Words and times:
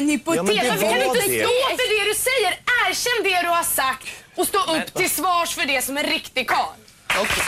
en 0.00 0.08
hypotes. 0.08 0.36
Ja, 0.36 0.42
men 0.42 0.56
det 0.56 0.68
Varför 0.70 0.82
kan 0.90 0.98
du 0.98 1.06
var 1.06 1.14
inte 1.16 1.28
det. 1.28 1.44
stå 1.44 1.68
för 1.80 1.88
det 1.98 2.04
du 2.10 2.14
säger? 2.28 2.52
Erkänn 2.86 3.20
det 3.24 3.42
du 3.46 3.48
har 3.58 3.62
sagt 3.62 4.06
och 4.36 4.46
stå 4.46 4.58
upp 4.76 4.94
till 4.94 5.10
svars 5.10 5.54
för 5.54 5.64
det 5.66 5.82
som 5.82 5.96
en 5.96 6.04
riktig 6.04 6.48
karl. 6.48 6.74
Okej, 7.18 7.42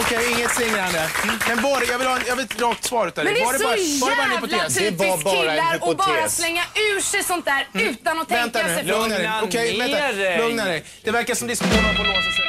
Okej, 0.00 0.32
inget 0.32 0.54
singrande. 0.54 1.10
Men 1.48 1.62
var 1.62 1.80
det, 1.80 1.86
jag 1.86 1.98
vill 1.98 2.06
ha 2.08 2.18
jag 2.26 2.36
vill 2.36 2.44
ett 2.44 2.60
rakt 2.60 2.84
svar 2.84 3.06
utav 3.08 3.24
dig. 3.24 3.34
Men 3.34 3.42
det 3.42 3.46
Var 3.46 3.54
är 3.54 3.58
bara, 3.58 3.76
så 3.76 4.04
var 4.06 4.10
det 4.10 4.16
bara 4.16 4.24
en 4.24 4.30
jävla 4.32 4.46
hypotes? 4.46 4.74
Det 4.74 4.90
var 4.90 5.06
typiskt 5.06 5.24
bara 5.24 5.34
en 5.34 5.40
killar 5.80 5.90
att 5.90 5.96
bara 5.96 6.28
slänga 6.28 6.62
ur 6.74 7.00
sig 7.00 7.22
sånt 7.24 7.44
där 7.44 7.66
utan 7.74 8.20
att 8.20 8.30
Vänta 8.30 8.58
tänka 8.58 8.68
nu, 8.68 8.74
sig 8.76 8.84
för. 8.86 8.92
lugna 9.00 9.18
dig. 9.18 9.30
Okej, 9.42 9.78
ner 9.78 9.88
vänta. 9.88 10.12
dig. 10.12 10.38
Lugna 10.38 10.64
dig. 10.64 10.84
Det 11.02 11.10
verkar 11.10 11.34
som 11.34 11.48
diskussionen 11.48 11.96
på 11.96 12.02
låsa 12.02 12.20
sig. 12.36 12.45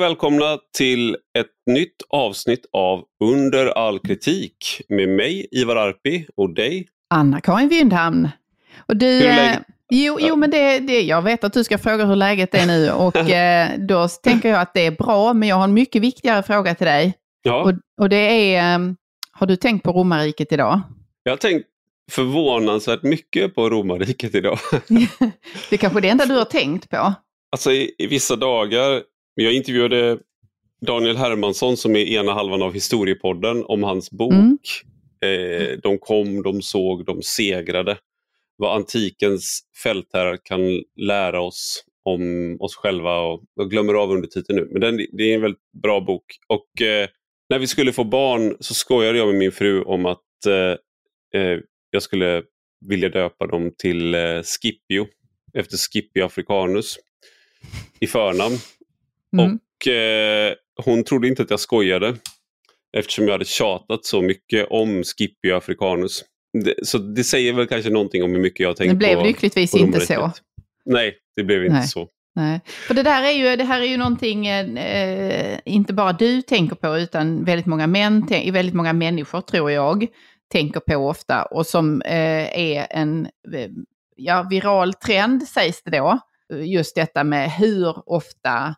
Och 0.00 0.04
välkomna 0.04 0.58
till 0.76 1.16
ett 1.38 1.46
nytt 1.66 2.02
avsnitt 2.08 2.66
av 2.72 3.04
Under 3.24 3.66
all 3.66 3.98
kritik 3.98 4.82
med 4.88 5.08
mig 5.08 5.46
Ivar 5.50 5.76
Arpi 5.76 6.26
och 6.36 6.54
dig. 6.54 6.88
Anna-Karin 7.10 7.68
Wyndhamn. 7.68 8.28
Och 8.86 8.96
du, 8.96 9.26
eh, 9.26 9.56
jo, 9.90 10.18
jo, 10.20 10.36
men 10.36 10.50
det, 10.50 10.78
det, 10.78 11.02
jag 11.02 11.22
vet 11.22 11.44
att 11.44 11.52
du 11.52 11.64
ska 11.64 11.78
fråga 11.78 12.04
hur 12.04 12.16
läget 12.16 12.54
är 12.54 12.66
nu 12.66 12.90
och 13.06 13.16
eh, 13.16 13.68
då 13.78 14.08
tänker 14.08 14.48
jag 14.48 14.60
att 14.60 14.74
det 14.74 14.86
är 14.86 14.90
bra, 14.90 15.34
men 15.34 15.48
jag 15.48 15.56
har 15.56 15.64
en 15.64 15.74
mycket 15.74 16.02
viktigare 16.02 16.42
fråga 16.42 16.74
till 16.74 16.86
dig. 16.86 17.14
Ja, 17.42 17.62
Och, 17.64 17.72
och 18.00 18.08
det 18.08 18.54
är, 18.54 18.74
eh, 18.74 18.92
har 19.32 19.46
du 19.46 19.56
tänkt 19.56 19.82
på 19.82 19.92
romarriket 19.92 20.52
idag? 20.52 20.80
jag 21.22 21.32
har 21.32 21.36
tänkt 21.36 21.66
förvånansvärt 22.10 23.02
mycket 23.02 23.54
på 23.54 23.70
romarriket 23.70 24.34
idag. 24.34 24.58
det 25.70 25.72
är 25.72 25.76
kanske 25.76 26.00
det 26.00 26.08
enda 26.08 26.26
du 26.26 26.34
har 26.34 26.44
tänkt 26.44 26.90
på. 26.90 27.14
Alltså 27.52 27.72
i, 27.72 27.94
i 27.98 28.06
vissa 28.06 28.36
dagar, 28.36 29.02
jag 29.34 29.52
intervjuade 29.52 30.18
Daniel 30.86 31.16
Hermansson 31.16 31.76
som 31.76 31.96
är 31.96 32.04
ena 32.04 32.32
halvan 32.32 32.62
av 32.62 32.74
historiepodden 32.74 33.64
om 33.64 33.82
hans 33.82 34.10
bok. 34.10 34.32
Mm. 34.32 34.58
Eh, 35.24 35.78
de 35.82 35.98
kom, 35.98 36.42
de 36.42 36.62
såg, 36.62 37.04
de 37.04 37.22
segrade. 37.22 37.98
Vad 38.56 38.76
antikens 38.76 39.60
fältherrar 39.82 40.38
kan 40.44 40.60
lära 40.96 41.40
oss 41.40 41.84
om 42.04 42.56
oss 42.60 42.74
själva. 42.74 43.20
Och, 43.20 43.42
jag 43.54 43.70
glömmer 43.70 43.94
av 43.94 44.10
undertiteln 44.10 44.58
nu, 44.58 44.68
men 44.70 44.80
den, 44.80 44.96
det 44.96 45.22
är 45.22 45.34
en 45.34 45.40
väldigt 45.40 45.72
bra 45.82 46.00
bok. 46.00 46.24
Och 46.46 46.82
eh, 46.82 47.08
När 47.48 47.58
vi 47.58 47.66
skulle 47.66 47.92
få 47.92 48.04
barn 48.04 48.56
så 48.60 48.74
skojade 48.74 49.18
jag 49.18 49.28
med 49.28 49.36
min 49.36 49.52
fru 49.52 49.82
om 49.82 50.06
att 50.06 50.46
eh, 50.46 51.40
eh, 51.40 51.58
jag 51.90 52.02
skulle 52.02 52.42
vilja 52.86 53.08
döpa 53.08 53.46
dem 53.46 53.72
till 53.78 54.14
eh, 54.14 54.42
Scipio, 54.42 55.06
efter 55.54 55.76
Scipio 55.76 56.24
africanus 56.24 56.98
i 58.00 58.06
förnamn. 58.06 58.54
Mm. 59.38 59.54
Och 59.54 59.88
eh, 59.88 60.54
hon 60.84 61.04
trodde 61.04 61.28
inte 61.28 61.42
att 61.42 61.50
jag 61.50 61.60
skojade 61.60 62.16
eftersom 62.96 63.24
jag 63.24 63.32
hade 63.32 63.44
tjatat 63.44 64.04
så 64.04 64.22
mycket 64.22 64.66
om 64.70 65.04
Scipio 65.04 65.54
africanus. 65.56 66.24
Det, 66.64 66.86
så 66.86 66.98
det 66.98 67.24
säger 67.24 67.52
väl 67.52 67.66
kanske 67.66 67.90
någonting 67.90 68.22
om 68.22 68.32
hur 68.32 68.40
mycket 68.40 68.60
jag 68.60 68.68
har 68.68 68.74
tänkt 68.74 68.90
Det 68.90 68.96
blev 68.96 69.14
på 69.14 69.24
lyckligtvis 69.24 69.72
på 69.72 69.78
inte 69.78 70.00
så. 70.00 70.32
Nej, 70.84 71.16
det 71.36 71.44
blev 71.44 71.64
inte 71.64 71.76
Nej. 71.76 71.88
så. 71.88 72.08
Nej. 72.34 72.60
För 72.66 72.94
det, 72.94 73.02
där 73.02 73.22
är 73.22 73.30
ju, 73.30 73.56
det 73.56 73.64
här 73.64 73.80
är 73.80 73.86
ju 73.86 73.96
någonting 73.96 74.46
eh, 74.46 75.58
inte 75.64 75.92
bara 75.92 76.12
du 76.12 76.42
tänker 76.42 76.76
på 76.76 76.98
utan 76.98 77.44
väldigt 77.44 77.66
många, 77.66 77.86
män, 77.86 78.26
väldigt 78.52 78.74
många 78.74 78.92
människor 78.92 79.40
tror 79.40 79.70
jag 79.70 80.06
tänker 80.52 80.80
på 80.80 80.96
ofta 80.96 81.44
och 81.44 81.66
som 81.66 82.02
eh, 82.02 82.58
är 82.58 82.86
en 82.90 83.26
eh, 83.54 83.70
ja, 84.16 84.46
viral 84.50 84.94
trend 84.94 85.48
sägs 85.48 85.82
det 85.82 85.90
då. 85.90 86.18
Just 86.54 86.94
detta 86.94 87.24
med 87.24 87.50
hur 87.50 88.08
ofta 88.12 88.74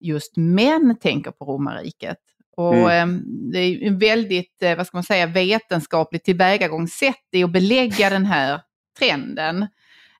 just 0.00 0.36
män 0.36 0.96
tänker 1.00 1.30
på 1.30 1.44
romarriket. 1.44 2.18
Och 2.56 2.92
eh, 2.92 3.06
det 3.52 3.58
är 3.58 3.82
en 3.82 3.98
väldigt, 3.98 4.62
eh, 4.62 4.76
vad 4.76 4.86
ska 4.86 4.96
man 4.96 5.04
säga, 5.04 5.26
vetenskapligt 5.26 6.24
tillvägagångssätt 6.24 7.28
i 7.32 7.44
att 7.44 7.52
belägga 7.52 8.10
den 8.10 8.26
här 8.26 8.60
trenden 8.98 9.66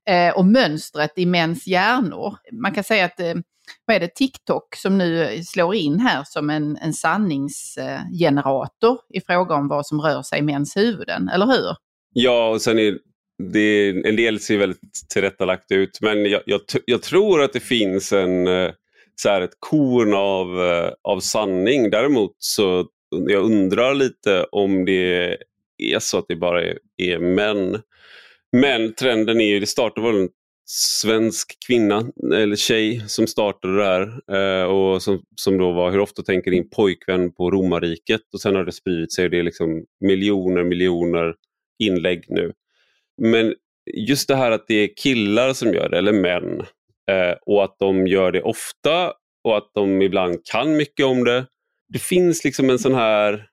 eh, 0.08 0.36
och 0.36 0.44
mönstret 0.44 1.12
i 1.16 1.26
mäns 1.26 1.66
hjärnor. 1.66 2.36
Man 2.52 2.74
kan 2.74 2.84
säga 2.84 3.04
att, 3.04 3.20
eh, 3.20 3.34
vad 3.84 3.96
är 3.96 4.00
det, 4.00 4.14
TikTok 4.14 4.76
som 4.76 4.98
nu 4.98 5.42
slår 5.44 5.74
in 5.74 6.00
här 6.00 6.22
som 6.26 6.50
en, 6.50 6.76
en 6.76 6.92
sanningsgenerator 6.92 8.98
i 9.14 9.20
fråga 9.20 9.54
om 9.54 9.68
vad 9.68 9.86
som 9.86 10.00
rör 10.00 10.22
sig 10.22 10.38
i 10.38 10.42
mäns 10.42 10.76
huvuden, 10.76 11.28
eller 11.28 11.46
hur? 11.46 11.76
Ja, 12.12 12.48
och 12.48 12.62
sen 12.62 12.78
är 12.78 12.98
det, 13.52 13.88
en 13.88 14.16
del 14.16 14.40
ser 14.40 14.58
väldigt 14.58 15.08
tillrättalagt 15.08 15.72
ut 15.72 15.98
men 16.00 16.30
jag, 16.30 16.42
jag, 16.46 16.60
jag 16.84 17.02
tror 17.02 17.42
att 17.42 17.52
det 17.52 17.60
finns 17.60 18.12
en, 18.12 18.48
så 19.22 19.28
här, 19.28 19.40
ett 19.40 19.56
korn 19.58 20.14
av, 20.14 20.62
eh, 20.62 20.92
av 21.02 21.20
sanning. 21.20 21.90
Däremot 21.90 22.36
så 22.38 22.86
jag 23.10 23.44
undrar 23.44 23.94
lite 23.94 24.46
om 24.52 24.84
det 24.84 25.36
är 25.78 25.98
så 25.98 26.18
att 26.18 26.24
det 26.28 26.36
bara 26.36 26.64
är, 26.64 26.78
är 26.96 27.18
män. 27.18 27.82
Men 28.52 28.94
trenden 28.94 29.40
är 29.40 29.44
ju, 29.44 29.60
det 29.60 29.66
startade 29.66 30.06
väl 30.06 30.20
en 30.20 30.28
svensk 30.70 31.56
kvinna 31.66 32.10
eller 32.34 32.56
tjej 32.56 33.02
som 33.06 33.26
startade 33.26 33.76
det 33.76 33.84
här 33.84 34.20
eh, 34.32 34.64
och 34.64 35.02
som, 35.02 35.22
som 35.36 35.58
då 35.58 35.72
var 35.72 35.90
Hur 35.90 36.00
ofta 36.00 36.22
tänker 36.22 36.50
din 36.50 36.70
pojkvän 36.70 37.32
på 37.32 37.50
romarriket? 37.50 38.20
Och 38.32 38.40
sen 38.40 38.56
har 38.56 38.64
det 38.64 38.72
spridit 38.72 39.12
sig 39.12 39.24
och 39.24 39.30
det 39.30 39.38
är 39.38 39.42
liksom 39.42 39.84
miljoner, 40.00 40.64
miljoner 40.64 41.34
inlägg 41.78 42.24
nu. 42.28 42.52
Men 43.22 43.54
just 43.94 44.28
det 44.28 44.36
här 44.36 44.50
att 44.50 44.66
det 44.68 44.74
är 44.74 44.88
killar 44.96 45.52
som 45.52 45.74
gör 45.74 45.88
det, 45.88 45.98
eller 45.98 46.12
män, 46.12 46.66
och 47.46 47.64
att 47.64 47.76
de 47.78 48.06
gör 48.06 48.32
det 48.32 48.42
ofta 48.42 49.12
och 49.44 49.56
att 49.56 49.70
de 49.74 50.02
ibland 50.02 50.44
kan 50.44 50.76
mycket 50.76 51.06
om 51.06 51.24
det. 51.24 51.46
Det 51.92 51.98
finns 51.98 52.44
liksom 52.44 52.70
en 52.70 52.78
sån 52.78 52.94
här, 52.94 53.46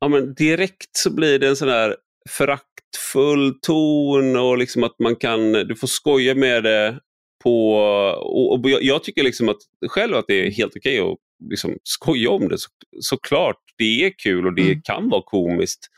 ja 0.00 0.08
men 0.08 0.34
direkt 0.34 0.96
så 0.96 1.14
blir 1.14 1.38
det 1.38 1.48
en 1.48 1.56
sån 1.56 1.68
här 1.68 1.96
föraktfull 2.30 3.54
ton 3.62 4.36
och 4.36 4.58
liksom 4.58 4.84
att 4.84 4.98
man 4.98 5.16
kan, 5.16 5.52
du 5.52 5.76
får 5.76 5.86
skoja 5.86 6.34
med 6.34 6.62
det 6.64 6.98
på, 7.44 7.74
och, 8.20 8.52
och 8.52 8.70
jag, 8.70 9.04
tycker 9.04 9.22
liksom 9.22 9.48
att 9.48 9.56
själv 9.88 10.16
att 10.16 10.24
det 10.28 10.46
är 10.46 10.50
helt 10.50 10.76
okej 10.76 10.98
att 11.00 11.18
liksom 11.50 11.76
skoja 11.82 12.30
om 12.30 12.48
det. 12.48 12.58
Så, 12.58 12.68
såklart, 13.00 13.56
det 13.78 14.04
är 14.04 14.12
kul 14.22 14.46
och 14.46 14.54
det 14.54 14.62
Mm. 14.62 14.82
kan 14.84 15.08
vara 15.08 15.22
komiskt 15.22 15.88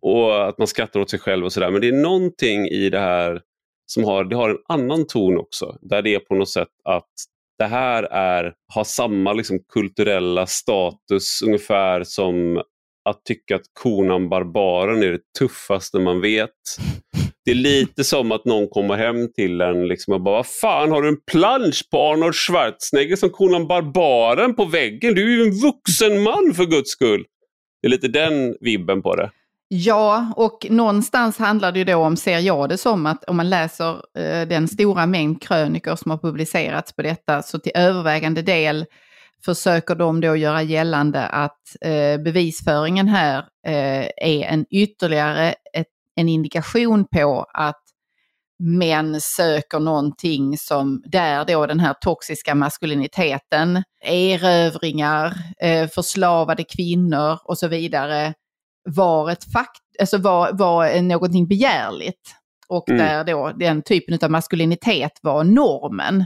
och 0.00 0.48
att 0.48 0.58
man 0.58 0.66
skrattar 0.66 1.00
åt 1.00 1.10
sig 1.10 1.18
själv 1.18 1.44
och 1.44 1.52
sådär. 1.52 1.70
Men 1.70 1.80
det 1.80 1.88
är 1.88 1.92
någonting 1.92 2.66
i 2.68 2.90
det 2.90 2.98
här 2.98 3.40
som 3.86 4.04
har, 4.04 4.24
det 4.24 4.36
har 4.36 4.50
en 4.50 4.58
annan 4.68 5.06
ton 5.06 5.38
också. 5.38 5.78
Där 5.80 6.02
det 6.02 6.14
är 6.14 6.18
på 6.18 6.34
något 6.34 6.50
sätt 6.50 6.68
att 6.84 7.10
det 7.58 7.64
här 7.64 8.02
är, 8.02 8.54
har 8.74 8.84
samma 8.84 9.32
liksom 9.32 9.58
kulturella 9.72 10.46
status 10.46 11.42
ungefär 11.44 12.04
som 12.04 12.62
att 13.08 13.24
tycka 13.24 13.56
att 13.56 13.62
konan 13.72 14.28
Barbaren 14.28 15.02
är 15.02 15.12
det 15.12 15.32
tuffaste 15.38 15.98
man 15.98 16.20
vet. 16.20 16.50
Det 17.44 17.50
är 17.50 17.54
lite 17.54 18.04
som 18.04 18.32
att 18.32 18.44
någon 18.44 18.68
kommer 18.68 18.96
hem 18.96 19.32
till 19.32 19.60
en 19.60 19.88
liksom 19.88 20.14
och 20.14 20.20
bara 20.20 20.36
Vad 20.36 20.46
fan 20.46 20.90
har 20.90 21.02
du 21.02 21.08
en 21.08 21.20
plansch 21.30 21.88
på 21.90 21.98
Arnold 21.98 22.34
Schwarzenegger 22.34 23.16
som 23.16 23.30
konan 23.30 23.66
Barbaren 23.66 24.54
på 24.54 24.64
väggen? 24.64 25.14
Du 25.14 25.22
är 25.22 25.36
ju 25.36 25.42
en 25.42 25.60
vuxen 25.60 26.22
man 26.22 26.54
för 26.54 26.64
guds 26.64 26.90
skull. 26.90 27.24
Det 27.82 27.88
är 27.88 27.90
lite 27.90 28.08
den 28.08 28.56
vibben 28.60 29.02
på 29.02 29.16
det. 29.16 29.30
Ja, 29.68 30.32
och 30.36 30.66
någonstans 30.70 31.38
handlar 31.38 31.72
det 31.72 31.78
ju 31.78 31.84
då 31.84 31.96
om, 31.96 32.16
ser 32.16 32.38
jag 32.38 32.68
det 32.68 32.78
som, 32.78 33.06
att 33.06 33.24
om 33.24 33.36
man 33.36 33.50
läser 33.50 34.18
eh, 34.18 34.48
den 34.48 34.68
stora 34.68 35.06
mängd 35.06 35.42
krönikor 35.42 35.96
som 35.96 36.10
har 36.10 36.18
publicerats 36.18 36.92
på 36.92 37.02
detta, 37.02 37.42
så 37.42 37.58
till 37.58 37.72
övervägande 37.74 38.42
del 38.42 38.86
försöker 39.44 39.94
de 39.94 40.20
då 40.20 40.36
göra 40.36 40.62
gällande 40.62 41.26
att 41.26 41.60
eh, 41.80 42.22
bevisföringen 42.22 43.08
här 43.08 43.38
eh, 43.66 44.08
är 44.16 44.42
en 44.42 44.66
ytterligare 44.70 45.54
ett, 45.72 45.86
en 46.16 46.28
indikation 46.28 47.06
på 47.12 47.46
att 47.54 47.80
män 48.58 49.20
söker 49.20 49.80
någonting 49.80 50.58
som, 50.58 51.02
där 51.06 51.44
då 51.44 51.66
den 51.66 51.80
här 51.80 51.94
toxiska 52.00 52.54
maskuliniteten, 52.54 53.82
erövringar, 54.04 55.34
eh, 55.60 55.88
förslavade 55.88 56.64
kvinnor 56.64 57.38
och 57.44 57.58
så 57.58 57.68
vidare, 57.68 58.34
var 58.84 59.30
ett 59.30 59.52
fakt, 59.52 59.82
alltså 60.00 60.18
var, 60.18 60.52
var 60.52 61.02
någonting 61.02 61.48
begärligt. 61.48 62.34
Och 62.68 62.88
Mm. 62.88 62.98
där 62.98 63.24
då 63.24 63.52
den 63.58 63.82
typen 63.82 64.18
av 64.22 64.30
maskulinitet 64.30 65.12
var 65.22 65.44
normen. 65.44 66.24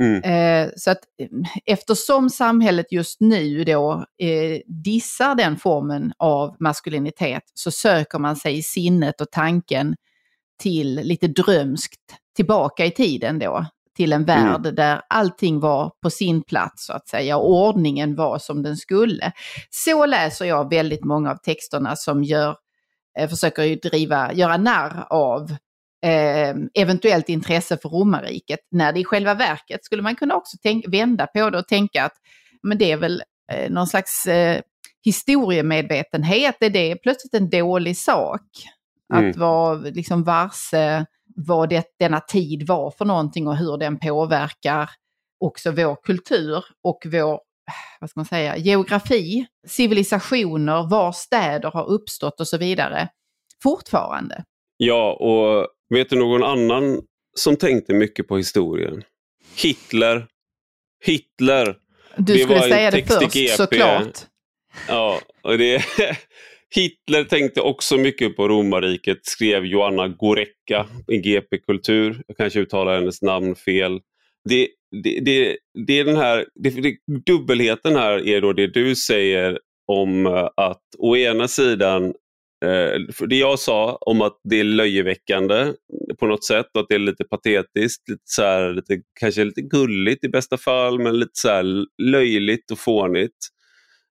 Mm. 0.00 0.22
Eh, 0.22 0.70
så 0.76 0.90
att 0.90 0.98
eh, 1.22 1.28
eftersom 1.66 2.30
samhället 2.30 2.92
just 2.92 3.20
nu 3.20 3.64
då 3.64 4.04
eh, 4.22 4.60
dissar 4.84 5.34
den 5.34 5.56
formen 5.56 6.12
av 6.18 6.56
maskulinitet 6.60 7.42
så 7.54 7.70
söker 7.70 8.18
man 8.18 8.36
sig 8.36 8.58
i 8.58 8.62
sinnet 8.62 9.20
och 9.20 9.30
tanken 9.30 9.94
till 10.62 10.94
lite 10.94 11.28
drömskt 11.28 12.00
tillbaka 12.36 12.86
i 12.86 12.90
tiden 12.90 13.38
då. 13.38 13.66
Till 13.96 14.12
en 14.12 14.24
värld 14.24 14.74
där 14.74 15.00
allting 15.08 15.60
var 15.60 15.92
på 16.02 16.10
sin 16.10 16.42
plats 16.42 16.86
så 16.86 16.92
att 16.92 17.08
säga, 17.08 17.36
och 17.36 17.50
ordningen 17.50 18.16
var 18.16 18.38
som 18.38 18.62
den 18.62 18.76
skulle. 18.76 19.32
Så 19.70 20.06
läser 20.06 20.44
jag 20.44 20.70
väldigt 20.70 21.04
många 21.04 21.30
av 21.30 21.36
texterna 21.36 21.96
som 21.96 22.24
gör, 22.24 22.56
eh, 23.18 23.28
försöker 23.28 23.90
driva, 23.90 24.32
göra 24.32 24.56
narr 24.56 25.06
av 25.10 25.50
eh, 26.04 26.54
eventuellt 26.74 27.28
intresse 27.28 27.78
för 27.82 27.88
romarriket, 27.88 28.60
när 28.70 28.92
det 28.92 29.00
i 29.00 29.04
själva 29.04 29.34
verket 29.34 29.84
skulle 29.84 30.02
man 30.02 30.16
kunna 30.16 30.36
också 30.36 30.56
tänka, 30.62 30.90
vända 30.90 31.26
på 31.26 31.50
det 31.50 31.58
och 31.58 31.68
tänka 31.68 32.04
att 32.04 32.14
men 32.62 32.78
det 32.78 32.92
är 32.92 32.96
väl 32.96 33.22
eh, 33.52 33.70
någon 33.70 33.86
slags 33.86 34.26
eh, 34.26 34.60
historiemedvetenhet, 35.04 36.56
är 36.60 36.70
det 36.70 36.96
plötsligt 37.02 37.34
en 37.34 37.50
dålig 37.50 37.96
sak? 37.96 38.40
Mm. 39.14 39.30
Att 39.30 39.36
vara 39.36 39.74
liksom 39.74 40.24
varse 40.24 41.06
vad 41.36 41.68
det, 41.68 41.86
denna 41.98 42.20
tid 42.20 42.66
var 42.66 42.90
för 42.90 43.04
någonting 43.04 43.48
och 43.48 43.56
hur 43.56 43.78
den 43.78 43.98
påverkar 43.98 44.90
också 45.44 45.70
vår 45.70 45.96
kultur 46.02 46.64
och 46.84 47.02
vår 47.04 47.40
vad 48.00 48.10
ska 48.10 48.20
man 48.20 48.26
säga, 48.26 48.56
geografi, 48.56 49.46
civilisationer, 49.68 50.88
var 50.90 51.12
städer 51.12 51.70
har 51.70 51.86
uppstått 51.90 52.40
och 52.40 52.48
så 52.48 52.58
vidare. 52.58 53.08
Fortfarande. 53.62 54.44
Ja, 54.76 55.12
och 55.12 55.66
vet 55.94 56.10
du 56.10 56.16
någon 56.16 56.42
annan 56.42 57.00
som 57.38 57.56
tänkte 57.56 57.94
mycket 57.94 58.28
på 58.28 58.36
historien? 58.36 59.04
Hitler. 59.62 60.26
Hitler. 61.04 61.76
Du 62.16 62.34
Det 62.34 62.38
skulle 62.38 62.60
säga 62.60 62.90
det 62.90 63.02
först, 63.02 63.34
GP. 63.34 63.48
såklart. 63.56 64.18
Ja, 64.88 65.20
och 65.42 65.58
det, 65.58 65.84
Hitler 66.74 67.24
tänkte 67.24 67.60
också 67.60 67.96
mycket 67.96 68.36
på 68.36 68.48
romarriket, 68.48 69.18
skrev 69.22 69.66
Joanna 69.66 70.08
Gorecka 70.08 70.86
i 71.08 71.16
GP 71.18 71.58
Kultur. 71.58 72.22
Jag 72.26 72.36
kanske 72.36 72.60
uttalar 72.60 72.94
hennes 72.94 73.22
namn 73.22 73.54
fel. 73.54 74.00
Det, 74.48 74.68
det, 75.02 75.20
det, 75.20 75.56
det 75.86 75.98
är 75.98 76.04
den 76.04 76.16
här, 76.16 76.46
det, 76.54 76.70
det, 76.70 76.96
dubbelheten 77.26 77.96
här 77.96 78.28
är 78.28 78.40
då 78.40 78.52
det 78.52 78.66
du 78.66 78.96
säger 78.96 79.58
om 79.86 80.26
eh, 80.26 80.48
att 80.56 80.82
å 80.98 81.16
ena 81.16 81.48
sidan 81.48 82.04
eh, 82.64 83.26
det 83.28 83.36
jag 83.36 83.58
sa 83.58 83.98
om 84.00 84.22
att 84.22 84.40
det 84.44 84.60
är 84.60 84.64
löjeväckande 84.64 85.72
på 86.18 86.26
något 86.26 86.44
sätt 86.44 86.66
och 86.74 86.80
att 86.80 86.88
det 86.88 86.94
är 86.94 86.98
lite 86.98 87.24
patetiskt, 87.24 88.08
lite 88.08 88.22
så 88.24 88.42
här, 88.42 88.74
lite, 88.74 89.00
kanske 89.20 89.44
lite 89.44 89.62
gulligt 89.62 90.24
i 90.24 90.28
bästa 90.28 90.56
fall 90.56 90.98
men 90.98 91.18
lite 91.18 91.32
så 91.34 91.48
här 91.48 91.64
löjligt 92.02 92.70
och 92.70 92.78
fånigt. 92.78 93.36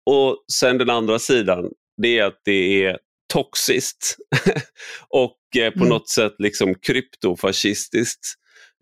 Och 0.05 0.43
sen 0.53 0.77
den 0.77 0.89
andra 0.89 1.19
sidan, 1.19 1.71
det 2.01 2.19
är 2.19 2.23
att 2.23 2.41
det 2.45 2.83
är 2.85 2.97
toxiskt 3.33 4.17
och 5.09 5.37
eh, 5.57 5.71
på 5.71 5.79
Mm. 5.79 5.89
något 5.89 6.09
sätt 6.09 6.35
liksom 6.39 6.75
kryptofascistiskt. 6.75 8.25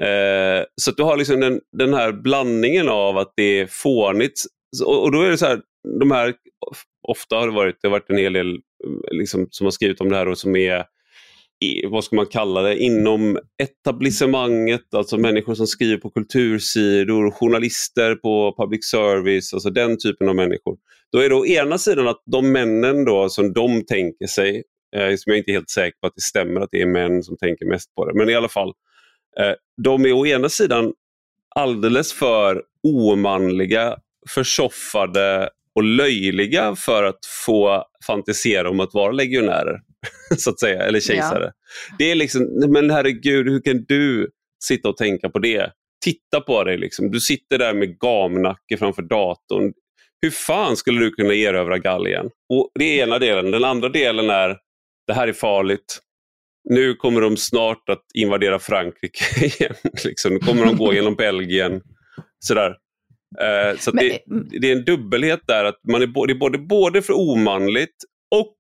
Eh, 0.02 0.66
så 0.82 0.92
du 0.92 1.04
har 1.04 1.18
liksom 1.18 1.40
den, 1.40 1.62
den 1.78 1.94
här 1.94 2.12
blandningen 2.12 2.90
av 2.90 3.18
att 3.18 3.34
det 3.36 3.60
är 3.60 3.68
fånigt 3.68 4.42
och, 4.86 5.04
och 5.04 5.12
då 5.12 5.22
är 5.22 5.30
det 5.30 5.38
så 5.38 5.46
här, 5.46 5.62
de 6.00 6.12
här, 6.12 6.34
ofta 7.08 7.36
har 7.36 7.48
det 7.48 7.54
varit, 7.54 7.76
det 7.82 7.88
har 7.88 7.92
varit 7.92 8.10
en 8.10 8.18
hel 8.18 8.34
del 8.34 8.50
eh, 8.56 8.60
liksom, 9.12 9.48
som 9.52 9.66
har 9.66 9.72
skrivit 9.72 10.02
om 10.02 10.10
det 10.10 10.16
här 10.16 10.28
och 10.28 10.38
som 10.38 10.56
är 10.56 10.86
i, 11.60 11.86
vad 11.86 12.04
ska 12.04 12.16
man 12.16 12.26
kalla 12.26 12.62
det, 12.62 12.78
inom 12.78 13.40
etablissemanget, 13.64 14.94
alltså 14.94 15.18
människor 15.18 15.56
som 15.56 15.68
skriver 15.68 15.98
på 15.98 16.10
kultursidor, 16.10 17.32
journalister 17.32 18.16
på 18.16 18.56
public 18.58 18.90
service, 18.90 19.54
alltså 19.54 19.70
den 19.70 19.98
typen 19.98 20.30
av 20.30 20.36
människor. 20.36 20.78
Då 21.12 21.20
är 21.20 21.30
det 21.30 21.36
å 21.36 21.46
ena 21.46 21.78
sidan 21.78 22.08
att 22.08 22.24
de 22.26 22.52
männen 22.52 23.06
då 23.06 23.30
som 23.30 23.54
de 23.54 23.86
tänker 23.86 24.28
sig, 24.28 24.64
eh, 24.96 25.16
som 25.16 25.32
jag 25.32 25.38
inte 25.38 25.52
är 25.52 25.54
helt 25.54 25.70
säker 25.70 25.98
på 26.02 26.08
att 26.08 26.16
det 26.16 26.22
stämmer 26.22 26.62
att 26.62 26.70
det 26.72 26.82
är 26.82 26.86
män 26.86 27.24
som 27.24 27.38
tänker 27.38 27.66
mest 27.66 27.96
på 27.96 28.06
det, 28.06 28.14
men 28.14 28.30
i 28.30 28.36
alla 28.36 28.50
fall, 28.50 28.74
eh, 29.40 29.54
de 29.84 30.06
är 30.06 30.14
å 30.14 30.26
ena 30.26 30.50
sidan 30.50 30.94
alldeles 31.56 32.14
för 32.14 32.64
omanliga, 32.84 33.98
försoffade 34.30 35.50
och 35.76 35.84
löjliga 35.84 36.76
för 36.76 37.04
att 37.04 37.26
få 37.46 37.84
fantisera 38.08 38.70
om 38.70 38.80
att 38.80 38.94
vara 38.94 39.12
legionärer, 39.12 39.80
så 40.38 40.50
att 40.50 40.60
säga, 40.60 40.84
eller 40.84 41.00
kejsare. 41.00 41.52
Det 41.98 42.12
är 42.12 42.16
liksom, 42.16 42.44
men 42.70 42.90
herregud, 42.90 43.50
hur 43.50 43.62
kan 43.62 43.86
du 43.88 44.30
sitta 44.64 44.90
och 44.90 44.98
tänka 44.98 45.30
på 45.30 45.40
det? 45.40 45.72
Titta 46.04 46.42
på 46.42 46.64
dig, 46.64 46.78
liksom. 46.78 47.12
du 47.12 47.20
sitter 47.20 47.58
där 47.58 47.74
med 47.74 48.00
gamnacke 48.00 48.78
framför 48.78 49.02
datorn. 49.02 49.74
Hur 50.22 50.30
fan 50.30 50.78
skulle 50.78 51.00
du 51.00 51.12
kunna 51.12 51.34
erövra 51.34 51.78
Gallien? 51.78 52.26
Och 52.50 52.72
Det 52.80 53.00
är 53.00 53.04
ena 53.04 53.20
delen. 53.20 53.52
Den 53.52 53.64
andra 53.64 53.90
delen 53.90 54.30
är, 54.30 54.58
det 55.08 55.14
här 55.14 55.28
är 55.28 55.34
farligt. 55.34 56.00
Nu 56.70 56.96
kommer 56.96 57.22
de 57.22 57.38
snart 57.38 57.90
att 57.90 58.04
invadera 58.14 58.60
Frankrike 58.60 59.46
igen. 59.46 59.76
Liksom. 60.04 60.34
Nu 60.34 60.40
kommer 60.40 60.66
de 60.66 60.78
gå 60.78 60.94
genom 60.94 61.16
Belgien. 61.18 61.82
Sådär. 62.40 62.76
Eh, 63.40 63.78
så 63.78 63.92
Men, 63.94 64.06
det, 64.06 64.20
det 64.60 64.72
är 64.72 64.76
en 64.76 64.86
dubbelhet 64.86 65.40
där. 65.48 65.64
att 65.64 65.80
man 65.92 66.02
är 66.02 66.08
både, 66.08 66.34
det 66.34 66.38
är 66.38 66.40
både, 66.40 66.58
både 66.58 67.02
för 67.02 67.14
omanligt 67.14 67.96
och 68.32 68.56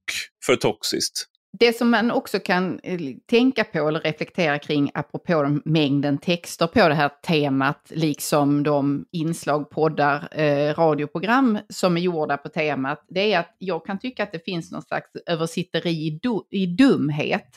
för 0.45 0.55
toxiskt. 0.55 1.25
Det 1.59 1.77
som 1.77 1.89
man 1.89 2.11
också 2.11 2.39
kan 2.39 2.79
eh, 2.83 2.99
tänka 3.29 3.63
på 3.63 3.87
eller 3.87 3.99
reflektera 3.99 4.59
kring 4.59 4.91
apropå 4.93 5.43
de 5.43 5.61
mängden 5.65 6.17
texter 6.17 6.67
på 6.67 6.87
det 6.87 6.93
här 6.93 7.11
temat, 7.27 7.91
liksom 7.95 8.63
de 8.63 9.05
inslag, 9.11 9.69
poddar, 9.69 10.39
eh, 10.39 10.73
radioprogram 10.73 11.59
som 11.69 11.97
är 11.97 12.01
gjorda 12.01 12.37
på 12.37 12.49
temat, 12.49 13.05
det 13.09 13.33
är 13.33 13.39
att 13.39 13.55
jag 13.57 13.85
kan 13.85 13.99
tycka 13.99 14.23
att 14.23 14.31
det 14.31 14.45
finns 14.45 14.71
någon 14.71 14.81
slags 14.81 15.09
översitteri 15.25 16.07
i, 16.07 16.19
du, 16.21 16.41
i 16.51 16.65
dumhet. 16.65 17.49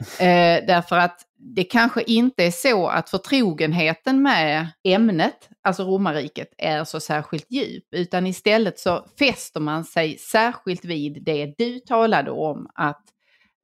Eh, 0.00 0.66
därför 0.66 0.96
att 0.96 1.20
det 1.38 1.64
kanske 1.64 2.02
inte 2.02 2.44
är 2.44 2.50
så 2.50 2.86
att 2.86 3.10
förtrogenheten 3.10 4.22
med 4.22 4.68
ämnet, 4.84 5.48
alltså 5.62 5.82
romarriket, 5.84 6.48
är 6.58 6.84
så 6.84 7.00
särskilt 7.00 7.50
djup. 7.50 7.84
Utan 7.90 8.26
istället 8.26 8.78
så 8.78 9.06
fäster 9.18 9.60
man 9.60 9.84
sig 9.84 10.18
särskilt 10.18 10.84
vid 10.84 11.22
det 11.24 11.54
du 11.58 11.80
talade 11.80 12.30
om, 12.30 12.70
att 12.74 13.02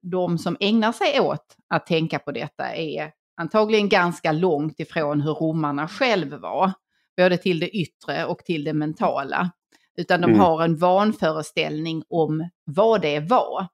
de 0.01 0.37
som 0.37 0.57
ägnar 0.59 0.91
sig 0.91 1.19
åt 1.19 1.45
att 1.69 1.85
tänka 1.87 2.19
på 2.19 2.31
detta 2.31 2.75
är 2.75 3.11
antagligen 3.37 3.89
ganska 3.89 4.31
långt 4.31 4.79
ifrån 4.79 5.21
hur 5.21 5.33
romarna 5.33 5.87
själv 5.87 6.33
var. 6.33 6.71
Både 7.17 7.37
till 7.37 7.59
det 7.59 7.69
yttre 7.69 8.25
och 8.25 8.39
till 8.39 8.63
det 8.63 8.73
mentala. 8.73 9.51
Utan 9.97 10.21
de 10.21 10.27
Mm. 10.27 10.39
har 10.39 10.63
en 10.63 10.77
vanföreställning 10.77 12.03
om 12.09 12.49
vad 12.65 13.01
det 13.01 13.19
var. 13.19 13.67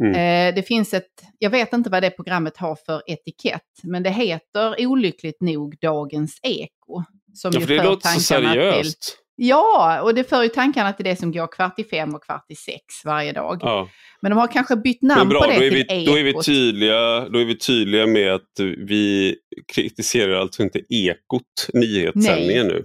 Mm. 0.00 0.14
Eh, 0.14 0.54
det 0.54 0.62
finns 0.62 0.94
ett, 0.94 1.10
jag 1.38 1.50
vet 1.50 1.72
inte 1.72 1.90
vad 1.90 2.02
det 2.02 2.10
programmet 2.10 2.56
har 2.56 2.76
för 2.86 3.02
etikett, 3.06 3.62
men 3.82 4.02
det 4.02 4.10
heter 4.10 4.86
olyckligt 4.86 5.40
nog 5.40 5.76
Dagens 5.80 6.38
Eko. 6.42 7.02
Som 7.34 7.52
Ja, 7.54 7.60
för 7.60 7.66
det 7.66 7.84
låter 7.84 8.08
så 8.08 8.20
seriöst. 8.20 9.02
Till, 9.02 9.46
ja, 9.48 10.02
och 10.02 10.14
det 10.14 10.24
för 10.24 10.42
ju 10.42 10.48
tankarna 10.48 10.92
till 10.92 11.04
det 11.04 11.16
som 11.16 11.32
går 11.32 11.52
kvart 11.52 11.78
i 11.78 11.84
fem 11.84 12.14
och 12.14 12.24
kvart 12.24 12.46
i 12.48 12.54
sex 12.54 12.84
varje 13.04 13.32
dag. 13.32 13.58
Ja. 13.62 13.88
Men 14.22 14.30
de 14.30 14.38
har 14.38 14.46
kanske 14.46 14.76
bytt 14.76 15.02
namn 15.02 15.28
bra, 15.28 15.40
på 15.40 15.46
då 15.46 15.52
det 15.52 15.66
är, 15.66 15.70
till 15.70 15.84
vi, 15.88 16.04
då, 16.04 16.16
är 16.16 16.22
vi 16.22 16.30
Ekot. 16.30 16.46
tydliga, 16.46 17.28
då 17.28 17.38
är 17.38 17.44
vi 17.44 17.58
tydliga 17.58 18.06
med 18.06 18.34
att 18.34 18.60
vi 18.76 19.36
kritiserar 19.74 20.34
alltså 20.34 20.62
inte 20.62 20.80
Ekot, 20.88 21.68
nyhetssändningen 21.72 22.66
nu. 22.66 22.84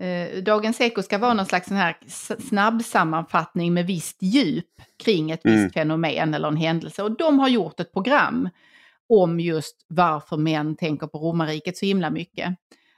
Eh, 0.00 0.42
Dagens 0.42 0.80
Eko 0.80 1.02
ska 1.02 1.18
vara 1.18 1.34
någon 1.34 1.46
slags 1.46 1.68
sån 1.68 1.76
här 1.76 1.96
snabb 2.48 2.82
sammanfattning 2.84 3.74
med 3.74 3.86
visst 3.86 4.22
djup 4.22 4.82
kring 5.04 5.30
ett 5.30 5.40
visst 5.44 5.56
Mm. 5.58 5.70
fenomen 5.70 6.34
eller 6.34 6.48
en 6.48 6.56
händelse. 6.56 7.02
Och 7.02 7.16
de 7.16 7.38
har 7.38 7.48
gjort 7.48 7.80
ett 7.80 7.92
program 7.92 8.48
om 9.08 9.40
just 9.40 9.76
varför 9.88 10.36
män 10.36 10.76
tänker 10.76 11.06
på 11.06 11.18
romarriket 11.18 11.76
så 11.76 11.86
himla 11.86 12.10
mycket. 12.10 12.54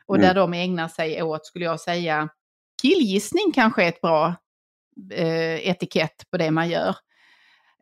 Och 0.07 0.17
Mm. 0.17 0.29
där 0.29 0.35
de 0.35 0.55
ägnar 0.55 0.89
sig 0.89 1.23
åt, 1.23 1.47
skulle 1.47 1.65
jag 1.65 1.81
säga, 1.81 2.29
killgissning 2.83 3.53
kanske 3.55 3.85
är 3.85 3.89
ett 3.89 4.01
bra 4.01 4.35
eh, 5.13 5.69
etikett 5.69 6.31
på 6.31 6.37
det 6.37 6.51
man 6.51 6.69
gör. 6.69 6.97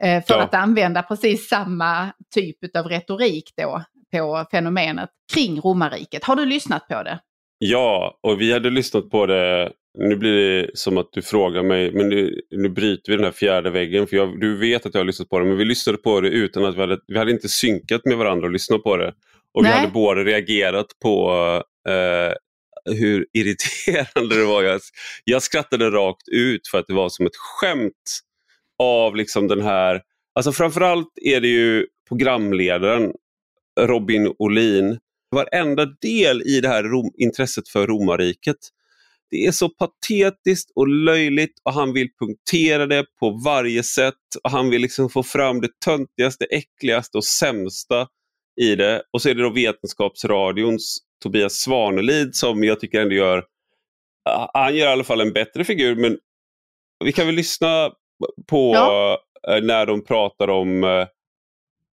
Eh, 0.03 0.25
för 0.25 0.35
Ja. 0.35 0.43
att 0.43 0.55
använda 0.55 1.03
precis 1.03 1.49
samma 1.49 2.13
typ 2.35 2.77
av 2.77 2.87
retorik 2.87 3.53
då 3.57 3.83
på 4.13 4.47
fenomenet 4.51 5.11
kring 5.35 5.61
romarriket. 5.61 6.25
Har 6.25 6.37
du 6.37 6.45
lyssnat 6.45 6.89
på 6.89 7.03
det? 7.03 7.21
Ja, 7.59 8.19
och 8.23 8.41
vi 8.41 8.53
hade 8.53 8.71
lyssnat 8.71 9.11
på 9.11 9.27
det. 9.27 9.73
Nu 9.99 10.17
blir 10.17 10.33
det 10.33 10.71
som 10.75 10.99
att 10.99 11.09
du 11.13 11.23
frågar 11.23 11.63
mig, 11.63 11.93
men 11.93 12.09
nu, 12.09 12.41
nu 12.51 12.69
bryter 12.69 13.13
vi 13.13 13.17
den 13.17 13.25
här 13.25 13.33
fjärde 13.33 13.71
väggen. 13.71 14.07
För 14.07 14.17
jag, 14.17 14.41
du 14.41 14.57
vet 14.57 14.87
att 14.87 14.95
jag 14.95 15.01
har 15.01 15.07
lyssnat 15.07 15.29
på 15.29 15.39
det, 15.39 15.45
men 15.45 15.57
vi 15.57 15.65
lyssnade 15.65 15.99
på 15.99 16.21
det 16.21 16.29
utan 16.29 16.65
att 16.65 16.77
vi 16.77 16.81
hade, 16.81 16.99
vi 17.07 17.19
hade 17.19 17.31
inte 17.31 17.49
synkat 17.49 18.05
med 18.05 18.17
varandra 18.17 18.47
och 18.47 18.53
lyssnat 18.53 18.83
på 18.83 18.97
det. 18.97 19.09
Och 19.55 19.65
vi 19.65 19.69
Nej. 19.69 19.73
hade 19.73 19.93
båda 19.93 20.25
reagerat 20.25 20.87
på 21.03 21.33
eh, 21.89 22.35
hur 22.95 23.27
irriterande 23.33 24.37
det 24.37 24.45
var. 24.45 24.63
Jag, 24.63 24.81
jag 25.25 25.43
skrattade 25.43 25.91
rakt 25.91 26.29
ut 26.29 26.69
för 26.69 26.79
att 26.79 26.87
det 26.87 26.95
var 26.95 27.09
som 27.09 27.27
ett 27.27 27.37
skämt 27.37 28.21
av 28.79 29.17
liksom 29.17 29.49
den 29.49 29.63
här, 29.63 30.03
alltså 30.35 30.53
framförallt 30.53 31.09
är 31.23 31.41
det 31.41 31.49
ju 31.49 31.87
programledaren 32.09 33.13
Robin 33.81 34.35
Olin 34.39 34.99
varenda 35.31 35.87
del 35.87 36.43
i 36.43 36.61
det 36.61 36.69
här 36.69 36.83
rom, 36.83 37.11
intresset 37.19 37.69
för 37.69 37.87
romarriket. 37.87 38.57
Det 39.31 39.47
är 39.47 39.53
så 39.53 39.69
patetiskt 39.69 40.71
och 40.75 40.89
löjligt 40.89 41.61
och 41.65 41.73
han 41.73 41.93
vill 41.93 42.09
punktera 42.19 42.87
det 42.87 43.05
på 43.21 43.31
varje 43.31 43.83
sätt. 43.83 44.15
Och 44.45 44.51
Han 44.51 44.71
vill 44.71 44.83
liksom 44.83 45.11
få 45.11 45.23
fram 45.23 45.61
det 45.61 45.81
töntigaste, 45.85 46.45
äckligaste 46.45 47.19
och 47.19 47.25
sämsta 47.25 48.09
i 48.61 48.75
det. 48.75 49.03
Och 49.11 49.23
så 49.23 49.29
är 49.29 49.35
det 49.35 49.43
då 49.43 49.51
Vetenskapsradions 49.51 50.99
Tobias 51.23 51.53
Svanelid 51.53 52.35
som 52.35 52.65
jag 52.65 52.81
tycker 52.81 53.01
ändå 53.01 53.15
gör, 53.15 53.45
han 54.55 54.77
gör 54.77 54.87
i 54.87 54.93
alla 54.93 55.05
fall 55.05 55.21
en 55.21 55.33
bättre 55.33 55.65
figur. 55.65 55.97
Men 55.97 56.19
vi 57.05 57.13
kan 57.13 57.27
väl 57.27 57.35
lyssna 57.35 57.91
på 58.47 58.75
ja. 58.75 59.19
Eh, 59.49 59.63
när 59.63 59.87
de 59.87 60.05
pratar 60.05 60.51
om 60.51 60.85
eh, 60.85 61.07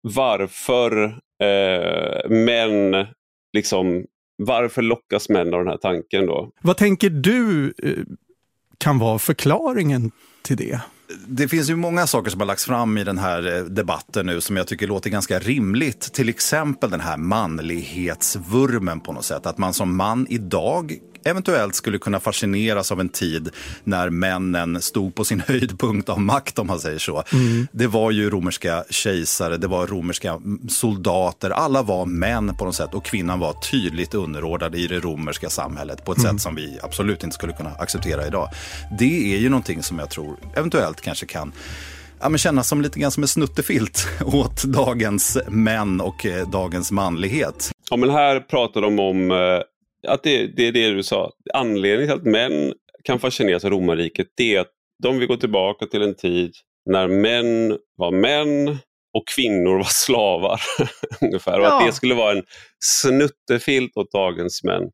varför 0.02 1.04
eh, 1.44 2.30
män 2.30 3.08
liksom 3.54 4.06
varför 4.38 4.82
lockas 4.82 5.30
män 5.30 5.54
av 5.54 5.60
den 5.60 5.68
här 5.68 5.78
tanken 5.78 6.26
då? 6.26 6.52
Vad 6.62 6.78
tänker 6.78 7.10
du 7.10 7.74
eh, 7.84 7.92
kan 8.78 9.00
vara 9.00 9.20
förklaringen 9.20 10.12
till 10.44 10.58
det? 10.58 10.80
Det 11.28 11.48
finns 11.48 11.70
ju 11.70 11.76
många 11.76 12.08
saker 12.08 12.32
som 12.32 12.40
har 12.40 12.48
lagts 12.48 12.66
fram 12.66 12.98
i 12.98 13.04
den 13.04 13.18
här 13.18 13.58
eh, 13.58 13.64
debatten 13.64 14.26
nu 14.26 14.42
som 14.42 14.58
jag 14.58 14.68
tycker 14.68 14.88
låter 14.88 15.10
ganska 15.10 15.40
rimligt. 15.40 16.14
Till 16.14 16.30
exempel 16.30 16.90
den 16.90 17.00
här 17.00 17.18
manlighetsvurmen 17.18 19.00
på 19.00 19.14
något 19.14 19.26
sätt. 19.26 19.46
Att 19.46 19.58
man 19.58 19.74
som 19.74 19.96
man 19.96 20.28
idag 20.30 21.00
eventuellt 21.26 21.76
skulle 21.76 21.98
kunna 21.98 22.20
fascineras 22.20 22.92
av 22.92 23.00
en 23.00 23.10
tid 23.10 23.50
när 23.84 24.10
männen 24.10 24.82
stod 24.82 25.16
på 25.16 25.26
sin 25.26 25.40
höjdpunkt 25.48 26.10
av 26.10 26.22
makt, 26.22 26.60
om 26.60 26.68
man 26.68 26.80
säger 26.80 27.00
så. 27.00 27.24
Mm. 27.34 27.68
Det 27.72 27.88
var 27.88 28.12
ju 28.12 28.30
romerska 28.30 28.84
kejsare, 28.90 29.58
det 29.58 29.68
var 29.68 29.88
romerska 29.88 30.42
soldater, 30.70 31.50
alla 31.50 31.84
var 31.84 32.06
män 32.06 32.56
på 32.56 32.66
något 32.66 32.76
sätt 32.76 32.94
och 32.94 33.06
kvinnan 33.06 33.40
var 33.40 33.54
tydligt 33.54 34.14
underordnad 34.14 34.76
i 34.76 34.88
det 34.88 35.00
romerska 35.00 35.50
samhället 35.50 36.06
på 36.06 36.12
ett 36.12 36.18
mm. 36.18 36.32
sätt 36.32 36.42
som 36.42 36.56
vi 36.56 36.80
absolut 36.82 37.24
inte 37.24 37.34
skulle 37.34 37.54
kunna 37.54 37.72
acceptera 37.72 38.28
idag. 38.28 38.50
Det 39.00 39.36
är 39.36 39.38
ju 39.38 39.50
någonting 39.50 39.84
som 39.84 40.00
jag 40.00 40.10
tror 40.10 40.38
eventuellt 40.56 41.02
kanske 41.02 41.26
kan 41.26 41.54
ja, 42.24 42.30
men 42.30 42.38
kännas 42.38 42.68
som 42.68 42.82
lite 42.82 43.00
grann 43.00 43.12
som 43.12 43.24
en 43.24 43.28
snuttefilt 43.28 44.08
åt 44.26 44.64
dagens 44.64 45.38
män 45.48 46.02
och 46.02 46.26
eh, 46.26 46.50
dagens 46.50 46.92
manlighet. 46.92 47.72
Ja, 47.90 47.98
men 47.98 48.10
här 48.10 48.40
pratar 48.40 48.82
de 48.82 49.00
om 49.00 49.32
eh, 49.32 49.38
att 50.08 50.24
det, 50.24 50.48
det 50.48 50.68
är 50.68 50.72
det 50.72 50.90
du 50.90 51.04
sa. 51.04 51.32
Anledningen 51.54 52.08
till 52.08 52.28
att 52.28 52.34
män 52.34 52.74
kan 53.04 53.20
fascineras 53.20 53.66
av 53.66 53.72
romarriket 53.72 54.28
det 54.38 54.56
är 54.56 54.60
att 54.60 54.72
de 55.04 55.20
vill 55.20 55.28
gå 55.28 55.38
tillbaka 55.38 55.86
till 55.86 56.02
en 56.02 56.16
tid 56.16 56.54
när 56.86 57.08
män 57.08 57.78
var 57.96 58.12
män 58.12 58.78
och 59.14 59.28
kvinnor 59.36 59.78
var 59.78 59.88
slavar. 59.90 60.62
ungefär. 61.22 61.60
Och 61.60 61.68
att 61.68 61.86
det 61.86 61.94
skulle 61.94 62.16
vara 62.16 62.32
en 62.32 62.44
snuttefilt 62.80 63.98
åt 63.98 64.12
dagens 64.12 64.64
män. 64.64 64.90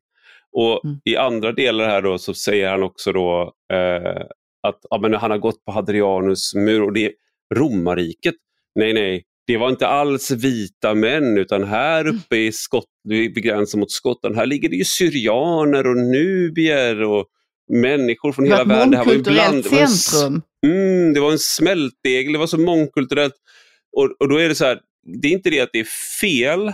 Och 0.52 0.84
mm. 0.84 1.00
I 1.04 1.16
andra 1.16 1.52
delar 1.52 1.88
här 1.88 2.02
då 2.02 2.18
så 2.18 2.34
säger 2.34 2.70
han 2.70 2.82
också 2.82 3.12
då 3.12 3.52
eh, 3.72 4.22
att 4.62 4.78
ja, 4.90 4.98
men 4.98 5.14
han 5.14 5.30
har 5.30 5.38
gått 5.38 5.64
på 5.64 5.72
Hadrianus 5.72 6.54
mur 6.54 6.82
och 6.82 6.92
det 6.92 7.06
är 7.06 7.12
romarriket. 7.54 8.34
Nej, 8.74 8.92
nej, 8.92 9.24
det 9.50 9.56
var 9.56 9.68
inte 9.68 9.86
alls 9.86 10.30
vita 10.30 10.94
män 10.94 11.38
utan 11.38 11.64
här 11.64 12.00
mm. 12.00 12.16
uppe 12.16 12.36
i 12.36 12.52
Skott, 12.52 12.84
vid 13.08 13.34
gränsen 13.34 13.80
mot 13.80 13.90
Skottland, 13.90 14.36
här 14.36 14.46
ligger 14.46 14.68
det 14.68 14.76
ju 14.76 14.84
syrianer 14.84 15.86
och 15.86 15.96
nubier 15.96 17.02
och 17.02 17.26
människor 17.72 18.32
från 18.32 18.44
hela 18.44 18.64
världen. 18.64 18.90
Det 18.90 18.96
var 18.96 19.02
ett 19.02 19.06
mångkulturellt 19.06 19.66
centrum. 19.66 20.42
Mm, 20.66 21.14
det 21.14 21.20
var 21.20 21.32
en 21.32 21.38
smältdegel, 21.38 22.32
det 22.32 22.38
var 22.38 22.46
så 22.46 22.58
mångkulturellt. 22.58 23.34
Och, 23.96 24.10
och 24.20 24.28
då 24.28 24.36
är 24.36 24.48
det 24.48 24.54
så 24.54 24.64
här, 24.64 24.80
det 25.20 25.28
är 25.28 25.32
inte 25.32 25.50
det 25.50 25.60
att 25.60 25.70
det 25.72 25.80
är 25.80 26.20
fel, 26.20 26.72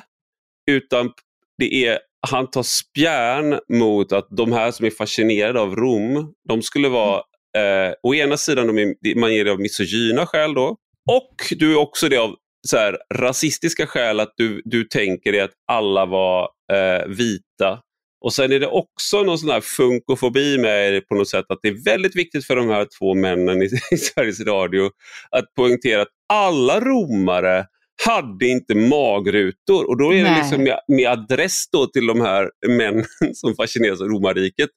utan 0.71 1.11
det 1.59 1.87
är 1.87 1.99
han 2.31 2.51
tar 2.51 2.63
spjärn 2.63 3.61
mot 3.69 4.13
att 4.13 4.29
de 4.31 4.53
här 4.53 4.71
som 4.71 4.87
är 4.87 4.91
fascinerade 4.91 5.61
av 5.61 5.77
Rom, 5.77 6.35
de 6.49 6.63
skulle 6.63 6.89
vara 6.89 7.17
eh, 7.57 7.93
å 8.03 8.15
ena 8.15 8.37
sidan 8.37 8.67
de 8.67 8.79
är, 8.79 9.19
man 9.19 9.35
ger 9.35 9.45
det 9.45 9.53
av 9.53 9.61
misogyna 9.61 10.27
skäl 10.27 10.55
då, 10.55 10.77
och 11.11 11.35
du 11.51 11.73
är 11.73 11.77
också 11.77 12.09
det 12.09 12.17
av 12.17 12.37
så 12.67 12.77
här, 12.77 12.99
rasistiska 13.15 13.87
skäl 13.87 14.21
att 14.21 14.33
du, 14.37 14.63
du 14.65 14.85
tänker 14.85 15.33
dig 15.33 15.41
att 15.41 15.53
alla 15.73 16.07
var 16.07 16.49
eh, 16.73 17.07
vita. 17.07 17.81
Och 18.21 18.33
sen 18.33 18.53
är 18.53 18.61
det 18.61 18.67
också 18.67 19.23
någon 19.23 19.39
sån 19.39 19.51
här 19.51 19.61
funkofobi 19.61 20.59
med 20.59 21.09
på 21.09 21.15
något 21.15 21.29
sätt 21.29 21.45
att 21.49 21.59
det 21.63 21.69
är 21.69 21.85
väldigt 21.85 22.17
viktigt 22.17 22.47
för 22.47 22.57
de 22.57 22.69
här 22.69 22.87
två 22.99 23.15
männen 23.15 23.63
i, 23.63 23.65
i 23.91 23.97
Sveriges 23.97 24.41
Radio 24.41 24.91
att 25.31 25.55
poängtera 25.57 26.03
att 26.03 26.09
alla 26.29 26.81
romare 26.81 27.67
hade 28.05 28.47
inte 28.47 28.75
magrutor 28.75 29.89
och 29.89 29.99
då 29.99 30.15
är 30.15 30.23
Nej. 30.23 30.33
det 30.33 30.39
liksom 30.39 30.63
med, 30.63 30.79
med 30.89 31.07
adress 31.07 31.65
till 31.93 32.07
de 32.07 32.21
här 32.21 32.51
männen 32.69 33.05
som 33.35 33.55
fascineras 33.55 34.01
av 34.01 34.09
romarriket. 34.09 34.71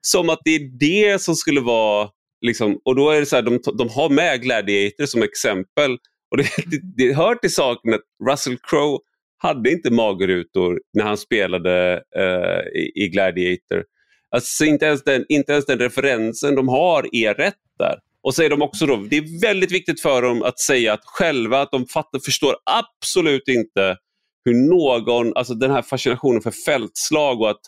Som 0.00 0.30
att 0.30 0.40
det 0.44 0.54
är 0.54 0.78
det 0.78 1.22
som 1.22 1.34
skulle 1.34 1.60
vara, 1.60 2.08
liksom, 2.46 2.80
och 2.84 2.96
då 2.96 3.10
är 3.10 3.20
det 3.20 3.26
så 3.26 3.36
här, 3.36 3.42
de, 3.42 3.58
de 3.78 3.88
har 3.88 4.10
med 4.10 4.42
Gladiator 4.42 5.06
som 5.06 5.22
exempel 5.22 5.98
och 6.30 6.36
det, 6.36 6.48
det, 6.66 6.80
det 6.96 7.12
hör 7.12 7.34
till 7.34 7.54
saken 7.54 7.94
att 7.94 8.00
Russell 8.30 8.58
Crowe 8.58 8.98
hade 9.38 9.70
inte 9.70 9.90
magrutor 9.90 10.80
när 10.92 11.04
han 11.04 11.16
spelade 11.16 12.02
uh, 12.18 12.80
i, 12.80 12.92
i, 12.94 13.08
Gladiator. 13.08 13.84
Alltså 14.30 14.64
inte 14.64 14.86
ens, 14.86 15.04
den, 15.04 15.24
inte 15.28 15.52
ens 15.52 15.66
den 15.66 15.78
referensen 15.78 16.54
de 16.54 16.68
har 16.68 17.08
är 17.12 17.34
rätt 17.34 17.54
där. 17.78 17.98
Och 18.22 18.34
säger 18.34 18.50
de 18.50 18.62
också 18.62 18.86
då, 18.86 18.96
det 18.96 19.16
är 19.16 19.40
väldigt 19.40 19.72
viktigt 19.72 20.00
för 20.00 20.22
dem 20.22 20.42
att 20.42 20.60
säga 20.60 20.92
att 20.92 21.04
själva 21.04 21.60
att 21.60 21.70
de 21.70 21.86
fattar, 21.86 22.18
förstår 22.18 22.56
absolut 22.64 23.48
inte 23.48 23.96
hur 24.44 24.54
någon, 24.54 25.36
alltså 25.36 25.54
den 25.54 25.70
här 25.70 25.82
fascinationen 25.82 26.42
för 26.42 26.50
fältslag 26.50 27.40
och 27.40 27.50
att 27.50 27.60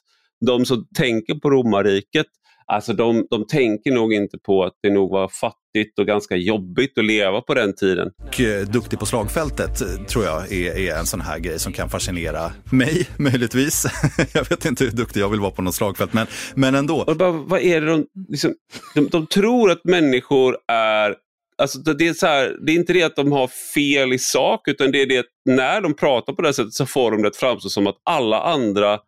de 0.46 0.64
som 0.64 0.86
tänker 0.96 1.34
på 1.34 1.50
romarriket 1.50 2.26
Alltså 2.70 2.92
de, 2.92 3.26
de 3.30 3.46
tänker 3.46 3.90
nog 3.92 4.12
inte 4.12 4.38
på 4.38 4.64
att 4.64 4.72
det 4.82 4.90
nog 4.90 5.10
var 5.10 5.28
fattigt 5.28 5.98
och 5.98 6.06
ganska 6.06 6.36
jobbigt 6.36 6.98
att 6.98 7.04
leva 7.04 7.40
på 7.40 7.54
den 7.54 7.74
tiden. 7.74 8.10
Och 8.26 8.40
eh, 8.40 8.66
duktig 8.66 8.98
på 8.98 9.06
slagfältet 9.06 9.80
eh, 9.80 10.04
tror 10.06 10.24
jag 10.24 10.52
är, 10.52 10.78
är 10.78 10.98
en 10.98 11.06
sån 11.06 11.20
här 11.20 11.38
grej 11.38 11.58
som 11.58 11.72
kan 11.72 11.90
fascinera 11.90 12.52
mig 12.72 13.08
möjligtvis. 13.18 13.86
jag 14.34 14.48
vet 14.48 14.64
inte 14.64 14.84
hur 14.84 14.90
duktig 14.90 15.20
jag 15.20 15.28
vill 15.28 15.40
vara 15.40 15.50
på 15.50 15.62
något 15.62 15.74
slagfält, 15.74 16.12
men, 16.12 16.26
men 16.54 16.74
ändå. 16.74 17.04
Och 17.06 17.16
bara, 17.16 17.30
vad 17.30 17.60
är 17.60 17.80
det 17.80 17.86
de, 17.86 18.06
liksom, 18.28 18.54
de, 18.94 19.08
de 19.08 19.26
tror 19.26 19.70
att 19.70 19.84
människor 19.84 20.56
är 20.68 21.16
Alltså 21.62 21.78
det, 21.78 22.08
är 22.08 22.14
så 22.14 22.26
här, 22.26 22.56
det 22.66 22.72
är 22.72 22.76
inte 22.76 22.92
det 22.92 23.02
att 23.02 23.16
de 23.16 23.32
har 23.32 23.48
fel 23.74 24.12
i 24.12 24.18
sak 24.18 24.68
utan 24.68 24.92
det 24.92 25.02
är 25.02 25.06
det 25.06 25.18
att 25.18 25.26
när 25.44 25.80
de 25.80 25.94
pratar 25.94 26.32
på 26.32 26.42
det 26.42 26.52
sättet 26.52 26.72
så 26.72 26.86
får 26.86 27.10
de 27.10 27.22
det 27.22 27.28
att 27.28 27.36
framstå 27.36 27.68
som 27.68 27.86
att 27.86 27.96
alla 28.04 28.42
andra 28.42 28.98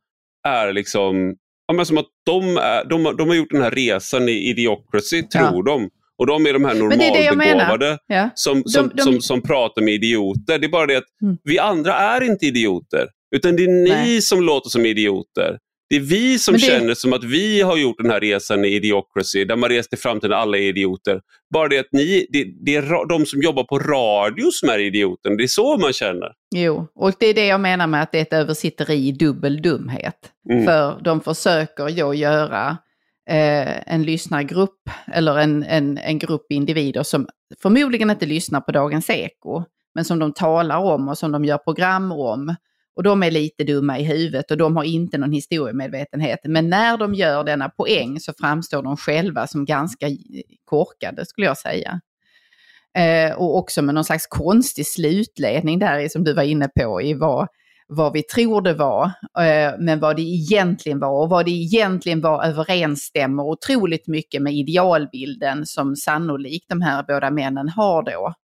är 0.48 0.72
liksom 0.72 1.36
Ja, 1.66 1.74
men 1.74 1.86
som 1.86 1.98
att 1.98 2.06
de, 2.26 2.56
är, 2.56 2.84
de, 2.84 3.16
de 3.16 3.28
har 3.28 3.34
gjort 3.34 3.50
den 3.50 3.62
här 3.62 3.70
resan 3.70 4.28
i 4.28 4.48
Idiocracy, 4.50 5.22
tror 5.22 5.52
ja. 5.56 5.62
de. 5.62 5.90
Och 6.18 6.26
de 6.26 6.46
är 6.46 6.52
de 6.52 6.64
här 6.64 6.74
normalbegåvade 6.74 7.98
ja. 8.06 8.30
som, 8.34 8.64
som, 8.64 8.88
de, 8.88 8.94
de... 8.96 9.02
Som, 9.02 9.20
som 9.20 9.42
pratar 9.42 9.82
med 9.82 9.94
idioter. 9.94 10.58
Det 10.58 10.66
är 10.66 10.68
bara 10.68 10.86
det 10.86 10.96
att 10.96 11.22
mm. 11.22 11.36
vi 11.44 11.58
andra 11.58 11.94
är 11.94 12.20
inte 12.20 12.46
idioter. 12.46 13.06
Utan 13.36 13.56
det 13.56 13.64
är 13.64 13.68
ni 13.68 13.90
Nej. 13.90 14.22
som 14.22 14.42
låter 14.42 14.70
som 14.70 14.86
idioter. 14.86 15.58
Det 15.92 15.96
är 15.96 16.00
vi 16.00 16.38
som 16.38 16.52
det... 16.52 16.58
känner 16.58 16.94
som 16.94 17.12
att 17.12 17.24
vi 17.24 17.62
har 17.62 17.76
gjort 17.76 17.98
den 17.98 18.10
här 18.10 18.20
resan 18.20 18.64
i 18.64 18.68
Idiocracy, 18.68 19.44
där 19.44 19.56
man 19.56 19.70
reste 19.70 19.96
fram 19.96 20.20
till 20.20 20.32
alla 20.32 20.58
är 20.58 20.62
idioter. 20.62 21.20
Bara 21.54 21.68
det 21.68 21.78
att 21.78 21.92
ni, 21.92 22.26
det, 22.30 22.44
det, 22.64 22.76
är 22.76 23.08
de 23.08 23.26
som 23.26 23.42
jobbar 23.42 23.64
på 23.64 23.78
radio 23.78 24.50
som 24.50 24.68
är 24.68 24.78
idioten. 24.78 25.36
Det 25.36 25.42
är 25.42 25.48
så 25.48 25.76
man 25.76 25.92
känner. 25.92 26.32
Jo, 26.54 26.86
och 26.94 27.12
det 27.18 27.26
är 27.26 27.34
det 27.34 27.46
jag 27.46 27.60
menar 27.60 27.86
med 27.86 28.02
att 28.02 28.12
det 28.12 28.18
är 28.18 28.22
ett 28.22 28.32
översitteri 28.32 29.08
i 29.08 29.12
dubbel 29.12 29.62
dumhet. 29.62 30.18
Mm. 30.50 30.64
För 30.64 31.00
de 31.04 31.20
försöker 31.20 31.88
ju 31.88 32.14
göra 32.14 32.76
eh, 33.30 33.94
en 33.94 34.02
lyssnargrupp, 34.02 34.90
eller 35.12 35.38
en, 35.38 35.62
en, 35.62 35.98
en 35.98 36.18
grupp 36.18 36.46
individer 36.52 37.02
som 37.02 37.26
förmodligen 37.62 38.10
inte 38.10 38.26
lyssnar 38.26 38.60
på 38.60 38.72
Dagens 38.72 39.10
Eko, 39.10 39.64
men 39.94 40.04
som 40.04 40.18
de 40.18 40.32
talar 40.32 40.78
om 40.78 41.08
och 41.08 41.18
som 41.18 41.32
de 41.32 41.44
gör 41.44 41.58
program 41.58 42.12
om 42.12 42.54
och 42.96 43.02
de 43.02 43.22
är 43.22 43.30
lite 43.30 43.64
dumma 43.64 43.98
i 43.98 44.04
huvudet 44.04 44.50
och 44.50 44.56
de 44.56 44.76
har 44.76 44.84
inte 44.84 45.18
någon 45.18 45.32
historiemedvetenhet. 45.32 46.38
Men 46.44 46.70
när 46.70 46.96
de 46.96 47.14
gör 47.14 47.44
denna 47.44 47.68
poäng 47.68 48.20
så 48.20 48.32
framstår 48.40 48.82
de 48.82 48.96
själva 48.96 49.46
som 49.46 49.64
ganska 49.64 50.06
korkade 50.64 51.26
skulle 51.26 51.46
jag 51.46 51.58
säga. 51.58 52.00
Eh, 52.98 53.36
och 53.36 53.56
också 53.56 53.82
med 53.82 53.94
någon 53.94 54.04
slags 54.04 54.26
konstig 54.26 54.86
slutledning 54.86 55.78
där 55.78 56.08
som 56.08 56.24
du 56.24 56.34
var 56.34 56.42
inne 56.42 56.68
på 56.68 57.02
i 57.02 57.14
vad, 57.14 57.48
vad 57.88 58.12
vi 58.12 58.22
tror 58.22 58.62
det 58.62 58.74
var, 58.74 59.04
eh, 59.38 59.72
men 59.78 60.00
vad 60.00 60.16
det 60.16 60.22
egentligen 60.22 61.00
var. 61.00 61.22
Och 61.22 61.28
vad 61.28 61.44
det 61.44 61.50
egentligen 61.50 62.20
var 62.20 62.44
överensstämmer 62.44 63.42
otroligt 63.42 64.06
mycket 64.06 64.42
med 64.42 64.52
idealbilden 64.52 65.66
som 65.66 65.96
sannolikt 65.96 66.68
de 66.68 66.82
här 66.82 67.04
båda 67.08 67.30
männen 67.30 67.68
har 67.68 68.02
då 68.02 68.34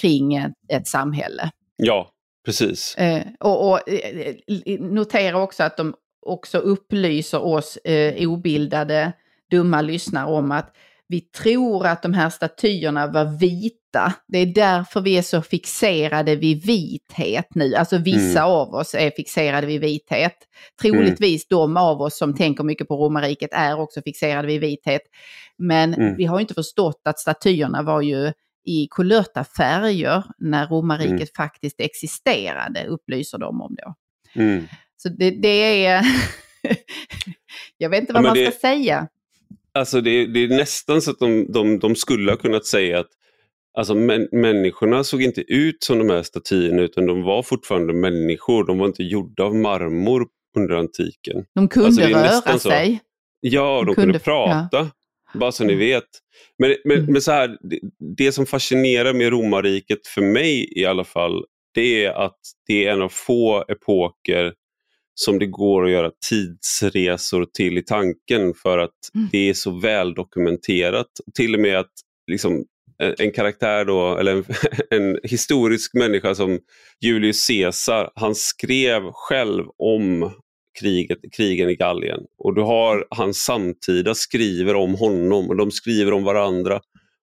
kring 0.00 0.34
ett, 0.34 0.52
ett 0.68 0.86
samhälle. 0.86 1.50
Ja, 1.76 2.10
Precis. 2.48 2.94
Eh, 2.94 3.22
och, 3.40 3.70
och 3.70 3.88
eh, 3.88 4.34
notera 4.80 5.42
också 5.42 5.62
att 5.62 5.76
de 5.76 5.94
också 6.26 6.58
upplyser 6.58 7.44
oss 7.44 7.76
eh, 7.76 8.30
obildade, 8.30 9.12
dumma 9.50 9.82
lyssnare 9.82 10.26
om 10.26 10.52
att 10.52 10.74
vi 11.08 11.20
tror 11.20 11.86
att 11.86 12.02
de 12.02 12.14
här 12.14 12.30
statyerna 12.30 13.06
var 13.06 13.38
vita. 13.38 14.12
Det 14.28 14.38
är 14.38 14.46
därför 14.46 15.00
vi 15.00 15.18
är 15.18 15.22
så 15.22 15.42
fixerade 15.42 16.36
vid 16.36 16.66
vithet 16.66 17.46
nu. 17.54 17.74
Alltså 17.74 17.98
vissa 17.98 18.40
mm. 18.40 18.50
av 18.50 18.74
oss 18.74 18.94
är 18.94 19.10
fixerade 19.10 19.66
vid 19.66 19.80
vithet. 19.80 20.36
Troligtvis 20.82 21.46
mm. 21.50 21.58
de 21.60 21.76
av 21.76 22.00
oss 22.00 22.18
som 22.18 22.36
tänker 22.36 22.64
mycket 22.64 22.88
på 22.88 22.96
romarriket 22.96 23.50
är 23.52 23.80
också 23.80 24.02
fixerade 24.02 24.48
vid 24.48 24.60
vithet. 24.60 25.02
Men 25.58 25.94
mm. 25.94 26.16
vi 26.16 26.24
har 26.24 26.40
inte 26.40 26.54
förstått 26.54 27.00
att 27.04 27.18
statyerna 27.18 27.82
var 27.82 28.02
ju 28.02 28.32
i 28.64 28.88
kulörta 28.90 29.44
färger 29.44 30.24
när 30.38 30.66
romarriket 30.66 31.10
mm. 31.10 31.26
faktiskt 31.36 31.80
existerade, 31.80 32.86
upplyser 32.86 33.38
de 33.38 33.60
om 33.60 33.76
då. 33.82 33.94
Mm. 34.42 34.64
Så 34.96 35.08
det, 35.08 35.30
det, 35.30 35.84
är, 35.86 36.04
Jag 37.78 37.90
vet 37.90 38.00
inte 38.00 38.12
vad 38.12 38.22
Ja, 38.22 38.26
man 38.26 38.36
det- 38.36 38.50
ska 38.52 38.60
säga. 38.60 39.08
Alltså 39.72 40.00
det, 40.00 40.26
det 40.26 40.40
är 40.44 40.48
nästan 40.48 41.02
så 41.02 41.10
att 41.10 41.18
de, 41.18 41.52
de, 41.52 41.78
de 41.78 41.96
skulle 41.96 42.32
ha 42.32 42.36
kunnat 42.36 42.66
säga 42.66 42.98
att 43.00 43.08
alltså, 43.78 43.94
män, 43.94 44.28
människorna 44.32 45.04
såg 45.04 45.22
inte 45.22 45.40
ut 45.40 45.82
som 45.84 45.98
de 45.98 46.10
här 46.10 46.22
statyerna 46.22 46.82
utan 46.82 47.06
de 47.06 47.22
var 47.22 47.42
fortfarande 47.42 47.92
människor. 47.94 48.66
De 48.66 48.78
var 48.78 48.86
inte 48.86 49.02
gjorda 49.02 49.44
av 49.44 49.54
marmor 49.54 50.26
under 50.56 50.74
antiken. 50.74 51.44
De 51.54 51.68
kunde 51.68 51.86
Alltså, 51.86 52.00
det 52.00 52.12
är 52.12 52.42
röra 52.50 52.58
sig. 52.58 53.00
Ja, 53.40 53.78
de, 53.78 53.86
De 53.86 53.94
kunde, 53.94 54.18
kunde- 54.18 54.18
prata. 54.18 54.90
Bara 55.34 55.52
så 55.52 55.64
ni 55.64 55.74
vet. 55.74 56.04
Men, 56.58 56.76
men, 56.84 56.98
Mm. 56.98 57.12
men 57.12 57.22
så 57.22 57.32
här, 57.32 57.48
det, 57.60 57.78
det 58.16 58.32
som 58.32 58.46
fascinerar 58.46 59.12
med 59.14 59.30
romarriket, 59.30 60.06
för 60.06 60.22
mig 60.22 60.78
i 60.80 60.84
alla 60.84 61.04
fall, 61.04 61.44
det 61.74 62.04
är 62.04 62.10
att 62.12 62.38
det 62.66 62.86
är 62.86 62.92
en 62.92 63.02
av 63.02 63.08
få 63.08 63.64
epoker 63.68 64.52
som 65.14 65.38
det 65.38 65.46
går 65.46 65.84
att 65.84 65.90
göra 65.90 66.10
tidsresor 66.28 67.46
till 67.56 67.78
i 67.78 67.82
tanken 67.82 68.54
för 68.62 68.78
att 68.78 68.90
Mm. 69.14 69.28
det 69.32 69.48
är 69.48 69.54
så 69.54 69.70
väl 69.78 70.14
dokumenterat. 70.14 71.06
Till 71.36 71.54
och 71.54 71.60
med 71.60 71.78
att 71.78 71.92
liksom, 72.30 72.64
en, 72.98 73.14
en 73.18 73.30
karaktär 73.32 73.84
då, 73.84 74.16
eller 74.18 74.32
en, 74.36 74.44
en 74.90 75.18
historisk 75.22 75.94
människa 75.94 76.34
som 76.34 76.58
Julius 77.04 77.46
Caesar, 77.46 78.10
han 78.14 78.34
skrev 78.34 79.02
själv 79.12 79.64
om 79.78 80.32
kriget, 80.80 81.18
krigen 81.36 81.70
i 81.70 81.74
Gallien. 81.74 82.20
Och 82.38 82.54
du 82.54 82.62
har 82.62 83.06
hans 83.10 83.38
samtida 83.44 84.14
skriver 84.14 84.74
om 84.74 84.94
honom 84.94 85.48
och 85.48 85.56
de 85.56 85.70
skriver 85.70 86.12
om 86.12 86.24
varandra. 86.24 86.80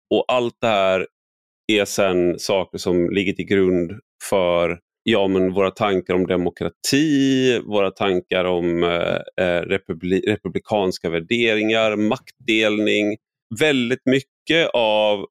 Och 0.10 0.26
allt 0.28 0.58
det 0.62 0.68
här 0.68 1.08
är 1.68 1.86
sen 1.86 2.40
saker 2.40 2.78
som 2.78 3.10
ligger 3.10 3.34
till 3.34 3.46
grund 3.46 3.92
för 4.30 4.80
ja, 5.04 5.28
men 5.28 5.54
våra 5.54 5.72
tankar 5.72 6.14
om 6.14 6.28
demokrati, 6.28 7.60
våra 7.60 7.92
tankar 7.92 8.46
om 8.46 8.84
eh, 8.84 9.46
eh, 9.46 9.62
republi- 9.62 10.28
republikanska 10.28 11.10
värderingar, 11.10 11.96
maktdelning. 11.96 13.18
Väldigt 13.60 14.06
mycket 14.06 14.70
av, 14.74 15.26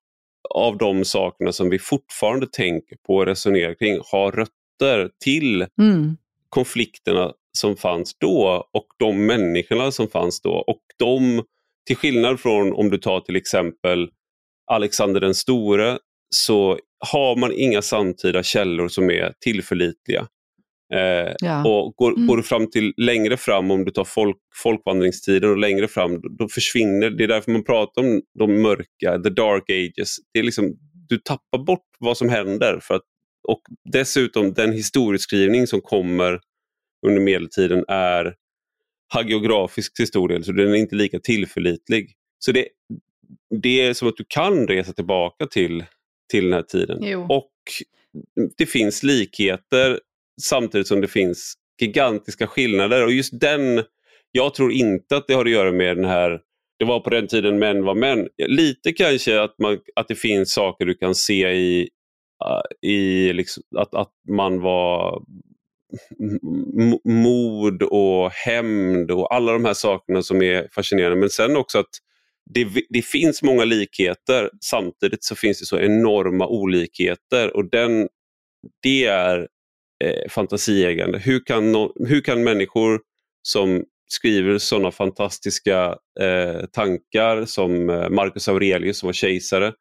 av 0.54 0.78
de 0.78 1.04
sakerna 1.04 1.52
som 1.52 1.70
vi 1.70 1.78
fortfarande 1.78 2.46
tänker 2.52 2.96
på 3.06 3.14
och 3.14 3.26
resonerar 3.26 3.74
kring 3.74 4.00
har 4.12 4.32
rötter 4.32 5.10
till 5.24 5.66
Mm. 5.80 6.16
konflikterna 6.48 7.32
som 7.58 7.76
fanns 7.76 8.18
då 8.18 8.66
och 8.72 8.86
de 8.98 9.26
människorna 9.26 9.90
som 9.90 10.08
fanns 10.08 10.40
då. 10.40 10.50
Och 10.52 10.80
de, 10.98 11.42
till 11.86 11.96
skillnad 11.96 12.40
från 12.40 12.72
om 12.72 12.90
du 12.90 12.98
tar 12.98 13.20
till 13.20 13.36
exempel 13.36 14.08
Alexander 14.70 15.20
den 15.20 15.34
store, 15.34 15.98
så 16.34 16.78
har 17.12 17.36
man 17.36 17.52
inga 17.52 17.82
samtida 17.82 18.42
källor 18.42 18.88
som 18.88 19.10
är 19.10 19.32
tillförlitliga. 19.40 20.26
Eh, 20.94 21.32
Ja. 21.40 21.64
och 21.68 21.94
går, 21.96 22.12
Mm. 22.12 22.26
går 22.26 22.36
du 22.36 22.42
fram 22.42 22.70
till 22.70 22.94
längre 22.96 23.36
fram, 23.36 23.70
om 23.70 23.84
du 23.84 23.90
tar 23.90 24.04
folk, 24.04 24.36
folkvandringstiden 24.62 25.50
och 25.50 25.58
längre 25.58 25.88
fram, 25.88 26.20
då, 26.20 26.28
då 26.38 26.48
försvinner, 26.48 27.10
det 27.10 27.24
är 27.24 27.28
därför 27.28 27.50
man 27.52 27.64
pratar 27.64 28.02
om 28.02 28.22
de 28.38 28.62
mörka, 28.62 29.18
the 29.24 29.30
dark 29.30 29.70
ages. 29.70 30.16
Det 30.32 30.38
är 30.38 30.42
liksom, 30.42 30.76
du 31.08 31.18
tappar 31.18 31.58
bort 31.58 31.86
vad 31.98 32.16
som 32.16 32.28
händer. 32.28 32.78
För 32.82 32.94
att, 32.94 33.02
och 33.48 33.60
dessutom 33.92 34.52
den 34.52 34.72
historieskrivning 34.72 35.66
som 35.66 35.80
kommer 35.80 36.40
under 37.06 37.20
medeltiden 37.20 37.84
är 37.88 38.34
hagiografisk 39.14 39.94
till 39.94 40.06
stor 40.06 40.28
del, 40.28 40.44
så 40.44 40.52
den 40.52 40.68
är 40.68 40.74
inte 40.74 40.96
lika 40.96 41.20
tillförlitlig. 41.20 42.12
Så 42.38 42.52
det, 42.52 42.68
det 43.62 43.80
är 43.80 43.94
som 43.94 44.08
att 44.08 44.16
du 44.16 44.24
kan 44.28 44.68
resa 44.68 44.92
tillbaka 44.92 45.46
till, 45.46 45.84
till 46.30 46.44
den 46.44 46.52
här 46.52 46.62
tiden. 46.62 46.98
Jo. 47.02 47.26
Och 47.28 47.52
det 48.56 48.66
finns 48.66 49.02
likheter 49.02 50.00
samtidigt 50.42 50.86
som 50.86 51.00
det 51.00 51.08
finns 51.08 51.54
gigantiska 51.80 52.46
skillnader. 52.46 53.04
Och 53.04 53.12
just 53.12 53.40
den, 53.40 53.82
jag 54.32 54.54
tror 54.54 54.72
inte 54.72 55.16
att 55.16 55.26
det 55.26 55.34
har 55.34 55.44
att 55.44 55.50
göra 55.50 55.72
med 55.72 55.96
den 55.96 56.04
här, 56.04 56.40
det 56.78 56.84
var 56.84 57.00
på 57.00 57.10
den 57.10 57.26
tiden 57.26 57.58
män 57.58 57.84
var 57.84 57.94
män. 57.94 58.28
Lite 58.46 58.92
kanske 58.92 59.40
att, 59.40 59.58
man, 59.58 59.78
att 59.96 60.08
det 60.08 60.14
finns 60.14 60.52
saker 60.52 60.86
du 60.86 60.94
kan 60.94 61.14
se 61.14 61.52
i, 61.52 61.80
uh, 62.44 62.90
i 62.90 63.32
liksom, 63.32 63.62
att, 63.76 63.94
att 63.94 64.12
man 64.28 64.60
var 64.60 65.22
mod 67.04 67.82
och 67.82 68.30
hämnd 68.30 69.10
och 69.10 69.34
alla 69.34 69.52
de 69.52 69.64
här 69.64 69.74
sakerna 69.74 70.22
som 70.22 70.42
är 70.42 70.68
fascinerande. 70.72 71.16
Men 71.16 71.30
sen 71.30 71.56
också 71.56 71.78
att 71.78 71.90
det, 72.50 72.68
det 72.88 73.02
finns 73.02 73.42
många 73.42 73.64
likheter 73.64 74.50
samtidigt 74.60 75.24
så 75.24 75.34
finns 75.34 75.60
det 75.60 75.66
så 75.66 75.78
enorma 75.78 76.46
olikheter 76.46 77.56
och 77.56 77.70
den, 77.70 78.08
det 78.82 79.04
är 79.04 79.48
eh, 80.04 80.28
fantasieggande. 80.30 81.18
Hur 81.18 81.44
kan, 81.46 81.72
no, 81.72 81.92
hur 82.08 82.20
kan 82.20 82.44
människor 82.44 83.00
som 83.42 83.84
skriver 84.08 84.58
sådana 84.58 84.90
fantastiska 84.90 85.96
eh, 86.20 86.66
tankar 86.72 87.44
som 87.44 87.90
eh, 87.90 88.08
Marcus 88.08 88.48
Aurelius 88.48 88.98
som 88.98 89.06
var 89.06 89.12
kejsare 89.12 89.72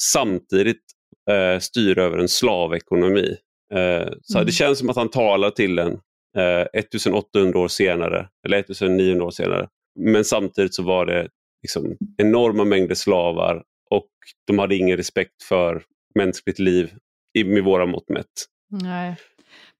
samtidigt 0.00 0.82
eh, 1.30 1.58
styra 1.60 2.04
över 2.04 2.18
en 2.18 2.28
slavekonomi? 2.28 3.36
Eh, 3.74 4.12
så 4.22 4.38
Mm. 4.38 4.46
Det 4.46 4.52
känns 4.52 4.78
som 4.78 4.90
att 4.90 4.96
han 4.96 5.10
talar 5.10 5.50
till 5.50 5.78
en 5.78 5.92
eh, 6.36 6.66
1800 6.72 7.58
år 7.58 7.68
senare, 7.68 8.28
eller 8.46 8.58
1900 8.58 9.24
år 9.24 9.30
senare. 9.30 9.68
Men 9.98 10.24
samtidigt 10.24 10.74
så 10.74 10.82
var 10.82 11.06
det 11.06 11.28
liksom 11.62 11.96
enorma 12.16 12.64
mängder 12.64 12.94
slavar 12.94 13.64
och 13.90 14.08
de 14.46 14.58
hade 14.58 14.76
ingen 14.76 14.96
respekt 14.96 15.42
för 15.42 15.82
mänskligt 16.14 16.58
liv 16.58 16.94
i, 17.38 17.44
med 17.44 17.64
våra 17.64 17.86
mått 17.86 18.08
mätt. 18.08 18.46
Nej. 18.70 19.16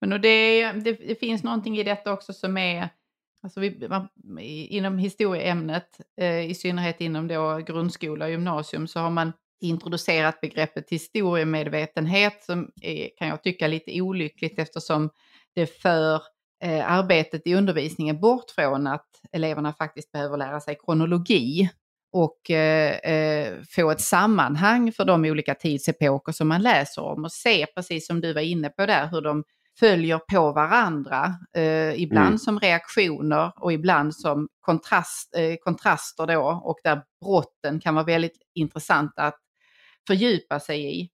Men 0.00 0.12
och 0.12 0.20
det, 0.20 0.72
det, 0.72 0.92
det 0.92 1.20
finns 1.20 1.42
någonting 1.42 1.78
i 1.78 1.84
detta 1.84 2.12
också 2.12 2.32
som 2.32 2.56
är, 2.56 2.88
alltså 3.42 3.60
vi, 3.60 3.88
man, 3.88 4.08
inom 4.38 4.98
historieämnet, 4.98 6.00
eh, 6.20 6.50
i 6.50 6.54
synnerhet 6.54 7.00
inom 7.00 7.28
då 7.28 7.56
grundskola 7.66 8.24
och 8.24 8.30
gymnasium, 8.30 8.88
så 8.88 9.00
har 9.00 9.10
man 9.10 9.32
introducerat 9.60 10.40
begreppet 10.40 10.90
historiemedvetenhet 10.90 12.42
som 12.44 12.70
är, 12.82 13.10
kan 13.18 13.28
jag 13.28 13.42
tycka 13.42 13.66
lite 13.66 14.00
olyckligt 14.00 14.58
eftersom 14.58 15.10
det 15.54 15.66
för 15.82 16.14
eh, 16.64 16.92
arbetet 16.92 17.46
i 17.46 17.54
undervisningen 17.54 18.20
bort 18.20 18.50
från 18.50 18.86
att 18.86 19.06
eleverna 19.32 19.72
faktiskt 19.72 20.12
behöver 20.12 20.36
lära 20.36 20.60
sig 20.60 20.76
kronologi 20.86 21.68
och 22.12 22.50
eh, 22.50 22.96
eh, 23.12 23.54
få 23.70 23.90
ett 23.90 24.00
sammanhang 24.00 24.92
för 24.92 25.04
de 25.04 25.24
olika 25.24 25.54
tidsepoker 25.54 26.32
som 26.32 26.48
man 26.48 26.62
läser 26.62 27.02
om 27.02 27.24
och 27.24 27.32
se, 27.32 27.66
precis 27.66 28.06
som 28.06 28.20
du 28.20 28.32
var 28.32 28.40
inne 28.40 28.68
på 28.68 28.86
där, 28.86 29.08
hur 29.08 29.20
de 29.20 29.44
följer 29.80 30.18
på 30.32 30.52
varandra, 30.52 31.34
eh, 31.56 32.02
ibland 32.02 32.26
Mm. 32.26 32.38
som 32.38 32.60
reaktioner 32.60 33.52
och 33.56 33.72
ibland 33.72 34.14
som 34.14 34.48
kontrast, 34.60 35.34
eh, 35.36 35.54
kontraster 35.64 36.26
då 36.26 36.60
och 36.64 36.78
där 36.84 37.02
brotten 37.24 37.80
kan 37.80 37.94
vara 37.94 38.04
väldigt 38.04 38.38
intressanta 38.54 39.22
att 39.22 39.38
fördjupa 40.06 40.60
sig 40.60 41.00
i. 41.00 41.10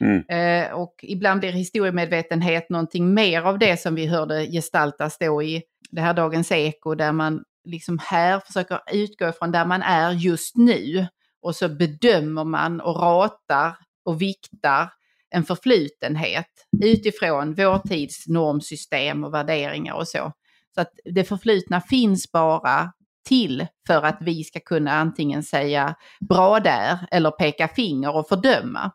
Mm. 0.00 0.24
Eh, 0.28 0.72
och 0.72 0.94
ibland 1.02 1.40
blir 1.40 1.52
historiemedvetenhet 1.52 2.70
någonting 2.70 3.14
mer 3.14 3.42
av 3.42 3.58
det 3.58 3.80
som 3.80 3.94
vi 3.94 4.06
hörde 4.06 4.46
gestaltas 4.46 5.18
då 5.18 5.42
i 5.42 5.62
det 5.90 6.00
här 6.00 6.14
Dagens 6.14 6.52
Eko 6.52 6.94
där 6.94 7.12
man 7.12 7.44
liksom 7.64 7.98
här 8.02 8.40
försöker 8.40 8.80
utgå 8.92 9.32
från 9.32 9.52
där 9.52 9.64
man 9.64 9.82
är 9.82 10.12
just 10.12 10.56
nu 10.56 11.06
och 11.42 11.56
så 11.56 11.68
bedömer 11.68 12.44
man 12.44 12.80
och 12.80 12.96
ratar 12.96 13.76
och 14.04 14.22
viktar 14.22 14.92
en 15.30 15.44
förflutenhet 15.44 16.46
utifrån 16.84 17.54
vår 17.54 17.78
tids 17.78 18.28
normsystem 18.28 19.24
och 19.24 19.34
värderingar 19.34 19.94
och 19.94 20.08
så. 20.08 20.32
Så 20.74 20.80
att 20.80 20.92
det 21.04 21.24
förflutna 21.24 21.80
finns 21.80 22.32
bara 22.32 22.92
till 23.28 23.66
för 23.86 24.02
att 24.02 24.18
vi 24.20 24.44
ska 24.44 24.60
kunna 24.60 24.92
antingen 24.92 25.42
säga 25.42 25.94
bra 26.28 26.60
där 26.60 26.98
eller 27.10 27.30
peka 27.30 27.68
finger 27.68 28.16
och 28.16 28.28
fördöma. 28.28 28.92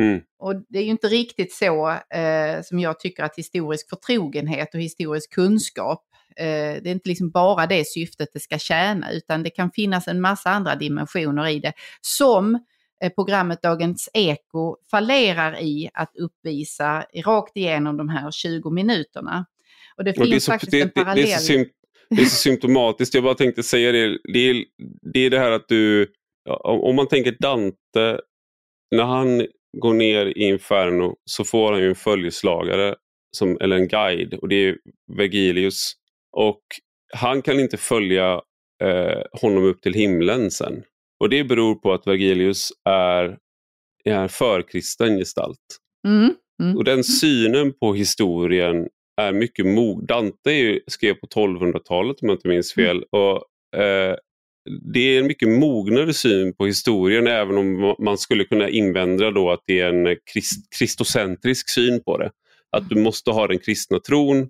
Mm. 0.00 0.20
Och 0.38 0.54
det 0.68 0.78
är 0.78 0.82
ju 0.82 0.90
inte 0.90 1.08
riktigt 1.08 1.52
så 1.52 1.88
eh, 1.90 2.62
som 2.62 2.78
jag 2.78 3.00
tycker 3.00 3.22
att 3.22 3.36
historisk 3.36 3.88
förtrogenhet 3.88 4.74
och 4.74 4.80
historisk 4.80 5.32
kunskap, 5.34 6.04
eh, 6.36 6.44
det 6.82 6.88
är 6.88 6.92
inte 6.92 7.08
liksom 7.08 7.30
bara 7.30 7.66
det 7.66 7.86
syftet 7.86 8.28
det 8.32 8.40
ska 8.40 8.58
tjäna, 8.58 9.12
utan 9.12 9.42
det 9.42 9.50
kan 9.50 9.70
finnas 9.70 10.08
en 10.08 10.20
massa 10.20 10.50
andra 10.50 10.74
dimensioner 10.74 11.48
i 11.48 11.60
det 11.60 11.72
som 12.00 12.54
eh, 13.04 13.12
programmet 13.12 13.62
Dagens 13.62 14.08
Eko 14.14 14.76
fallerar 14.90 15.60
i 15.60 15.90
att 15.94 16.12
uppvisa 16.16 17.04
rakt 17.24 17.56
igenom 17.56 17.96
de 17.96 18.08
här 18.08 18.30
20 18.30 18.70
minuterna. 18.70 19.46
Och 19.96 20.04
det 20.04 20.10
Och 20.10 20.16
finns 20.16 20.30
det, 20.30 20.36
är 20.36 20.40
så, 20.40 20.52
faktiskt 20.52 20.70
det, 20.72 20.80
en 20.80 20.90
det, 20.94 21.00
det, 21.00 21.04
parallell. 21.04 21.24
är 21.28 21.36
så 21.36 21.52
sym- 21.52 21.70
det 22.10 22.22
är 22.22 22.24
så 22.24 22.36
symptomatiskt, 22.36 23.14
jag 23.14 23.24
bara 23.24 23.34
tänkte 23.34 23.62
säga 23.62 23.92
det. 23.92 24.18
Det 24.32 24.38
är 24.38 24.64
det, 25.12 25.20
är 25.20 25.30
det 25.30 25.38
här 25.38 25.50
att 25.50 25.68
du, 25.68 26.12
om 26.64 26.96
man 26.96 27.08
tänker 27.08 27.36
Dante, 27.38 28.20
när 28.94 29.04
han 29.04 29.46
går 29.76 29.94
ner 29.94 30.26
i 30.26 30.44
Inferno 30.44 31.16
så 31.24 31.44
får 31.44 31.72
han 31.72 31.80
ju 31.80 31.88
en 31.88 31.94
följeslagare, 31.94 32.94
som, 33.36 33.58
eller 33.60 33.76
en 33.76 33.88
guide, 33.88 34.34
och 34.34 34.48
det 34.48 34.68
är 34.68 34.76
Vergilius. 35.16 35.92
Och 36.36 36.62
han 37.14 37.42
kan 37.42 37.60
inte 37.60 37.76
följa 37.76 38.40
eh, 38.82 39.22
honom 39.32 39.64
upp 39.64 39.82
till 39.82 39.94
himlen 39.94 40.50
sen. 40.50 40.82
Och 41.20 41.28
det 41.28 41.44
beror 41.44 41.74
på 41.74 41.92
att 41.92 42.06
Vergilius 42.06 42.72
är, 42.84 43.38
är 44.04 44.28
förkristen 44.28 45.18
gestalt. 45.18 45.58
Mm, 46.08 46.34
mm. 46.62 46.76
Och 46.76 46.84
den 46.84 47.04
synen 47.04 47.72
på 47.72 47.94
historien 47.94 48.88
är 49.18 49.32
mycket 49.32 49.66
mod. 49.66 50.06
Dante 50.06 50.50
ju, 50.50 50.80
skrev 50.86 51.14
på 51.14 51.26
1200-talet 51.26 52.22
om 52.22 52.28
jag 52.28 52.36
inte 52.36 52.48
minns 52.48 52.74
fel. 52.74 53.04
Och 53.10 53.34
eh, 53.80 54.16
det 54.92 55.00
är 55.00 55.18
en 55.18 55.26
mycket 55.26 55.48
mognare 55.48 56.14
syn 56.14 56.54
på 56.54 56.66
historien 56.66 57.26
även 57.26 57.58
om 57.58 57.96
man 57.98 58.18
skulle 58.18 58.44
kunna 58.44 58.68
invända 58.68 59.30
då 59.30 59.50
att 59.50 59.62
det 59.66 59.80
är 59.80 59.88
en 59.88 60.16
krist, 60.32 60.78
kristocentrisk 60.78 61.70
syn 61.70 62.02
på 62.04 62.18
det. 62.18 62.30
Att 62.76 62.88
du 62.88 62.96
måste 63.00 63.30
ha 63.30 63.46
den 63.46 63.58
kristna 63.58 64.00
tron 64.00 64.48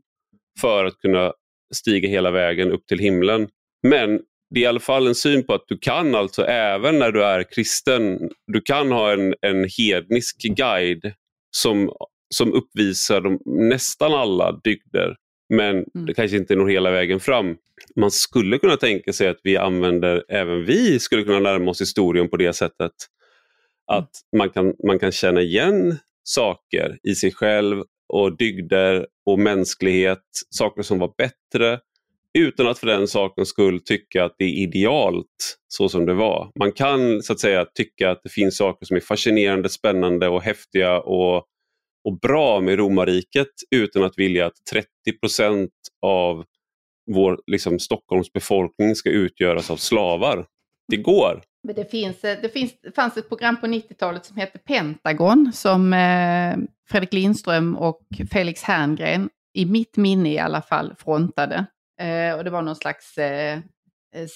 för 0.60 0.84
att 0.84 0.98
kunna 0.98 1.32
stiga 1.74 2.08
hela 2.08 2.30
vägen 2.30 2.72
upp 2.72 2.86
till 2.86 2.98
himlen. 2.98 3.48
Men 3.82 4.20
det 4.54 4.60
är 4.60 4.64
i 4.64 4.66
alla 4.66 4.80
fall 4.80 5.06
en 5.06 5.14
syn 5.14 5.46
på 5.46 5.54
att 5.54 5.64
du 5.68 5.78
kan 5.78 6.14
alltså 6.14 6.44
även 6.44 6.98
när 6.98 7.12
du 7.12 7.24
är 7.24 7.42
kristen, 7.42 8.30
du 8.46 8.60
kan 8.60 8.92
ha 8.92 9.12
en, 9.12 9.34
en 9.40 9.68
hednisk 9.78 10.36
guide 10.42 11.12
som, 11.56 11.90
som 12.34 12.52
uppvisar 12.52 13.20
de, 13.20 13.38
nästan 13.44 14.14
alla 14.14 14.60
dygder 14.64 15.16
men 15.48 15.70
mm. 15.70 16.06
det 16.06 16.14
kanske 16.14 16.36
inte 16.36 16.54
når 16.54 16.68
hela 16.68 16.90
vägen 16.90 17.20
fram. 17.20 17.56
Man 17.96 18.10
skulle 18.10 18.58
kunna 18.58 18.76
tänka 18.76 19.12
sig 19.12 19.28
att 19.28 19.40
vi 19.42 19.56
använder, 19.56 20.24
även 20.28 20.64
vi 20.64 20.98
skulle 20.98 21.22
kunna 21.22 21.40
närma 21.40 21.70
oss 21.70 21.80
historien 21.80 22.28
på 22.28 22.36
det 22.36 22.52
sättet 22.52 22.92
att 23.92 24.10
man 24.36 24.50
kan, 24.50 24.74
man 24.86 24.98
kan 24.98 25.12
känna 25.12 25.40
igen 25.40 25.98
saker 26.22 26.98
i 27.02 27.14
sig 27.14 27.32
själv 27.32 27.82
och 28.08 28.36
dygder 28.36 29.06
och 29.26 29.38
mänsklighet, 29.38 30.24
saker 30.50 30.82
som 30.82 30.98
var 30.98 31.14
bättre 31.18 31.80
utan 32.38 32.66
att 32.66 32.78
för 32.78 32.86
den 32.86 33.08
sakens 33.08 33.48
skull 33.48 33.80
tycka 33.80 34.24
att 34.24 34.34
det 34.38 34.44
är 34.44 34.62
idealt 34.62 35.58
så 35.68 35.88
som 35.88 36.06
det 36.06 36.14
var. 36.14 36.50
Man 36.58 36.72
kan 36.72 37.22
så 37.22 37.32
att 37.32 37.40
säga 37.40 37.64
tycka 37.74 38.10
att 38.10 38.20
det 38.22 38.28
finns 38.28 38.56
saker 38.56 38.86
som 38.86 38.96
är 38.96 39.00
fascinerande, 39.00 39.68
spännande 39.68 40.28
och 40.28 40.42
häftiga 40.42 41.00
och 41.00 41.44
och 42.04 42.20
bra 42.20 42.60
med 42.60 42.78
romarriket 42.78 43.48
utan 43.70 44.04
att 44.04 44.18
vilja 44.18 44.46
att 44.46 44.64
30 44.70 44.88
procent 45.20 45.70
av 46.02 46.44
vår 47.10 47.40
liksom, 47.46 47.78
Stockholms 47.78 48.32
befolkning 48.32 48.94
ska 48.94 49.10
utgöras 49.10 49.70
av 49.70 49.76
slavar. 49.76 50.46
Det 50.88 50.96
går. 50.96 51.42
Men 51.62 51.74
det, 51.74 51.90
finns, 51.90 52.24
eh, 52.24 52.38
det, 52.42 52.48
finns, 52.48 52.72
det 52.82 52.92
fanns 52.94 53.16
ett 53.16 53.28
program 53.28 53.60
på 53.60 53.66
90-talet 53.66 54.24
som 54.24 54.36
hette 54.36 54.58
Pentagon 54.58 55.52
som 55.54 55.92
eh, 55.92 56.56
Fredrik 56.90 57.12
Lindström 57.12 57.76
och 57.76 58.00
Felix 58.30 58.62
Herngren, 58.62 59.30
i 59.54 59.66
mitt 59.66 59.96
minne 59.96 60.32
i 60.32 60.38
alla 60.38 60.62
fall, 60.62 60.94
frontade. 60.98 61.66
Eh, 62.00 62.36
och 62.36 62.44
det 62.44 62.50
var 62.50 62.62
någon 62.62 62.76
slags 62.76 63.18
eh, 63.18 63.58
eh 64.14 64.26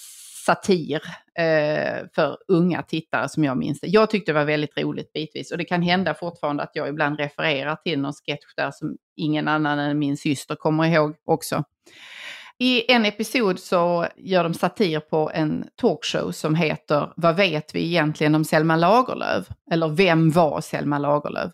satir 0.44 1.02
eh, 1.38 2.06
för 2.14 2.36
unga 2.48 2.82
tittare 2.82 3.28
som 3.28 3.44
jag 3.44 3.56
minns 3.56 3.80
det. 3.80 3.86
Jag 3.86 4.10
tyckte 4.10 4.32
det 4.32 4.38
var 4.38 4.44
väldigt 4.44 4.78
roligt 4.78 5.12
bitvis 5.12 5.52
och 5.52 5.58
det 5.58 5.64
kan 5.64 5.82
hända 5.82 6.14
fortfarande 6.14 6.62
att 6.62 6.70
jag 6.74 6.88
ibland 6.88 7.18
refererar 7.18 7.76
till 7.76 8.00
någon 8.00 8.12
sketch 8.12 8.54
där 8.56 8.70
som 8.70 8.96
ingen 9.16 9.48
annan 9.48 9.78
än 9.78 9.98
min 9.98 10.16
syster 10.16 10.54
kommer 10.54 10.84
ihåg 10.84 11.14
också. 11.24 11.64
I 12.58 12.92
en 12.92 13.04
episod 13.04 13.58
så 13.58 14.06
gör 14.16 14.44
de 14.44 14.54
satir 14.54 15.00
på 15.00 15.30
en 15.34 15.64
talkshow 15.76 16.30
som 16.30 16.54
heter 16.54 17.12
Vad 17.16 17.36
vet 17.36 17.74
vi 17.74 17.86
egentligen 17.86 18.34
om 18.34 18.44
Selma 18.44 18.76
Lagerlöf? 18.76 19.46
Eller 19.70 19.88
Vem 19.88 20.30
var 20.30 20.60
Selma 20.60 20.98
Lagerlöf? 20.98 21.52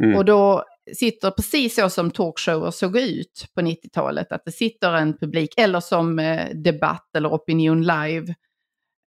Mm. 0.00 0.16
Och 0.16 0.24
då 0.24 0.64
sitter 0.96 1.30
precis 1.30 1.74
så 1.74 1.90
som 1.90 2.10
talkshower 2.10 2.70
såg 2.70 2.96
ut 2.96 3.46
på 3.54 3.60
90-talet. 3.60 4.32
Att 4.32 4.44
det 4.44 4.52
sitter 4.52 4.92
en 4.92 5.18
publik, 5.18 5.54
eller 5.56 5.80
som 5.80 6.18
eh, 6.18 6.48
Debatt 6.54 7.16
eller 7.16 7.28
Opinion 7.28 7.82
Live 7.82 8.34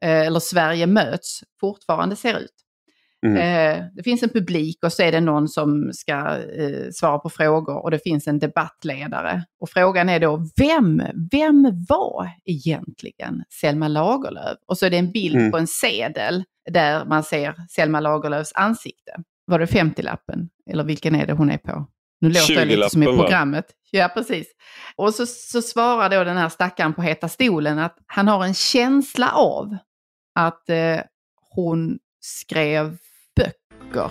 eh, 0.06 0.22
eller 0.22 0.40
Sverige 0.40 0.88
möts 0.88 1.44
fortfarande 1.60 2.16
ser 2.16 2.40
ut. 2.40 2.62
Mm. 3.26 3.38
Eh, 3.38 3.86
det 3.96 4.04
finns 4.04 4.24
en 4.24 4.30
publik 4.30 4.84
och 4.84 4.94
så 4.94 5.04
är 5.04 5.12
det 5.12 5.22
någon 5.22 5.48
som 5.48 5.90
ska 5.94 6.38
eh, 6.38 6.90
svara 6.94 7.20
på 7.20 7.30
frågor 7.30 7.84
och 7.84 7.92
det 7.92 8.00
finns 8.00 8.28
en 8.28 8.40
debattledare. 8.40 9.44
Och 9.60 9.70
frågan 9.70 10.10
är 10.10 10.20
då, 10.20 10.46
vem, 10.58 11.02
vem 11.32 11.86
var 11.90 12.30
egentligen 12.46 13.44
Selma 13.62 13.88
Lagerlöf? 13.88 14.58
Och 14.68 14.78
så 14.78 14.86
är 14.86 14.90
det 14.90 14.98
en 14.98 15.12
bild 15.12 15.36
mm. 15.36 15.52
på 15.52 15.58
en 15.58 15.68
sedel 15.68 16.44
där 16.72 17.06
man 17.06 17.24
ser 17.24 17.56
Selma 17.70 18.00
Lagerlöfs 18.00 18.54
ansikte. 18.54 19.12
Var 19.52 19.60
det 19.60 19.66
50-lappen? 19.66 20.50
Eller 20.72 20.84
vilken 20.84 21.16
är 21.16 21.28
det 21.28 21.34
hon 21.34 21.52
är 21.52 21.58
på? 21.58 21.86
Nu 22.22 22.30
låter 22.30 22.56
det 22.56 22.66
lite 22.66 22.90
som 22.90 23.04
i 23.04 23.06
programmet. 23.06 23.66
Va? 23.68 23.74
Ja, 23.92 24.08
precis. 24.14 24.48
Och 24.96 25.14
så, 25.14 25.26
så 25.26 25.62
svarar 25.62 26.10
då 26.10 26.24
den 26.24 26.38
här 26.38 26.50
stackaren 26.50 26.94
på 26.94 27.02
Heta 27.02 27.30
stolen 27.30 27.80
att 27.80 27.98
han 28.06 28.28
har 28.28 28.46
en 28.46 28.54
känsla 28.54 29.32
av 29.32 29.78
att 30.36 30.70
eh, 30.70 31.00
hon 31.50 32.00
skrev 32.22 32.98
böcker. 33.36 34.10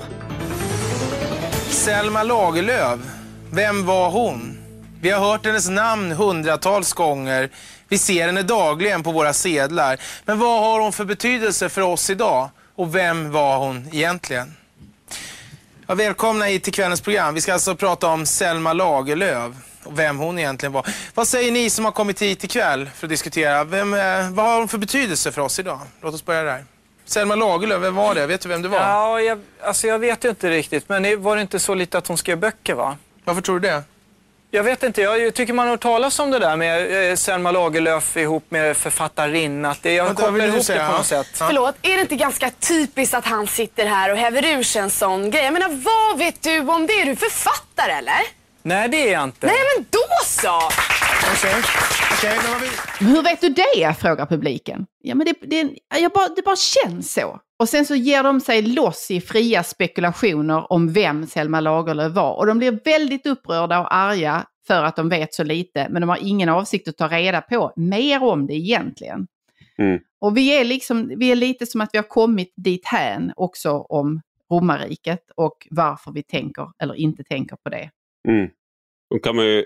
Selma 1.68 2.22
Lagerlöf, 2.22 3.00
vem 3.53 3.87
var 3.87 4.11
hon? 4.11 4.59
Vi 5.00 5.11
har 5.11 5.31
hört 5.31 5.46
hennes 5.46 5.68
namn 5.68 6.12
hundratals 6.12 6.92
gånger. 6.92 7.50
Vi 7.88 7.98
ser 7.98 8.26
henne 8.26 8.42
dagligen 8.42 9.03
på 9.03 9.12
våra 9.12 9.33
sedlar. 9.33 10.00
Men 10.24 10.38
vad 10.38 10.61
har 10.61 10.81
hon 10.81 10.92
för 10.92 11.05
betydelse 11.05 11.68
för 11.68 11.83
oss 11.83 12.11
idag? 12.11 12.50
Och 12.74 12.94
vem 12.94 13.33
var 13.33 13.59
hon 13.59 13.88
egentligen? 13.92 14.55
Ja, 15.90 15.94
välkomna 15.94 16.44
hit 16.44 16.64
till 16.64 16.72
kvällens 16.72 17.00
program. 17.00 17.35
Vi 17.35 17.40
ska 17.40 17.53
alltså 17.53 17.74
prata 17.76 18.07
om 18.07 18.26
Selma 18.26 18.72
Lagerlöf 18.72 19.53
och 19.85 19.98
vem 19.98 20.18
hon 20.18 20.38
egentligen 20.38 20.72
var. 20.72 20.87
Vad 21.14 21.29
säger 21.29 21.53
ni 21.53 21.70
som 21.70 21.85
har 21.85 21.92
kommit 21.92 22.22
hit 22.22 22.44
ikväll 22.44 22.90
för 22.94 23.07
att 23.07 23.11
diskutera? 23.11 23.64
Vem, 23.64 23.94
eh, 23.94 24.31
vad 24.31 24.46
har 24.46 24.59
hon 24.59 24.68
för 24.68 24.79
betydelse 24.79 25.33
för 25.33 25.42
oss 25.42 25.59
idag? 25.59 25.81
Låt 26.03 26.14
oss 26.14 26.24
börja 26.24 26.42
där. 26.42 26.64
Selma 27.05 27.35
Lagerlöf, 27.35 27.83
vem 27.83 27.94
var 27.94 28.14
det? 28.14 28.26
Vet 28.26 28.40
du 28.40 28.48
vem 28.48 28.62
det 28.62 28.68
var? 28.68 28.79
Ja, 28.79 29.20
jag, 29.20 29.40
alltså 29.62 29.87
jag 29.87 29.98
vet 29.98 30.24
ju 30.24 30.29
inte 30.29 30.50
riktigt, 30.50 30.88
men 30.88 31.22
var 31.22 31.37
det 31.37 31.42
inte 31.42 31.59
så 31.59 31.74
lite 31.74 31.98
att 31.98 32.07
hon 32.07 32.18
skrev 32.18 32.38
böcker 32.38 32.74
va? 32.74 32.96
Varför 33.24 33.42
tror 33.42 33.61
du 33.61 33.68
det? 33.68 33.83
Jag 34.52 34.62
vet 34.62 34.82
inte, 34.82 35.02
jag 35.02 35.34
tycker 35.34 35.52
man 35.52 35.66
har 35.66 35.70
hört 35.70 35.80
talas 35.80 36.18
om 36.18 36.30
det 36.30 36.38
där 36.38 36.56
med 36.56 37.10
eh, 37.10 37.16
Selma 37.16 37.50
Lagerlöf 37.50 38.16
ihop 38.16 38.44
med 38.48 38.76
författarinnan. 38.76 39.74
Det, 39.82 39.94
jag 39.94 40.04
Vänta, 40.04 40.22
kopplar 40.22 40.46
ihop 40.46 40.66
det 40.66 40.86
på 40.86 40.92
något 40.92 41.06
sätt. 41.06 41.26
Ja. 41.40 41.46
Förlåt, 41.46 41.74
är 41.82 41.94
det 41.94 42.00
inte 42.00 42.16
ganska 42.16 42.50
typiskt 42.50 43.14
att 43.14 43.26
han 43.26 43.46
sitter 43.46 43.86
här 43.86 44.12
och 44.12 44.18
häver 44.18 44.46
ur 44.58 44.62
sig 44.62 44.82
en 44.82 44.90
sån 44.90 45.30
grej? 45.30 45.44
Jag 45.44 45.52
menar, 45.52 45.68
vad 45.68 46.18
vet 46.18 46.42
du 46.42 46.60
om 46.60 46.86
det? 46.86 46.92
Är 46.92 47.06
du 47.06 47.16
författare 47.16 47.92
eller? 47.92 48.20
Nej, 48.62 48.88
det 48.88 49.08
är 49.08 49.12
jag 49.12 49.24
inte. 49.24 49.46
Nej, 49.46 49.56
men 49.76 49.86
då 49.90 49.98
så! 50.26 50.56
Okay. 51.32 51.60
Okay, 52.12 52.38
vi... 52.60 53.04
Hur 53.06 53.22
vet 53.22 53.40
du 53.40 53.48
det? 53.48 53.94
frågar 54.00 54.26
publiken. 54.26 54.86
Ja, 55.02 55.14
men 55.14 55.26
det, 55.26 55.34
det, 55.42 55.70
jag 56.00 56.12
bara, 56.12 56.28
det 56.28 56.42
bara 56.42 56.56
känns 56.56 57.12
så. 57.12 57.40
Och 57.61 57.68
sen 57.68 57.87
så 57.87 57.94
ger 57.94 58.23
de 58.23 58.40
sig 58.40 58.62
loss 58.62 59.11
i 59.11 59.20
fria 59.20 59.62
spekulationer 59.62 60.73
om 60.73 60.92
vem 60.92 61.27
Selma 61.27 61.61
Lagerlöf 61.61 62.12
var. 62.12 62.37
Och 62.37 62.46
de 62.46 62.59
blir 62.59 62.81
väldigt 62.85 63.27
upprörda 63.27 63.81
och 63.81 63.94
arga 63.94 64.46
för 64.66 64.85
att 64.85 64.96
de 64.96 65.09
vet 65.09 65.35
så 65.35 65.44
lite, 65.44 65.88
men 65.90 66.03
de 66.03 66.09
har 66.09 66.18
ingen 66.20 66.49
avsikt 66.49 66.88
att 66.88 66.96
ta 66.96 67.09
reda 67.09 67.40
på 67.40 67.73
mer 67.77 68.23
om 68.23 68.46
det 68.46 68.55
egentligen. 68.55 69.27
Mm. 69.79 70.01
Och 70.20 70.37
vi 70.37 70.61
är, 70.61 70.64
liksom, 70.64 71.12
vi 71.16 71.33
är 71.33 71.37
lite 71.37 71.66
som 71.66 71.81
att 71.81 71.90
vi 71.92 71.99
har 71.99 72.09
kommit 72.09 72.53
dit 72.57 72.87
hän 72.87 73.33
också 73.37 73.70
om 73.70 74.20
romarriket 74.53 75.31
och 75.37 75.66
varför 75.70 76.12
vi 76.12 76.23
tänker 76.23 76.68
eller 76.83 76.94
inte 76.94 77.25
tänker 77.25 77.57
på 77.57 77.70
det. 77.70 77.90
Mm. 78.29 78.51
Då 79.11 79.18
kan 79.18 79.37
man 79.37 79.46
ju 79.46 79.64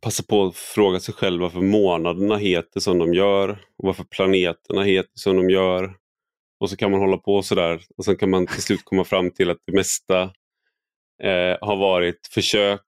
passa 0.00 0.22
på 0.22 0.46
att 0.46 0.56
fråga 0.56 1.00
sig 1.00 1.14
själv 1.14 1.40
varför 1.40 1.60
månaderna 1.60 2.36
heter 2.36 2.80
som 2.80 2.98
de 2.98 3.14
gör 3.14 3.50
och 3.50 3.86
varför 3.86 4.04
planeterna 4.04 4.82
heter 4.82 5.12
som 5.14 5.36
de 5.36 5.50
gör. 5.50 5.94
Och 6.60 6.70
så 6.70 6.76
kan 6.76 6.90
man 6.90 7.00
hålla 7.00 7.16
på 7.16 7.42
sådär 7.42 7.80
och 7.96 8.04
sen 8.04 8.16
kan 8.16 8.30
man 8.30 8.46
till 8.46 8.62
slut 8.62 8.84
komma 8.84 9.04
fram 9.04 9.30
till 9.30 9.50
att 9.50 9.58
det 9.66 9.72
mesta 9.72 10.22
eh, 11.22 11.56
har 11.60 11.76
varit 11.76 12.28
försök 12.30 12.86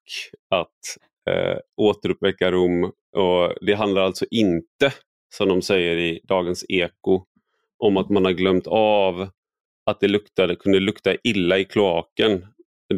att 0.50 0.96
eh, 1.30 1.58
återuppväcka 1.76 2.50
Rom. 2.50 2.84
Och 3.16 3.54
det 3.60 3.74
handlar 3.74 4.02
alltså 4.02 4.26
inte, 4.30 4.92
som 5.34 5.48
de 5.48 5.62
säger 5.62 5.96
i 5.96 6.20
Dagens 6.24 6.64
Eko, 6.68 7.24
om 7.78 7.96
att 7.96 8.10
man 8.10 8.24
har 8.24 8.32
glömt 8.32 8.66
av 8.66 9.28
att 9.86 10.00
det 10.00 10.08
luktade, 10.08 10.56
kunde 10.56 10.80
lukta 10.80 11.14
illa 11.24 11.58
i 11.58 11.64
kloaken. 11.64 12.46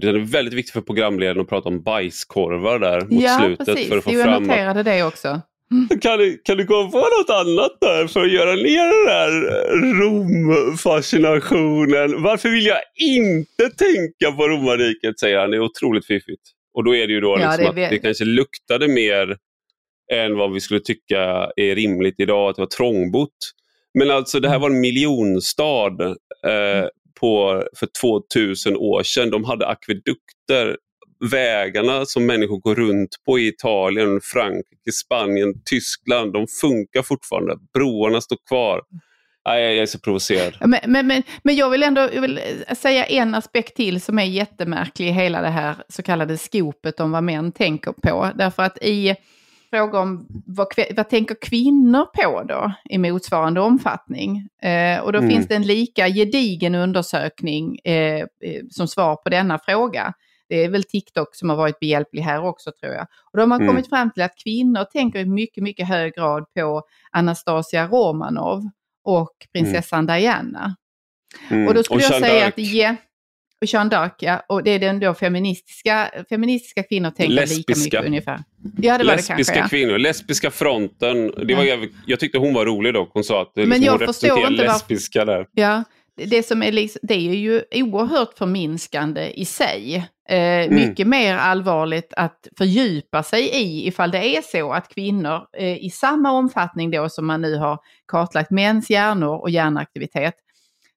Det 0.01 0.09
är 0.09 0.19
väldigt 0.19 0.55
viktigt 0.55 0.73
för 0.73 0.81
programledaren 0.81 1.41
att 1.41 1.49
prata 1.49 1.69
om 1.69 1.83
bajskorvar 1.83 2.79
där 2.79 3.01
mot 3.01 3.23
ja, 3.23 3.39
slutet. 3.39 3.67
Precis. 3.67 3.89
För 3.89 3.99
att 3.99 4.05
få 4.05 4.13
jag 4.13 4.25
fram 4.25 4.43
noterade 4.43 4.81
att... 4.81 4.87
det 4.87 5.05
också. 5.05 5.41
Kan 6.01 6.19
du, 6.19 6.39
kan 6.45 6.57
du 6.57 6.67
komma 6.67 6.91
på 6.91 6.99
något 6.99 7.31
annat 7.31 7.77
där 7.81 8.07
för 8.07 8.21
att 8.21 8.33
göra 8.33 8.55
ner 8.55 8.85
den 8.85 9.07
där 9.07 9.31
Rom-fascinationen? 10.01 12.23
Varför 12.23 12.49
vill 12.49 12.67
jag 12.67 12.81
inte 12.97 13.71
tänka 13.71 14.33
på 14.37 14.49
romarriket, 14.49 15.21
säger 15.21 15.39
han. 15.39 15.51
Det 15.51 15.57
är 15.57 15.61
otroligt 15.61 16.07
fiffigt. 16.07 16.43
Och 16.75 16.85
då 16.85 16.97
är 16.97 17.07
det 17.07 17.13
ju 17.13 17.21
då 17.21 17.37
ja, 17.41 17.57
liksom 17.57 17.75
det 17.75 17.85
att 17.85 17.91
det 17.91 17.99
kanske 17.99 18.25
luktade 18.25 18.89
mer 18.89 19.37
än 20.13 20.37
vad 20.37 20.53
vi 20.53 20.61
skulle 20.61 20.81
tycka 20.81 21.51
är 21.57 21.75
rimligt 21.75 22.21
idag, 22.21 22.51
att 22.51 22.57
det 22.57 22.63
var 22.63 22.67
trångbott. 22.67 23.31
Men 23.95 24.11
alltså 24.11 24.41
det 24.41 24.49
här 24.49 24.59
var 24.59 24.71
en 24.71 24.81
miljonstad 24.81 26.03
eh, 26.47 26.87
på, 27.21 27.63
för 27.77 27.89
2000 28.01 28.77
år 28.77 29.03
sedan. 29.03 29.31
De 29.31 29.45
hade 29.45 29.67
akvedukter 29.67 30.77
vägarna 31.31 32.05
som 32.05 32.27
människor 32.27 32.59
går 32.59 32.75
runt 32.75 33.17
på 33.27 33.39
i 33.39 33.49
Italien, 33.49 34.21
Frankrike, 34.23 34.93
Spanien, 35.05 35.55
Tyskland, 35.65 36.33
de 36.33 36.47
funkar 36.61 37.03
fortfarande. 37.03 37.57
Broarna 37.75 38.21
står 38.21 38.39
kvar. 38.49 38.81
Nej, 39.49 39.63
jag 39.75 39.83
är 39.83 39.87
så 39.87 39.99
provocerad. 39.99 40.57
Men, 40.61 40.81
men, 40.87 41.07
men, 41.07 41.23
men 41.43 41.57
jag 41.57 41.71
vill 41.71 41.83
ändå 41.83 42.01
jag 42.15 42.21
vill 42.21 42.41
säga 42.77 43.05
en 43.05 43.35
aspekt 43.35 43.77
till 43.77 44.01
som 44.01 44.19
är 44.19 44.25
jättemärklig 44.25 45.09
i 45.09 45.11
hela 45.13 45.41
det 45.43 45.49
här 45.49 45.77
så 45.89 46.03
kallade 46.03 46.39
skopet 46.39 47.01
om 47.01 47.11
vad 47.13 47.25
män 47.25 47.53
tänker 47.53 47.93
på. 47.93 48.31
Därför 48.35 48.63
att 48.63 48.79
i, 48.83 49.15
fråga 49.71 49.99
om 49.99 50.27
vad, 50.47 50.67
vad 50.97 51.09
tänker 51.09 51.37
kvinnor 51.41 52.05
på 52.05 52.43
då 52.43 52.73
i 52.91 52.99
motsvarande 52.99 53.61
omfattning? 53.61 54.49
Eh, 54.63 55.01
och 55.01 55.13
då 55.13 55.19
Mm. 55.19 55.31
finns 55.31 55.49
det 55.49 55.55
en 55.55 55.63
lika 55.67 56.09
gedigen 56.09 56.75
undersökning 56.75 57.79
eh, 57.85 57.95
eh, 58.21 58.25
som 58.71 58.89
svar 58.89 59.17
på 59.17 59.29
denna 59.29 59.59
fråga. 59.59 60.13
Det 60.53 60.65
är 60.65 60.69
väl 60.69 60.83
TikTok 60.85 61.35
som 61.35 61.49
har 61.51 61.57
varit 61.57 61.81
behjälplig 61.81 62.23
här 62.23 62.45
också 62.45 62.73
tror 62.81 62.93
jag. 62.93 63.03
Och 63.03 63.37
då 63.37 63.41
har 63.43 63.47
man 63.47 63.61
Mm. 63.61 63.69
kommit 63.69 63.89
fram 63.89 64.11
till 64.11 64.23
att 64.23 64.37
kvinnor 64.45 64.85
tänker 64.85 65.19
i 65.19 65.25
mycket, 65.25 65.63
mycket 65.63 65.89
hög 65.89 66.15
grad 66.15 66.45
på 66.55 66.83
Anastasia 67.11 67.87
Romanov 67.87 68.63
och 69.05 69.33
prinsessan 69.53 70.07
Diana. 70.07 70.77
Mm. 71.51 71.69
Och 71.69 71.75
då 71.75 71.83
skulle 71.83 72.03
jag 72.03 72.11
Jeanne 72.11 72.27
säga 72.27 72.47
att 72.47 72.59
ja, 72.59 72.97
och 73.61 73.67
Jeanne 73.67 73.91
d'Arc, 73.91 74.11
ja, 74.19 74.43
och 74.49 74.63
det 74.63 74.71
är 74.71 74.79
den 74.79 75.01
då 75.01 75.15
feministiska, 75.15 76.11
feministiska 76.29 76.83
kvinnor 76.83 77.11
tänker 77.11 77.33
lika 77.33 77.41
Lesbiska. 77.41 77.83
mycket 77.85 78.07
ungefär. 78.07 78.45
Ja, 78.79 78.99
det 78.99 78.99
var 78.99 78.99
det 78.99 79.05
Lesbiska 79.05 79.35
kanske. 79.55 79.59
Ja. 79.61 79.69
kvinnor, 79.69 79.99
lesbiska 79.99 80.51
fronten. 80.51 81.33
Det 81.47 81.55
var, 81.55 81.63
jävligt- 81.65 81.93
jag 82.07 82.21
tyckte 82.21 82.39
hon 82.39 82.55
var 82.55 82.67
rolig 82.67 82.95
dock. 82.95 83.11
Hon 83.13 83.25
sa 83.25 83.43
att 83.43 83.53
det, 83.55 83.61
Men 83.61 83.69
liksom, 83.81 83.85
jag 83.85 83.99
hon 84.07 84.07
förstår 84.15 84.39
inte 84.51 84.63
lesbiska 84.63 85.25
där. 85.25 85.47
Ja, 85.53 85.85
det- 86.17 86.47
som 86.47 86.63
är 86.63 86.73
liksom, 86.73 87.01
det 87.03 87.15
är 87.15 87.35
ju 87.35 87.63
oerhört 87.75 88.39
förminskande 88.39 89.31
i 89.31 89.45
sig. 89.45 89.97
Eh, 90.29 90.37
Mm. 90.63 90.75
Mycket 90.75 91.07
mer 91.07 91.37
allvarligt 91.37 92.13
att 92.17 92.49
fördjupa 92.59 93.23
sig 93.23 93.43
i 93.49 93.87
ifall 93.87 94.11
det 94.11 94.37
är 94.37 94.43
så 94.43 94.73
att 94.73 94.89
kvinnor 94.95 95.41
eh, 95.59 95.85
i 95.85 95.91
samma 95.91 96.31
omfattning 96.33 96.91
då 96.91 97.09
som 97.09 97.27
man 97.27 97.43
nu 97.43 97.57
har 97.57 97.79
kartlagt 98.09 98.51
mäns 98.51 98.91
hjärnor 98.91 99.41
och 99.41 99.51
hjärnaktivitet 99.51 100.35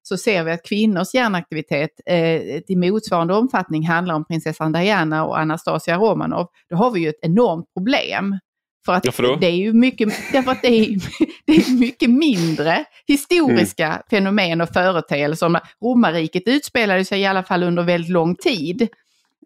så 0.02 0.16
ser 0.16 0.44
vi 0.44 0.52
att 0.52 0.64
kvinnors 0.64 1.14
hjärnaktivitet 1.14 1.90
eh, 2.06 2.40
i 2.56 2.76
motsvarande 2.76 3.34
omfattning 3.34 3.86
handlar 3.86 4.14
om 4.14 4.24
prinsessan 4.24 4.72
Diana 4.72 5.24
och 5.24 5.38
Anastasia 5.38 5.96
Romanov. 5.98 6.46
Då 6.70 6.76
har 6.76 6.90
vi 6.90 7.00
ju 7.00 7.08
ett 7.08 7.18
enormt 7.22 7.74
problem. 7.74 8.38
För 8.86 8.92
att 8.92 9.40
det 9.40 9.46
är 9.46 9.56
ju 9.56 9.72
mycket, 9.72 10.08
därför 10.32 10.52
att 10.52 10.62
det 10.62 10.68
är, 10.68 10.86
det 11.46 11.52
är 11.52 11.78
mycket 11.78 12.10
mindre 12.10 12.84
historiska 13.06 13.86
Mm. 13.86 14.02
fenomen 14.10 14.60
och 14.60 14.68
företeelser. 14.68 15.60
Romarriket 15.82 16.42
utspelade 16.46 17.04
sig 17.04 17.20
i 17.20 17.26
alla 17.26 17.42
fall 17.42 17.62
under 17.62 17.82
väldigt 17.82 18.10
lång 18.10 18.36
tid. 18.36 18.88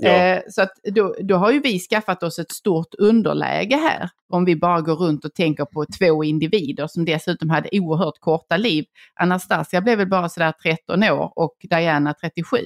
Ja. 0.02 0.10
Eh, 0.10 0.40
så 0.48 0.62
att 0.62 0.72
då, 0.94 1.14
då 1.20 1.36
har 1.36 1.50
ju 1.52 1.60
vi 1.60 1.78
skaffat 1.78 2.22
oss 2.22 2.38
ett 2.38 2.52
stort 2.52 2.94
underläge 2.98 3.76
här. 3.76 4.08
Om 4.28 4.44
vi 4.44 4.56
bara 4.56 4.80
går 4.80 4.94
runt 4.96 5.24
och 5.24 5.34
tänker 5.34 5.64
på 5.64 5.84
två 5.98 6.24
individer 6.24 6.86
som 6.86 7.04
dessutom 7.04 7.50
hade 7.50 7.68
oerhört 7.72 8.18
korta 8.20 8.56
liv. 8.56 8.84
Anastasia 9.14 9.80
blev 9.80 9.98
väl 9.98 10.08
bara 10.08 10.28
sådär 10.28 10.52
13 10.62 11.02
år 11.02 11.32
och 11.36 11.56
Diana 11.70 12.14
37. 12.14 12.56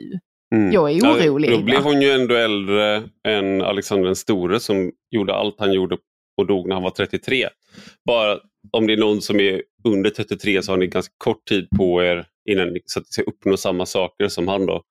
Mm. 0.55 0.73
Jag 0.73 0.91
är 0.91 1.01
orolig. 1.01 1.53
Ja, 1.53 1.57
då 1.57 1.63
blev 1.63 1.83
hon 1.83 2.03
ju 2.03 2.11
ändå 2.11 2.35
äldre 2.35 3.03
än 3.29 3.63
Alexander 3.63 4.07
den 4.07 4.17
store 4.17 4.61
som 4.61 4.93
gjorde 5.11 5.35
allt 5.35 5.57
han 5.59 5.73
gjorde 5.73 5.97
och 6.37 6.47
dog 6.47 6.69
när 6.69 6.75
han 6.75 6.83
var 6.83 6.91
33. 6.91 7.49
Bara 8.07 8.39
om 8.71 8.87
det 8.87 8.93
är 8.93 8.97
någon 8.97 9.23
som 9.23 9.41
är 9.41 9.63
under 9.85 10.11
33 10.11 10.63
så 10.63 10.73
har 10.73 10.77
ni 10.77 10.87
ganska 10.87 11.15
kort 11.19 11.45
tid 11.49 11.69
på 11.77 12.03
er 12.03 12.27
innan 12.51 12.69
ni 12.69 12.81
så 12.85 13.01
att 13.01 13.13
ska 13.13 13.23
uppnå 13.23 13.57
samma 13.57 13.87
saker 13.87 14.29
som 14.29 14.49
han 14.49 14.67
då. 14.67 14.83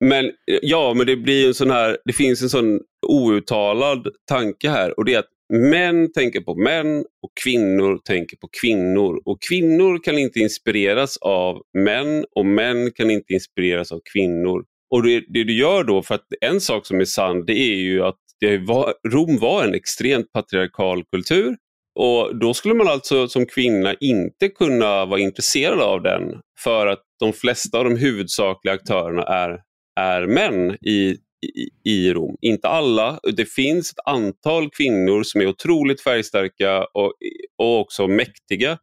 Men 0.00 0.24
eh, 0.24 0.58
ja, 0.62 0.94
men 0.94 1.06
det 1.06 1.16
blir 1.16 1.48
en 1.48 1.54
sån 1.54 1.70
här, 1.70 1.98
det 2.04 2.12
finns 2.12 2.42
en 2.42 2.48
sån 2.48 2.80
outtalad 3.06 4.08
tanke 4.28 4.70
här 4.70 4.98
och 4.98 5.04
det 5.04 5.14
är 5.14 5.18
att 5.18 5.32
män 5.52 6.12
tänker 6.12 6.40
på 6.40 6.54
män 6.54 6.98
och 6.98 7.30
kvinnor 7.44 7.98
tänker 8.04 8.36
på 8.36 8.48
kvinnor. 8.62 9.22
Och 9.24 9.42
kvinnor 9.48 10.02
kan 10.04 10.18
inte 10.18 10.40
inspireras 10.40 11.16
av 11.16 11.62
män 11.78 12.24
och 12.34 12.46
män 12.46 12.92
kan 12.92 13.10
inte 13.10 13.32
inspireras 13.32 13.92
av 13.92 14.00
kvinnor. 14.12 14.64
Och 14.90 15.02
det, 15.02 15.24
det 15.28 15.44
du 15.44 15.58
gör 15.58 15.84
då, 15.84 16.02
för 16.02 16.14
att 16.14 16.26
en 16.40 16.60
sak 16.60 16.86
som 16.86 17.00
är 17.00 17.04
sann, 17.04 17.44
det 17.46 17.58
är 17.58 17.76
ju 17.76 18.04
att 18.04 18.18
det 18.40 18.58
var, 18.58 18.94
Rom 19.08 19.38
var 19.38 19.64
en 19.64 19.74
extremt 19.74 20.32
patriarkal 20.32 21.04
kultur. 21.12 21.56
Och 21.94 22.38
då 22.38 22.54
skulle 22.54 22.74
man 22.74 22.88
alltså 22.88 23.28
som 23.28 23.46
kvinna 23.46 23.94
inte 23.94 24.48
kunna 24.48 25.04
vara 25.04 25.20
intresserad 25.20 25.80
av 25.80 26.02
den 26.02 26.22
för 26.58 26.86
att 26.86 27.02
de 27.20 27.32
flesta 27.32 27.78
av 27.78 27.84
de 27.84 27.96
huvudsakliga 27.96 28.74
aktörerna 28.74 29.22
är, 29.22 29.60
är 30.00 30.26
män 30.26 30.76
i, 30.80 31.16
i, 31.46 31.70
i 31.84 32.12
Rom. 32.12 32.36
Inte 32.40 32.68
alla. 32.68 33.20
Det 33.36 33.44
finns 33.44 33.92
ett 33.92 33.98
antal 34.06 34.70
kvinnor 34.70 35.22
som 35.22 35.40
är 35.40 35.46
otroligt 35.46 36.00
färgstarka 36.00 36.84
och, 36.84 37.12
och 37.58 37.80
också 37.80 38.08
mäktiga. 38.08 38.78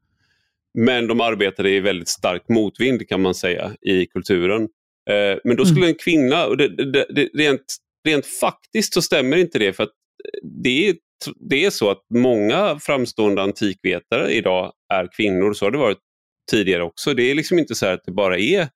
Men 0.78 1.08
de 1.08 1.22
arbetade 1.22 1.70
i 1.70 1.80
väldigt 1.80 2.08
stark 2.08 2.50
motvind 2.50 3.08
kan 3.10 3.22
man 3.22 3.36
säga 3.36 3.72
i 3.82 4.06
kulturen. 4.06 4.62
Eh, 5.10 5.38
men 5.44 5.58
då 5.58 5.65
skulle 5.65 5.88
en 5.88 5.96
kvinna, 5.96 6.46
och 6.46 6.58
det, 6.58 6.68
det, 6.68 7.06
det, 7.10 7.30
rent, 7.34 7.78
rent 8.06 8.26
faktiskt 8.26 8.94
så 8.94 9.02
stämmer 9.02 9.38
inte 9.38 9.60
det 9.60 9.74
för 9.74 9.84
att 9.84 9.89
eh, 9.89 10.50
det 10.63 10.89
är, 10.89 10.96
det 11.50 11.65
är 11.65 11.70
så 11.70 11.89
att 11.89 12.04
många 12.13 12.80
framstående 12.80 13.41
antikvetare 13.41 14.32
idag 14.32 14.74
är 14.94 15.08
kvinnor. 15.18 15.54
Så 15.54 15.65
har 15.65 15.72
det 15.72 15.78
varit 15.78 16.00
tidigare 16.52 16.84
också. 16.84 17.13
Det 17.13 17.24
är 17.24 17.36
liksom 17.36 17.60
inte 17.60 17.76
så 17.76 17.86
här 17.86 17.94
att 17.94 18.06
det 18.06 18.12
bara 18.12 18.38
är 18.38 18.70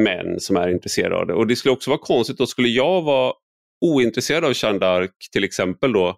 män 0.00 0.40
som 0.40 0.56
är 0.56 0.68
intresserade 0.68 1.16
av 1.16 1.26
det. 1.26 1.34
Och 1.34 1.46
det 1.46 1.56
skulle 1.56 1.72
också 1.72 1.90
vara 1.90 2.00
konstigt, 2.00 2.38
då 2.38 2.46
skulle 2.46 2.68
jag 2.68 3.02
vara 3.02 3.34
ointresserad 3.80 4.44
av 4.44 4.52
Jeanne 4.54 4.78
d'Arc 4.78 5.10
till 5.32 5.44
exempel 5.44 5.92
då, 5.92 6.16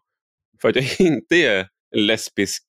för 0.63 0.69
att 0.69 0.77
jag 0.77 0.87
inte 0.99 1.37
är 1.37 1.67
lesbisk 1.95 2.65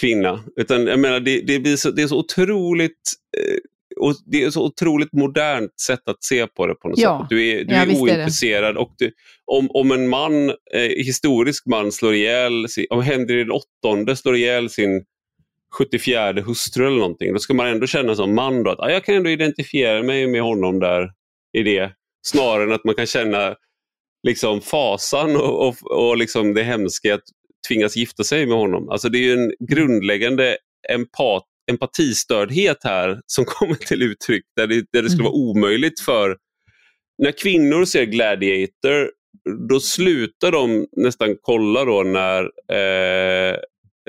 kvinna. 0.00 0.44
Utan 0.56 0.86
jag 0.86 0.98
menar, 0.98 1.20
det, 1.20 1.40
det, 1.40 1.58
blir 1.58 1.76
så, 1.76 1.90
det 1.90 2.02
är 2.02 2.06
så 2.06 2.18
otroligt 2.18 3.12
eh, 3.38 3.56
och 4.00 4.14
det 4.26 4.42
är 4.42 4.50
så 4.50 4.64
otroligt 4.64 5.12
modernt 5.12 5.80
sätt 5.80 6.08
att 6.08 6.24
se 6.24 6.46
på 6.46 6.66
det 6.66 6.74
på 6.74 6.88
något 6.88 6.98
Ja. 6.98 7.18
sätt. 7.20 7.28
Du 7.30 7.48
är, 7.50 7.64
du 7.64 7.74
Ja, 7.74 7.80
är 7.82 7.86
visst 7.86 7.98
är 7.98 8.02
ointresserad 8.02 8.76
och 8.76 8.94
du, 8.98 9.12
om, 9.44 9.70
om 9.70 9.90
en 9.92 10.08
man, 10.08 10.48
eh, 10.50 10.88
historisk 10.96 11.66
man 11.66 11.92
slår 11.92 12.14
ihjäl, 12.14 12.66
om 12.90 13.02
Henry 13.02 13.44
den 13.44 13.50
åttonde 13.50 14.16
slår 14.16 14.36
ihjäl 14.36 14.70
sin 14.70 15.04
74 15.78 16.32
hustru 16.32 16.86
eller 16.86 16.98
någonting, 16.98 17.32
då 17.32 17.38
ska 17.38 17.54
man 17.54 17.66
ändå 17.66 17.86
känna 17.86 18.14
som 18.14 18.34
man 18.34 18.62
då 18.62 18.70
att 18.70 18.80
ah, 18.80 18.90
jag 18.90 19.04
kan 19.04 19.14
ändå 19.14 19.30
identifiera 19.30 20.02
mig 20.02 20.26
med 20.26 20.42
honom 20.42 20.80
där 20.80 21.10
i 21.58 21.62
det. 21.62 21.92
Snarare 22.26 22.64
än 22.64 22.72
att 22.72 22.84
man 22.84 22.94
kan 22.94 23.06
känna 23.06 23.54
liksom 24.26 24.60
fasan 24.60 25.36
och, 25.36 25.68
och, 25.68 25.74
och 25.90 26.16
liksom 26.16 26.54
det 26.54 26.62
hemska 26.62 27.14
att 27.14 27.22
tvingas 27.68 27.96
gifta 27.96 28.24
sig 28.24 28.46
med 28.46 28.56
honom. 28.56 28.88
Alltså 28.90 29.08
det 29.08 29.18
är 29.18 29.36
en 29.36 29.52
grundläggande 29.68 30.56
empat, 30.88 31.44
empatistördhet 31.70 32.78
här 32.84 33.20
som 33.26 33.44
kommer 33.48 33.74
till 33.74 34.02
uttryck 34.02 34.44
där 34.56 34.66
det, 34.66 34.86
där 34.92 35.02
det 35.02 35.10
skulle 35.10 35.24
vara 35.24 35.34
omöjligt 35.34 36.00
för... 36.00 36.36
När 37.18 37.32
kvinnor 37.32 37.84
ser 37.84 38.04
Gladiator 38.04 39.10
då 39.68 39.80
slutar 39.80 40.52
de 40.52 40.86
nästan 40.96 41.36
kolla 41.42 41.84
då 41.84 42.02
när 42.02 42.42
eh, 42.72 43.56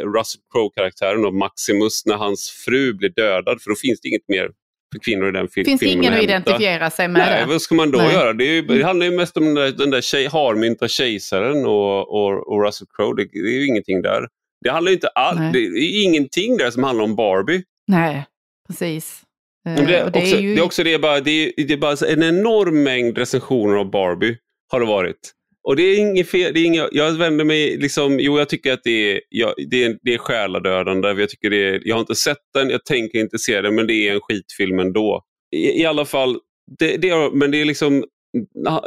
Russell 0.02 0.41
Crowe-karaktären 0.54 1.38
Maximus, 1.38 2.06
när 2.06 2.15
hans 2.15 2.50
fru 2.65 2.94
blir 2.94 3.10
dödad 3.10 3.62
för 3.62 3.70
då 3.70 3.76
finns 3.76 4.02
det 4.02 4.08
inget 4.08 4.28
mer 4.28 4.50
för 4.94 5.00
kvinnor 5.00 5.30
i 5.30 5.32
den 5.32 5.48
fil- 5.48 5.65
Finns 5.65 5.80
det 5.80 5.86
filmen 5.86 6.04
ingen 6.04 6.13
att 6.13 6.24
identifiera 6.24 6.89
sig 6.89 7.08
med 7.08 7.20
Nej, 7.20 7.39
där? 7.39 7.48
vad 7.48 7.62
ska 7.62 7.76
man 7.76 7.91
då 7.91 7.98
Nej. 7.98 8.13
göra? 8.13 8.34
Det, 8.34 8.44
är 8.44 8.54
ju, 8.54 8.62
det 8.62 8.84
handlar 8.84 9.06
ju 9.06 9.12
mest 9.12 9.38
om 9.38 9.46
den 9.46 9.56
där, 9.56 9.72
den 9.72 9.89
där 9.89 10.02
tjej, 10.02 10.28
harmynta 10.28 10.88
kejsaren 10.88 11.65
och, 11.65 12.00
och, 12.13 12.54
och 12.54 12.65
Russell 12.65 12.88
Crowe. 12.98 13.24
Det, 13.24 13.30
det 13.34 13.56
är 13.56 13.60
ju 13.60 13.68
ingenting 13.68 14.02
där. 14.02 14.28
Det 14.65 14.71
handlar 14.71 14.89
ju 14.89 14.95
inte 14.95 15.08
all, 15.08 15.39
Nej. 15.39 15.51
det 15.54 15.60
är 15.60 16.04
ingenting 16.04 16.58
där 16.58 16.71
som 16.71 16.84
handlar 16.84 17.04
om 17.04 17.15
Barbie. 17.15 17.63
Nej, 17.88 18.25
precis. 18.67 19.21
Eh, 19.67 19.73
Men 19.75 19.86
det, 19.86 19.97
är 19.97 20.10
det 20.10 20.19
också, 20.19 20.36
ju... 20.36 20.56
det 20.56 20.62
är 20.62 20.65
också 20.65 20.84
det, 20.84 20.99
bara, 20.99 21.19
det 21.19 21.32
är, 21.32 21.65
det 21.67 21.73
är 21.73 21.78
bara 21.78 22.08
en 22.08 22.23
enorm 22.23 22.84
mängd 22.84 23.17
recensioner 23.17 23.75
av 23.75 23.91
Barbie 23.91 24.38
har 24.71 24.80
det 24.80 24.86
varit. 24.86 25.32
Och 25.63 25.75
det 25.75 25.84
är 25.84 25.99
inget 25.99 26.30
fel, 26.30 26.54
det 26.54 26.60
är 26.60 26.65
inget, 26.65 26.88
jag 26.91 27.12
vänder 27.12 27.45
mig, 27.45 27.78
liksom, 27.78 28.19
jo 28.19 28.38
jag 28.38 28.49
tycker 28.49 28.73
att 28.73 28.84
det 28.84 29.12
är, 29.12 29.21
ja, 29.30 29.54
det 29.69 29.84
är, 29.84 29.97
det 30.01 30.13
är 30.13 30.17
själadödande. 30.17 31.08
Jag, 31.08 31.30
tycker 31.30 31.49
det 31.49 31.69
är, 31.69 31.82
jag 31.86 31.95
har 31.95 31.99
inte 31.99 32.15
sett 32.15 32.38
den, 32.54 32.69
jag 32.69 32.86
tänker 32.86 33.19
inte 33.19 33.38
se 33.38 33.62
den, 33.62 33.75
men 33.75 33.88
det 33.88 34.10
är 34.10 34.13
en 34.13 34.21
skitfilm 34.21 34.80
ändå. 34.80 35.21
I, 35.56 35.82
i 35.82 35.86
alla 35.86 36.06
fall, 36.06 36.39
det, 36.80 36.97
det 36.97 37.32
men 37.34 37.51
det 37.51 37.62
är 37.62 37.65
liksom 37.65 38.06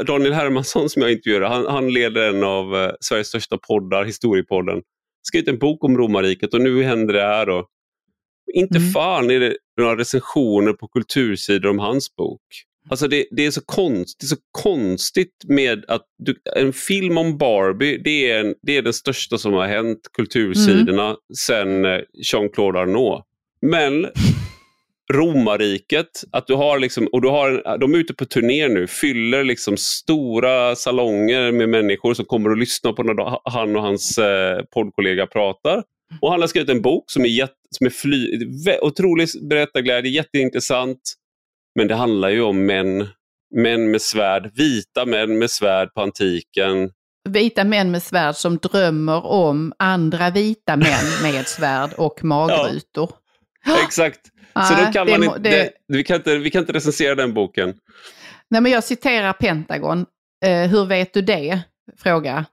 Daniel 0.06 0.32
Hermansson 0.32 0.88
som 0.88 1.02
jag 1.02 1.12
intervjuade, 1.12 1.48
han, 1.48 1.66
han 1.66 1.92
leder 1.92 2.28
en 2.28 2.44
av 2.44 2.76
eh, 2.76 2.90
Sveriges 3.00 3.28
största 3.28 3.58
poddar, 3.58 4.04
Historiepodden. 4.04 4.82
Skrivit 5.28 5.48
en 5.48 5.58
bok 5.58 5.84
om 5.84 5.98
romarriket 5.98 6.54
och 6.54 6.60
nu 6.60 6.82
händer 6.82 7.14
det 7.14 7.22
här. 7.22 7.46
Då. 7.46 7.66
Inte 8.54 8.78
Mm. 8.78 8.90
fan 8.90 9.30
är 9.30 9.40
det 9.40 9.56
några 9.80 9.96
recensioner 9.96 10.72
på 10.72 10.88
kultursidor 10.88 11.70
om 11.70 11.78
hans 11.78 12.16
bok. 12.16 12.40
Alltså 12.90 13.08
det, 13.08 13.26
det, 13.30 13.46
är 13.46 13.50
så 13.50 13.60
konst, 13.60 14.20
det 14.20 14.24
är 14.24 14.28
så 14.28 14.36
konstigt 14.50 15.44
med 15.48 15.84
att 15.88 16.02
du, 16.18 16.34
en 16.56 16.72
film 16.72 17.18
om 17.18 17.38
Barbie, 17.38 17.98
det 18.04 18.30
är, 18.30 18.40
en, 18.40 18.54
det 18.62 18.76
är 18.76 18.82
den 18.82 18.92
största 18.92 19.38
som 19.38 19.52
har 19.52 19.66
hänt 19.66 20.00
kultursidorna 20.12 21.16
sedan 21.38 21.84
eh, 21.84 22.00
Jean-Claude 22.32 22.78
Arnault. 22.78 23.24
Men 23.60 24.06
romarriket, 25.12 26.25
att 26.33 26.47
du 26.47 26.55
har 26.55 26.79
liksom, 26.79 27.07
och 27.07 27.23
du 27.23 27.29
har 27.29 27.79
de 27.79 27.94
är 27.94 27.99
ute 27.99 28.14
på 28.14 28.25
turné 28.25 28.68
nu, 28.68 28.87
fyller 28.87 29.44
liksom 29.44 29.77
stora 29.77 30.77
salonger 30.77 31.53
med 31.53 31.68
människor 31.68 32.14
som 32.14 32.25
kommer 32.25 32.51
att 32.51 32.59
lyssna 32.59 32.92
på 32.92 33.03
när 33.03 33.51
han 33.51 33.77
och 33.77 33.83
hans 33.83 34.18
eh, 34.18 34.62
poddkollega 34.75 35.27
pratar. 35.27 35.83
Och 36.21 36.31
han 36.31 36.40
har 36.40 36.49
skrivit 36.49 36.71
en 36.71 36.83
bok 36.83 37.05
som 37.11 37.25
är, 37.25 37.29
jätte, 37.29 37.55
som 37.71 37.87
är 37.87 37.90
fly, 37.90 38.47
otrolig 38.83 39.29
berättarglädje, 39.49 40.11
jätteintressant. 40.11 41.01
Men 41.75 41.88
det 41.88 41.94
handlar 41.94 42.29
ju 42.29 42.42
om 42.42 42.66
män, 42.66 43.09
män 43.55 43.90
med 43.90 44.03
svärd, 44.03 44.51
vita 44.55 45.07
män 45.07 45.38
med 45.38 45.51
svärd 45.51 45.94
på 45.94 46.01
antiken. 46.01 46.90
vita 47.29 47.64
män 47.64 47.90
med 47.90 48.03
svärd 48.03 48.35
som 48.35 48.57
drömmer 48.57 49.27
om 49.27 49.73
andra 49.79 50.31
vita 50.31 50.77
män 50.77 51.23
med 51.23 51.49
svärd 51.49 51.90
och 51.97 52.18
magrutor. 52.25 53.11
Exakt. 53.85 54.21
Så 54.64 54.75
då 54.75 54.92
kan 54.92 55.07
det 55.07 55.12
man 55.18 55.25
inte, 55.25 55.38
det- 55.38 55.51
det, 55.51 55.71
vi, 55.88 56.05
kan 56.05 56.16
inte, 56.16 56.37
vi 56.38 56.51
kan 56.51 56.61
inte 56.61 56.73
recensera 56.73 57.14
den 57.14 57.35
boken. 57.35 57.75
Nej, 58.51 58.61
men 58.61 58.73
jag 58.73 58.85
citerar 58.85 59.33
Pentagon. 59.33 60.07
Eh, 60.44 60.51
hur 60.71 60.85
vet 60.87 61.14
du 61.14 61.23
det? 61.23 61.61
Fråga. 62.03 62.44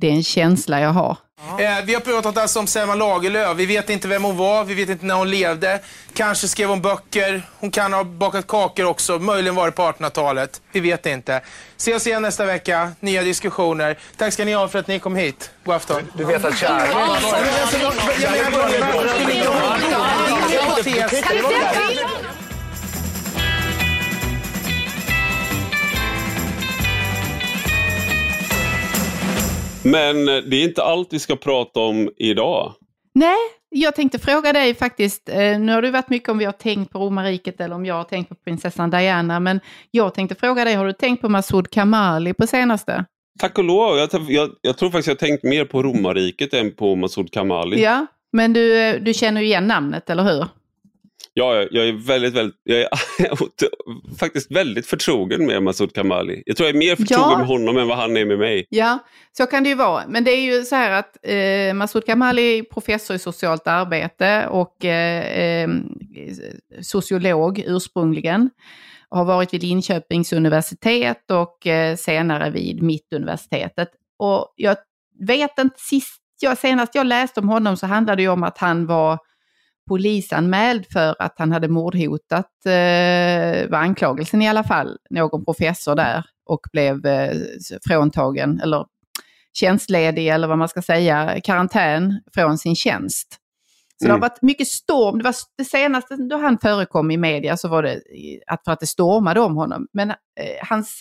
Det 0.00 0.06
är 0.08 0.12
en 0.12 0.22
känsla 0.24 0.80
jag 0.80 0.90
har. 0.90 1.16
Eh, 1.60 1.84
vi 1.84 1.94
har 1.94 2.00
pratat 2.00 2.38
alltså 2.38 2.58
om 2.60 2.66
Selma 2.66 2.94
Lagerlöf. 2.94 3.56
Vi 3.56 3.66
vet 3.66 3.90
inte 3.90 4.08
vem 4.08 4.24
hon 4.24 4.36
var, 4.36 4.64
vi 4.64 4.74
vet 4.74 4.88
inte 4.88 5.06
när 5.06 5.14
hon 5.14 5.30
levde. 5.30 5.80
Kanske 6.14 6.48
skrev 6.48 6.68
hon 6.68 6.82
böcker, 6.82 7.42
hon 7.58 7.70
kan 7.70 7.92
ha 7.92 8.04
bakat 8.04 8.46
kakor 8.46 8.84
också, 8.84 9.18
möjligen 9.18 9.54
var 9.54 9.66
det 9.66 9.72
på 9.72 9.82
1800-talet. 9.82 10.60
Vi 10.72 10.80
vet 10.80 11.06
inte. 11.06 11.40
Se 11.76 11.94
oss 11.94 12.06
igen 12.06 12.22
nästa 12.22 12.44
vecka, 12.44 12.90
nya 13.00 13.22
diskussioner. 13.22 13.98
Tack 14.16 14.32
ska 14.32 14.44
ni 14.44 14.52
ha 14.52 14.68
för 14.68 14.78
att 14.78 14.86
ni 14.88 14.98
kom 14.98 15.16
hit. 15.16 15.50
God 15.64 15.74
afton. 15.74 16.02
Du 16.14 16.24
vet 16.24 16.44
att 16.44 16.58
kärlek... 16.58 16.96
Men 29.82 30.28
eh, 30.28 30.36
det 30.36 30.56
är 30.56 30.64
inte 30.64 30.82
allt 30.82 31.12
vi 31.12 31.18
ska 31.18 31.36
prata 31.36 31.80
om 31.80 32.10
idag. 32.16 32.74
Nej, 33.14 33.36
jag 33.68 33.94
tänkte 33.94 34.18
fråga 34.18 34.52
dig 34.52 34.74
faktiskt. 34.74 35.28
Eh, 35.28 35.60
nu 35.60 35.72
har 35.72 35.82
det 35.82 35.90
varit 35.90 36.10
mycket 36.10 36.28
om 36.28 36.38
vi 36.38 36.44
har 36.44 36.52
tänkt 36.52 36.92
på 36.92 36.98
romarriket 36.98 37.60
eller 37.60 37.74
om 37.74 37.86
jag 37.86 37.94
har 37.94 38.04
tänkt 38.04 38.28
på 38.28 38.34
prinsessan 38.34 38.90
Diana. 38.90 39.40
Men 39.40 39.60
jag 39.90 40.14
tänkte 40.14 40.34
fråga 40.34 40.64
dig, 40.64 40.74
har 40.74 40.86
du 40.86 40.92
tänkt 40.92 41.20
på 41.20 41.28
Masoud 41.28 41.70
Kamali 41.70 42.34
på 42.34 42.46
senaste? 42.46 43.04
Tack 43.40 43.58
och 43.58 43.64
lov. 43.64 43.98
Jag, 43.98 44.10
jag, 44.28 44.50
jag 44.60 44.78
tror 44.78 44.90
faktiskt 44.90 45.08
jag 45.08 45.14
har 45.14 45.28
tänkt 45.28 45.44
mer 45.44 45.64
på 45.64 45.82
romarriket 45.82 46.54
än 46.54 46.74
på 46.74 46.96
Masoud 46.96 47.32
Kamali. 47.32 47.82
Ja, 47.82 48.06
men 48.32 48.52
du, 48.52 48.78
eh, 48.78 49.00
du 49.00 49.14
känner 49.14 49.40
ju 49.40 49.46
igen 49.46 49.66
namnet, 49.66 50.10
eller 50.10 50.22
hur? 50.22 50.46
Ja, 51.34 51.54
jag- 51.70 51.88
är 51.88 52.06
väldigt, 52.06 52.34
väldigt, 52.34 52.56
jag 52.64 52.78
är 52.80 52.88
faktiskt 54.18 54.50
väldigt 54.50 54.86
förtrogen 54.86 55.46
med 55.46 55.62
Masoud 55.62 55.94
Kamali. 55.94 56.42
Jag 56.46 56.56
tror 56.56 56.66
jag 56.68 56.74
är 56.74 56.78
mer 56.78 56.96
förtrogen 56.96 57.30
Ja. 57.30 57.38
med 57.38 57.46
honom 57.46 57.76
än 57.76 57.88
vad 57.88 57.96
han 57.98 58.16
är 58.16 58.24
med 58.24 58.38
mig. 58.38 58.66
Ja, 58.68 58.98
så 59.36 59.46
kan 59.46 59.62
det 59.62 59.68
ju 59.68 59.74
vara. 59.74 60.02
Men 60.08 60.24
det 60.24 60.30
är 60.30 60.40
ju 60.40 60.64
så 60.64 60.76
här 60.76 60.90
att 60.90 61.16
eh, 61.22 61.74
Masoud 61.74 62.06
Kamali 62.06 62.58
är 62.58 62.62
professor 62.62 63.16
i 63.16 63.18
socialt 63.18 63.66
arbete 63.66 64.46
och 64.50 64.84
eh, 64.84 65.38
eh, 65.62 65.68
sociolog 66.80 67.58
ursprungligen. 67.66 68.50
Har 69.10 69.24
varit 69.24 69.54
vid 69.54 69.62
Linköpings 69.62 70.32
universitet 70.32 71.30
och 71.30 71.66
eh, 71.66 71.96
senare 71.96 72.50
vid 72.50 72.82
Mittuniversitetet. 72.82 73.88
Och 74.18 74.52
jag 74.56 74.76
vet 75.26 75.58
inte, 75.58 75.74
sist 75.78 76.20
jag, 76.40 76.58
senast 76.58 76.94
jag 76.94 77.06
läste 77.06 77.40
om 77.40 77.48
honom 77.48 77.76
så 77.76 77.86
handlade 77.86 78.16
det 78.16 78.22
ju 78.22 78.28
om 78.28 78.42
att 78.42 78.58
han 78.58 78.86
var 78.86 79.18
polisanmäld 79.88 80.86
för 80.92 81.16
att 81.18 81.34
han 81.38 81.52
hade 81.52 81.68
mordhotat, 81.68 82.66
eh, 82.66 83.70
var 83.70 83.78
anklagelsen 83.78 84.42
i 84.42 84.48
alla 84.48 84.64
fall, 84.64 84.96
någon 85.10 85.44
professor 85.44 85.94
där 85.94 86.24
och 86.46 86.60
blev 86.72 87.06
eh, 87.06 87.36
fråntagen, 87.88 88.60
eller 88.60 88.86
tjänstledig 89.52 90.28
eller 90.28 90.48
vad 90.48 90.58
man 90.58 90.68
ska 90.68 90.82
säga, 90.82 91.40
karantän 91.44 92.20
från 92.34 92.58
sin 92.58 92.76
tjänst. 92.76 93.28
Så 94.00 94.04
det 94.04 94.10
har 94.10 94.18
Mm. 94.18 94.20
varit 94.20 94.42
mycket 94.42 94.68
storm. 94.68 95.18
Det, 95.18 95.24
var 95.24 95.34
det 95.58 95.64
senaste 95.64 96.16
då 96.16 96.36
han 96.36 96.58
förekom 96.58 97.10
i 97.10 97.16
media 97.16 97.56
så 97.56 97.68
var 97.68 97.82
det 97.82 98.00
att 98.46 98.64
för 98.64 98.72
att 98.72 98.80
det 98.80 98.86
stormade 98.86 99.40
om 99.40 99.56
honom. 99.56 99.86
Men 99.92 100.10
eh, 100.10 100.16
hans 100.68 101.00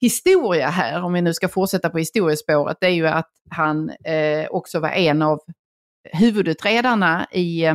historia 0.00 0.68
här, 0.68 1.02
om 1.02 1.12
vi 1.12 1.22
nu 1.22 1.34
ska 1.34 1.48
fortsätta 1.48 1.90
på 1.90 1.98
historiespåret, 1.98 2.76
det 2.80 2.86
är 2.86 2.90
ju 2.90 3.06
att 3.06 3.30
han 3.50 3.90
eh, 3.90 4.46
också 4.50 4.80
var 4.80 4.88
en 4.88 5.22
av 5.22 5.38
huvudutredarna 6.12 7.26
i 7.32 7.64
eh, 7.64 7.74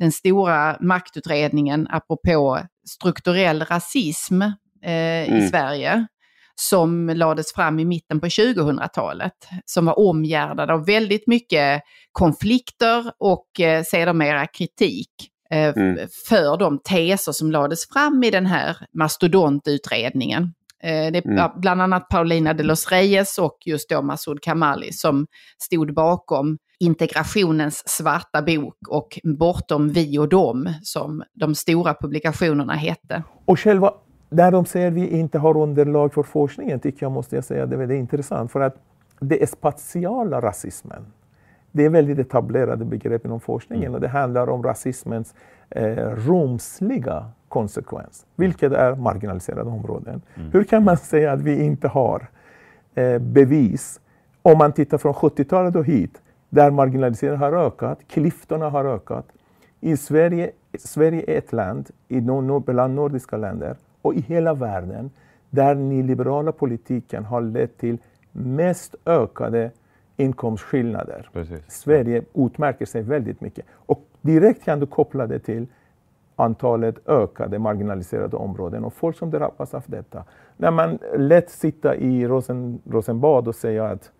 den 0.00 0.12
stora 0.12 0.76
maktutredningen 0.80 1.86
apropå 1.90 2.58
strukturell 2.88 3.62
rasism 3.64 4.42
eh, 4.84 5.24
i 5.24 5.28
Mm. 5.30 5.48
Sverige 5.48 6.06
som 6.54 7.08
lades 7.08 7.52
fram 7.54 7.78
i 7.78 7.84
mitten 7.84 8.20
på 8.20 8.26
2000-talet, 8.26 9.32
som 9.64 9.86
var 9.86 9.98
omgärdad 9.98 10.70
av 10.70 10.86
väldigt 10.86 11.26
mycket 11.26 11.82
konflikter 12.12 13.12
och 13.18 13.60
eh, 13.60 13.82
sedermera 13.82 14.46
kritik 14.46 15.10
eh, 15.50 15.72
Mm. 15.76 16.08
för 16.28 16.56
de 16.56 16.78
teser 16.78 17.32
som 17.32 17.50
lades 17.50 17.88
fram 17.88 18.24
i 18.24 18.30
den 18.30 18.46
här 18.46 18.76
mastodontutredningen. 18.94 20.42
Eh, 20.82 21.12
det 21.12 21.18
är 21.18 21.26
Mm. 21.28 21.50
bland 21.60 21.82
annat 21.82 22.08
Paulina 22.08 22.52
de 22.54 22.62
los 22.62 22.88
Reyes 22.90 23.38
och 23.38 23.58
just 23.66 23.88
då 23.88 24.02
Masoud 24.02 24.40
Kamali 24.42 24.92
som 24.92 25.26
stod 25.58 25.94
bakom 25.94 26.58
integrationens 26.80 27.88
svarta 27.88 28.42
bok 28.42 28.76
och 28.88 29.20
Bortom 29.24 29.88
vi 29.88 30.18
och 30.18 30.28
dem 30.28 30.74
som 30.82 31.22
de 31.34 31.54
stora 31.54 31.94
publikationerna 31.94 32.72
hette. 32.72 33.22
Och 33.44 33.60
själva, 33.60 33.94
där 34.30 34.50
de 34.50 34.64
säger 34.64 34.90
vi 34.90 35.08
inte 35.08 35.38
har 35.38 35.56
underlag 35.56 36.14
för 36.14 36.22
forskningen, 36.22 36.80
tycker 36.80 37.06
jag 37.06 37.12
måste 37.12 37.34
jag 37.34 37.44
säga 37.44 37.66
det 37.66 37.76
är 37.76 37.78
väldigt 37.78 37.98
intressant. 37.98 38.52
För 38.52 38.60
att 38.60 38.76
det 39.20 39.42
är 39.42 39.46
spatiala 39.46 40.40
rasismen. 40.40 41.06
Det 41.72 41.84
är 41.84 41.90
väldigt 41.90 42.18
etablerade 42.18 42.84
begrepp 42.84 43.24
inom 43.24 43.40
forskningen 43.40 43.94
och 43.94 44.00
det 44.00 44.08
handlar 44.08 44.50
om 44.50 44.62
rasismens 44.62 45.34
eh, 45.70 45.96
rumsliga 45.96 47.26
konsekvens, 47.48 48.26
vilket 48.36 48.72
är 48.72 48.94
marginaliserade 48.94 49.70
områden. 49.70 50.22
Hur 50.52 50.64
kan 50.64 50.84
man 50.84 50.96
säga 50.96 51.32
att 51.32 51.40
vi 51.40 51.64
inte 51.64 51.88
har 51.88 52.28
eh, 52.94 53.18
bevis 53.18 54.00
om 54.42 54.58
man 54.58 54.72
tittar 54.72 54.98
från 54.98 55.14
70-talet 55.14 55.76
och 55.76 55.84
hit, 55.84 56.22
där 56.50 56.70
marginaliseringen 56.70 57.40
har 57.40 57.52
ökat, 57.52 57.98
klyftorna 58.08 58.70
har 58.70 58.84
ökat. 58.84 59.26
I 59.80 59.96
Sverige, 59.96 60.50
Sverige 60.78 61.24
är 61.26 61.38
ett 61.38 61.52
land 61.52 61.90
i 62.08 62.20
bland 62.66 62.94
nordiska 62.94 63.36
länder 63.36 63.76
och 64.02 64.14
i 64.14 64.20
hela 64.20 64.54
världen 64.54 65.10
där 65.50 65.74
den 65.74 66.06
liberala 66.06 66.52
politiken 66.52 67.24
har 67.24 67.40
lett 67.40 67.78
till 67.78 67.98
mest 68.32 68.94
ökade 69.04 69.70
inkomstskillnader. 70.16 71.30
Precis. 71.32 71.64
Sverige 71.68 72.22
utmärker 72.34 72.86
sig 72.86 73.02
väldigt 73.02 73.40
mycket. 73.40 73.66
Och 73.70 74.04
direkt 74.20 74.64
kan 74.64 74.80
du 74.80 74.86
koppla 74.86 75.26
det 75.26 75.38
till 75.38 75.66
antalet 76.36 77.08
ökade 77.08 77.58
marginaliserade 77.58 78.36
områden 78.36 78.84
och 78.84 78.92
folk 78.92 79.16
som 79.16 79.30
drabbas 79.30 79.74
av 79.74 79.82
detta. 79.86 80.24
När 80.56 80.70
man 80.70 80.98
lätt 81.16 81.50
sitta 81.50 81.96
i 81.96 82.26
Rosen, 82.26 82.80
Rosenbad 82.90 83.48
och 83.48 83.54
säga 83.54 83.84
att 83.86 84.10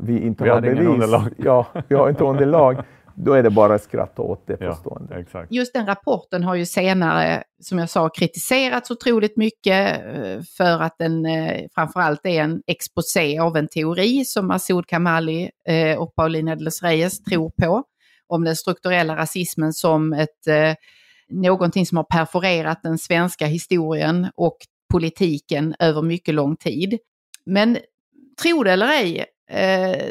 vi 0.00 0.20
inte 0.20 0.44
Vi 0.44 0.50
har 0.50 0.60
bevis. 0.60 0.80
underlag. 0.88 1.32
Ja, 1.38 1.66
vi 1.88 1.94
har 1.94 2.08
inte 2.08 2.24
underlag. 2.24 2.76
Då 3.16 3.32
är 3.32 3.42
det 3.42 3.50
bara 3.50 3.74
att 3.74 3.82
skratta 3.82 4.22
åt 4.22 4.46
det 4.46 4.56
Ja, 4.60 4.68
påståendet. 4.68 5.18
exakt. 5.18 5.52
Just 5.52 5.72
den 5.74 5.86
rapporten 5.86 6.44
har 6.44 6.54
ju 6.54 6.66
senare, 6.66 7.42
som 7.62 7.78
jag 7.78 7.90
sa, 7.90 8.08
kritiserats 8.08 8.90
otroligt 8.90 9.36
mycket 9.36 9.98
eh, 10.04 10.40
för 10.56 10.82
att 10.82 10.94
den 10.98 11.26
eh, 11.26 11.60
framförallt 11.74 12.26
är 12.26 12.42
en 12.42 12.62
exposé 12.66 13.38
av 13.38 13.56
en 13.56 13.68
teori 13.68 14.24
som 14.24 14.46
Masoud 14.46 14.86
Kamali 14.86 15.50
eh, 15.68 15.98
och 15.98 16.14
Paulina 16.14 16.56
de 16.56 16.64
los 16.64 16.82
Reyes 16.82 17.22
tror 17.22 17.50
på, 17.62 17.82
om 18.26 18.44
den 18.44 18.56
strukturella 18.56 19.16
rasismen 19.16 19.72
som 19.72 20.12
ett, 20.12 20.78
någonting 21.28 21.86
som 21.86 21.96
har 21.96 22.04
perforerat 22.04 22.82
den 22.82 22.98
svenska 22.98 23.46
historien 23.46 24.28
och 24.34 24.56
politiken 24.92 25.74
över 25.78 26.02
mycket 26.02 26.34
lång 26.34 26.56
tid. 26.56 26.98
Men 27.46 27.78
tro 28.42 28.62
det 28.62 28.72
eller 28.72 28.88
ej, 28.88 29.24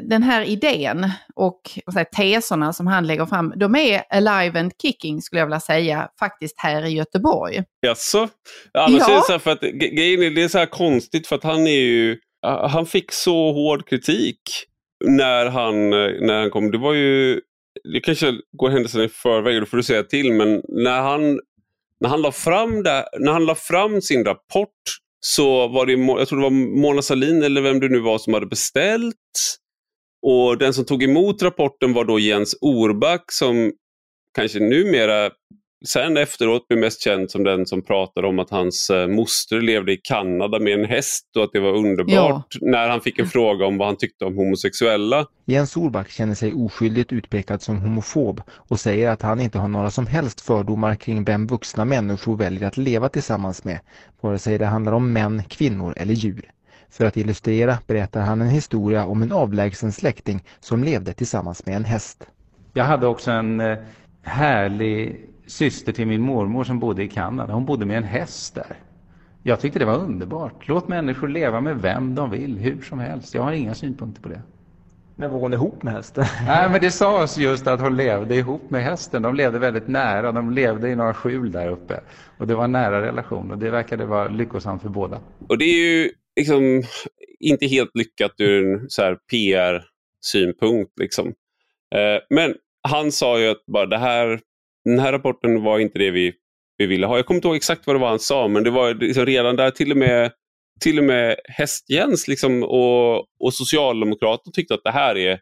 den 0.02 0.24
här 0.24 0.42
idén 0.44 1.12
och 1.36 1.62
säger, 1.94 2.06
teserna 2.06 2.74
som 2.74 2.88
han 2.88 3.08
lägger 3.08 3.26
fram, 3.26 3.54
de 3.56 3.76
är 3.76 4.04
alive 4.10 4.60
and 4.60 4.72
kicking 4.82 5.22
skulle 5.22 5.40
jag 5.40 5.46
vilja 5.46 5.60
säga, 5.60 6.10
faktiskt 6.20 6.56
här 6.58 6.86
i 6.86 6.90
Göteborg. 6.90 7.64
Jaså? 7.82 8.28
Annars 8.74 9.02
Ja. 9.08 9.12
är 9.12 9.16
det 9.16 9.24
så 9.24 9.32
här 9.32 9.40
för 9.40 9.52
att 9.52 9.62
det 9.62 10.44
är 10.44 10.48
så 10.48 10.58
här 10.58 10.66
konstigt 10.66 11.28
för 11.28 11.36
att 11.36 11.44
han 11.44 11.68
är 11.68 11.82
ju, 11.82 12.18
han 12.70 12.86
fick 12.86 13.12
så 13.12 13.52
hård 13.52 13.88
kritik 13.88 14.40
när 15.06 15.46
han, 15.46 15.90
när 15.90 16.40
han 16.40 16.50
kom. 16.50 16.72
Det 16.72 16.78
var 16.78 16.94
ju, 16.94 17.42
det 17.94 18.00
kanske 18.00 18.34
går 18.58 18.70
händelserna 18.70 19.04
i 19.04 19.10
förväg, 19.10 19.62
då 19.62 19.66
får 19.66 19.78
du 19.78 19.84
säga 19.84 20.04
till, 20.04 20.34
men 20.34 20.62
när 20.70 21.02
han, 21.02 21.40
när 22.00 22.10
han 22.10 22.22
la 22.22 22.32
fram, 22.32 22.84
det, 22.84 23.06
när 23.20 23.32
han 23.32 23.46
la 23.46 23.56
fram 23.56 24.02
sin 24.02 24.26
rapport 24.26 24.70
så 25.26 25.68
var 25.68 25.86
det, 25.86 25.94
jag 25.94 26.28
tror 26.28 26.40
det 26.40 26.44
var 26.44 26.82
Mona 26.82 27.02
Sahlin 27.02 27.44
eller 27.44 27.62
vem 27.62 27.80
det 27.80 27.90
nu 27.90 28.00
var 28.00 28.18
som 28.18 28.34
hade 28.34 28.46
beställt. 28.46 29.16
Och 30.26 30.58
den 30.58 30.74
som 30.74 30.86
tog 30.86 31.04
emot 31.04 31.42
rapporten 31.42 31.94
var 31.94 32.06
då 32.06 32.20
Jens 32.20 32.56
Orback 32.62 33.32
som 33.32 33.72
kanske 34.36 34.60
numera 34.60 35.32
sen 35.88 36.18
efteråt 36.18 36.68
blev 36.68 36.80
mest 36.80 37.04
känd 37.04 37.32
som 37.32 37.44
den 37.44 37.66
som 37.66 37.82
pratade 37.82 38.28
om 38.28 38.40
att 38.40 38.50
hans 38.50 38.90
eh, 38.90 39.08
moster 39.08 39.62
levde 39.62 39.92
i 39.92 39.98
Kanada 39.98 40.60
med 40.60 40.74
en 40.74 40.86
häst 40.86 41.26
och 41.38 41.44
att 41.44 41.50
det 41.54 41.60
var 41.60 41.78
underbart 41.78 42.58
när 42.62 42.90
han 42.90 43.02
fick 43.02 43.20
en 43.20 43.28
fråga 43.28 43.66
om 43.66 43.78
vad 43.78 43.88
han 43.88 43.98
tyckte 43.98 44.26
om 44.26 44.38
homosexuella. 44.38 45.26
Jens 45.46 45.78
Orback 45.78 46.10
känner 46.10 46.36
sig 46.36 46.54
oskyldigt 46.54 47.14
utpekad 47.14 47.62
som 47.62 47.78
homofob 47.78 48.42
och 48.52 48.80
säger 48.80 49.10
att 49.10 49.22
han 49.22 49.40
inte 49.40 49.60
har 49.60 49.68
några 49.68 49.92
som 49.92 50.08
helst 50.08 50.42
fördomar 50.42 50.96
kring 50.96 51.24
vem 51.24 51.48
vuxna 51.48 51.86
människor 51.86 52.38
väljer 52.38 52.68
att 52.68 52.78
leva 52.78 53.10
tillsammans 53.10 53.64
med, 53.64 53.80
vare 54.22 54.40
sig 54.40 54.58
det 54.58 54.66
handlar 54.66 54.92
om 54.92 55.14
män, 55.14 55.44
kvinnor 55.44 55.94
eller 55.98 56.14
djur. 56.14 56.50
För 56.90 57.06
att 57.06 57.18
illustrera 57.18 57.78
berättar 57.88 58.22
han 58.22 58.42
en 58.42 58.50
historia 58.50 59.06
om 59.06 59.22
en 59.22 59.32
avlägsen 59.32 59.92
släkting 59.92 60.44
som 60.60 60.84
levde 60.84 61.14
tillsammans 61.14 61.66
med 61.66 61.76
en 61.76 61.86
häst. 61.86 62.24
Jag 62.74 62.84
hade 62.84 63.08
också 63.08 63.32
en 63.32 63.60
eh, 63.60 63.78
härlig 64.22 65.30
syster 65.48 65.92
till 65.92 66.08
min 66.08 66.22
mormor 66.22 66.64
som 66.64 66.80
bodde 66.80 67.04
i 67.04 67.08
Kanada. 67.08 67.54
Hon 67.54 67.66
bodde 67.66 67.86
med 67.86 67.98
en 67.98 68.04
häst 68.04 68.56
där. 68.56 68.78
Jag 69.44 69.60
tyckte 69.60 69.80
det 69.80 69.86
var 69.86 69.98
underbart. 69.98 70.68
Låt 70.68 70.88
människor 70.88 71.28
leva 71.28 71.62
med 71.62 71.82
vem 71.82 72.16
de 72.16 72.32
vill, 72.32 72.58
hur 72.58 72.82
som 72.82 73.00
helst. 73.00 73.34
Jag 73.34 73.44
har 73.44 73.52
inga 73.52 73.74
synpunkter 73.74 74.22
på 74.22 74.30
det. 74.30 74.42
Men 75.16 75.32
var 75.32 75.40
hon 75.40 75.54
ihop 75.54 75.84
med 75.84 75.94
hästen? 75.94 76.26
Nej, 76.48 76.70
men 76.70 76.82
det 76.82 76.92
sades 76.92 77.38
just 77.38 77.68
att 77.68 77.82
hon 77.82 77.98
levde 77.98 78.36
ihop 78.36 78.70
med 78.70 78.84
hästen. 78.84 79.22
De 79.22 79.36
levde 79.36 79.60
väldigt 79.60 79.88
nära. 79.88 80.32
De 80.32 80.52
levde 80.52 80.90
i 80.90 80.96
några 80.96 81.14
skjul 81.14 81.52
där 81.52 81.70
uppe. 81.70 82.00
Och 82.38 82.48
det 82.48 82.56
var 82.56 82.64
en 82.64 82.72
nära 82.72 83.02
relation 83.02 83.52
och 83.52 83.58
det 83.58 83.70
verkade 83.70 84.06
vara 84.06 84.28
lyckosamt 84.28 84.82
för 84.82 84.90
båda. 84.90 85.20
Och 85.50 85.58
det 85.58 85.66
är 85.66 85.86
ju 85.86 86.10
liksom 86.36 86.84
inte 87.40 87.66
helt 87.66 87.92
lyckat 87.94 88.32
ur 88.38 88.74
en 88.74 88.90
så 88.90 89.02
här 89.02 89.18
PR-synpunkt. 89.32 91.00
Liksom. 91.00 91.28
Eh, 91.96 92.22
men 92.30 92.56
han 92.82 93.12
sa 93.12 93.40
ju 93.40 93.50
att 93.50 93.66
bara 93.66 93.86
det 93.86 93.98
här, 93.98 94.40
den 94.86 95.00
här 95.00 95.12
rapporten 95.12 95.64
var 95.64 95.80
inte 95.80 96.00
det 96.00 96.12
vi, 96.12 96.34
vi 96.78 96.86
ville 96.86 97.08
ha. 97.08 97.16
Jag 97.16 97.26
kommer 97.26 97.38
inte 97.38 97.48
ihåg 97.48 97.56
exakt 97.56 97.88
vad 97.88 97.96
det 97.96 98.00
var 98.00 98.10
han 98.10 98.20
sa, 98.20 98.48
men 98.48 98.64
det 98.64 98.70
var 98.70 98.94
liksom 98.94 99.26
redan 99.26 99.56
där 99.56 99.72
till 99.72 99.92
och 99.92 99.98
med 99.98 100.32
till 100.80 101.00
och 101.00 101.06
med 101.06 101.36
Hästjens 101.44 102.28
liksom, 102.28 102.64
och, 102.64 103.18
och 103.40 103.54
Socialdemokraterna 103.54 104.52
tyckte 104.54 104.74
att 104.74 104.84
det 104.84 104.92
här, 104.92 105.18
är, 105.18 105.40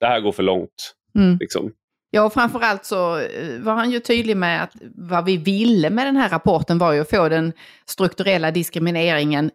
det 0.00 0.06
här 0.06 0.20
går 0.20 0.32
för 0.32 0.42
långt. 0.42 0.94
Mm. 1.14 1.36
Liksom. 1.40 1.72
Ja, 2.10 2.22
och 2.22 2.32
framförallt 2.32 2.84
så 2.84 3.18
eh, 3.18 3.58
var 3.60 3.74
han 3.74 3.90
ju 3.90 4.00
tydlig 4.00 4.36
med 4.36 4.62
att 4.62 4.72
vad 4.94 5.24
vi 5.24 5.36
ville 5.36 5.90
med 5.90 6.06
den 6.06 6.16
här 6.16 6.28
rapporten 6.28 6.78
var 6.78 6.92
ju 6.92 7.00
att 7.00 7.10
få 7.10 7.28
den 7.28 7.52
strukturella 7.86 8.50
diskrimineringen 8.50 9.50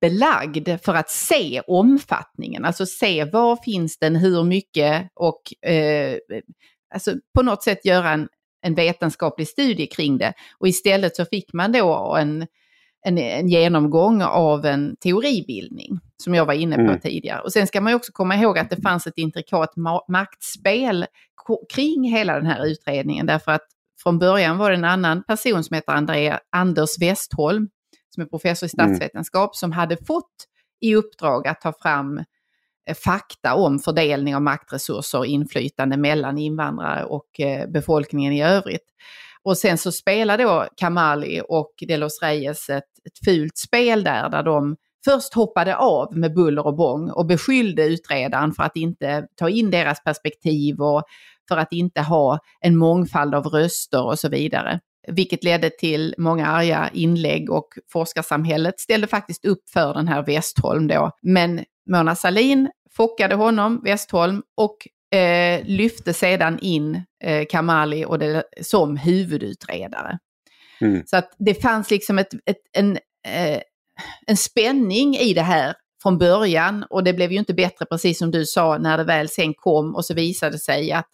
belagd 0.00 0.68
för 0.82 0.94
att 0.94 1.10
se 1.10 1.62
omfattningen, 1.66 2.64
alltså 2.64 2.86
se 2.86 3.24
var 3.24 3.56
finns 3.64 3.98
den, 3.98 4.16
hur 4.16 4.44
mycket 4.44 5.10
och 5.14 5.68
eh, 5.70 6.16
alltså 6.94 7.14
på 7.34 7.42
något 7.42 7.62
sätt 7.62 7.84
göra 7.84 8.10
en, 8.10 8.28
en 8.62 8.74
vetenskaplig 8.74 9.48
studie 9.48 9.86
kring 9.86 10.18
det. 10.18 10.32
Och 10.58 10.68
istället 10.68 11.16
så 11.16 11.24
fick 11.24 11.52
man 11.52 11.72
då 11.72 12.16
en, 12.20 12.46
en, 13.04 13.18
en 13.18 13.48
genomgång 13.48 14.22
av 14.22 14.64
en 14.66 14.96
teoribildning 14.96 16.00
som 16.22 16.34
jag 16.34 16.46
var 16.46 16.54
inne 16.54 16.76
på 16.76 16.82
Mm. 16.82 17.00
tidigare. 17.00 17.40
Och 17.40 17.52
sen 17.52 17.66
ska 17.66 17.80
man 17.80 17.94
också 17.94 18.12
komma 18.12 18.36
ihåg 18.36 18.58
att 18.58 18.70
det 18.70 18.82
fanns 18.82 19.06
ett 19.06 19.18
intrikat 19.18 19.74
ma- 19.76 20.04
maktspel 20.08 21.06
kring 21.74 22.04
hela 22.12 22.34
den 22.34 22.46
här 22.46 22.66
utredningen 22.66 23.26
därför 23.26 23.52
att 23.52 23.66
från 24.02 24.18
början 24.18 24.58
var 24.58 24.70
det 24.70 24.76
en 24.76 24.84
annan 24.84 25.22
person 25.22 25.64
som 25.64 25.74
heter 25.74 25.92
Andrea, 25.92 26.40
Anders 26.50 26.98
Westholm 27.00 27.68
som 28.14 28.22
är 28.22 28.26
professor 28.26 28.66
i 28.68 28.70
Mm. 28.80 28.88
statsvetenskap 28.96 29.56
som 29.56 29.72
hade 29.72 29.96
fått 29.96 30.34
i 30.80 30.94
uppdrag 30.94 31.48
att 31.48 31.60
ta 31.60 31.72
fram 31.72 32.24
fakta 32.94 33.54
om 33.54 33.78
fördelning 33.78 34.36
av 34.36 34.42
maktresurser 34.42 35.18
och 35.18 35.26
inflytande 35.26 35.96
mellan 35.96 36.38
invandrare 36.38 37.04
och 37.04 37.40
eh, 37.40 37.68
befolkningen 37.68 38.32
i 38.32 38.42
övrigt. 38.42 38.84
Och 39.42 39.58
sen 39.58 39.78
så 39.78 39.92
spelar 39.92 40.38
då 40.38 40.66
Kamali 40.76 41.42
och 41.48 41.72
Delos 41.88 42.22
Reyes 42.22 42.70
ett, 42.70 42.84
ett 43.04 43.24
fult 43.24 43.56
spel 43.56 44.04
där, 44.04 44.28
där 44.28 44.42
de 44.42 44.76
först 45.04 45.34
hoppade 45.34 45.76
av 45.76 46.16
med 46.16 46.34
buller 46.34 46.66
och 46.66 46.76
bång 46.76 47.10
och 47.10 47.26
beskyllde 47.26 47.84
utredaren 47.84 48.52
för 48.52 48.62
att 48.62 48.76
inte 48.76 49.26
ta 49.36 49.48
in 49.48 49.70
deras 49.70 50.04
perspektiv 50.04 50.80
och 50.80 51.02
för 51.48 51.56
att 51.56 51.72
inte 51.72 52.00
ha 52.00 52.38
en 52.60 52.76
mångfald 52.76 53.34
av 53.34 53.46
röster 53.46 54.04
och 54.04 54.18
så 54.18 54.28
vidare. 54.28 54.80
Vilket 55.08 55.44
ledde 55.44 55.70
till 55.70 56.14
många 56.18 56.46
arga 56.46 56.90
inlägg 56.92 57.50
och 57.50 57.68
forskarsamhället 57.92 58.80
ställde 58.80 59.06
faktiskt 59.06 59.44
upp 59.44 59.70
för 59.72 59.94
den 59.94 60.08
här 60.08 60.22
Westholm 60.22 60.88
då. 60.88 61.10
Men 61.22 61.64
Mona 61.88 62.16
Sahlin 62.16 62.70
fockade 62.90 63.34
honom, 63.34 63.80
Westholm, 63.84 64.42
och 64.56 64.76
eh, 65.18 65.64
lyfte 65.64 66.12
sedan 66.12 66.58
in 66.58 67.02
eh, 67.24 67.46
Kamali 67.50 68.04
och 68.04 68.18
det, 68.18 68.44
som 68.62 68.96
huvudutredare. 68.96 70.18
Mm. 70.80 71.02
Så 71.06 71.16
att 71.16 71.34
det 71.38 71.54
fanns 71.54 71.90
liksom 71.90 72.18
ett, 72.18 72.34
ett, 72.46 72.56
en, 72.72 72.98
eh, 73.26 73.60
en 74.26 74.36
spänning 74.36 75.16
i 75.16 75.34
det 75.34 75.42
här 75.42 75.74
från 76.02 76.18
början 76.18 76.84
och 76.90 77.04
det 77.04 77.12
blev 77.12 77.32
ju 77.32 77.38
inte 77.38 77.54
bättre 77.54 77.86
precis 77.86 78.18
som 78.18 78.30
du 78.30 78.46
sa 78.46 78.78
när 78.78 78.98
det 78.98 79.04
väl 79.04 79.28
sen 79.28 79.54
kom 79.54 79.94
och 79.94 80.04
så 80.04 80.14
visade 80.14 80.58
sig 80.58 80.92
att 80.92 81.08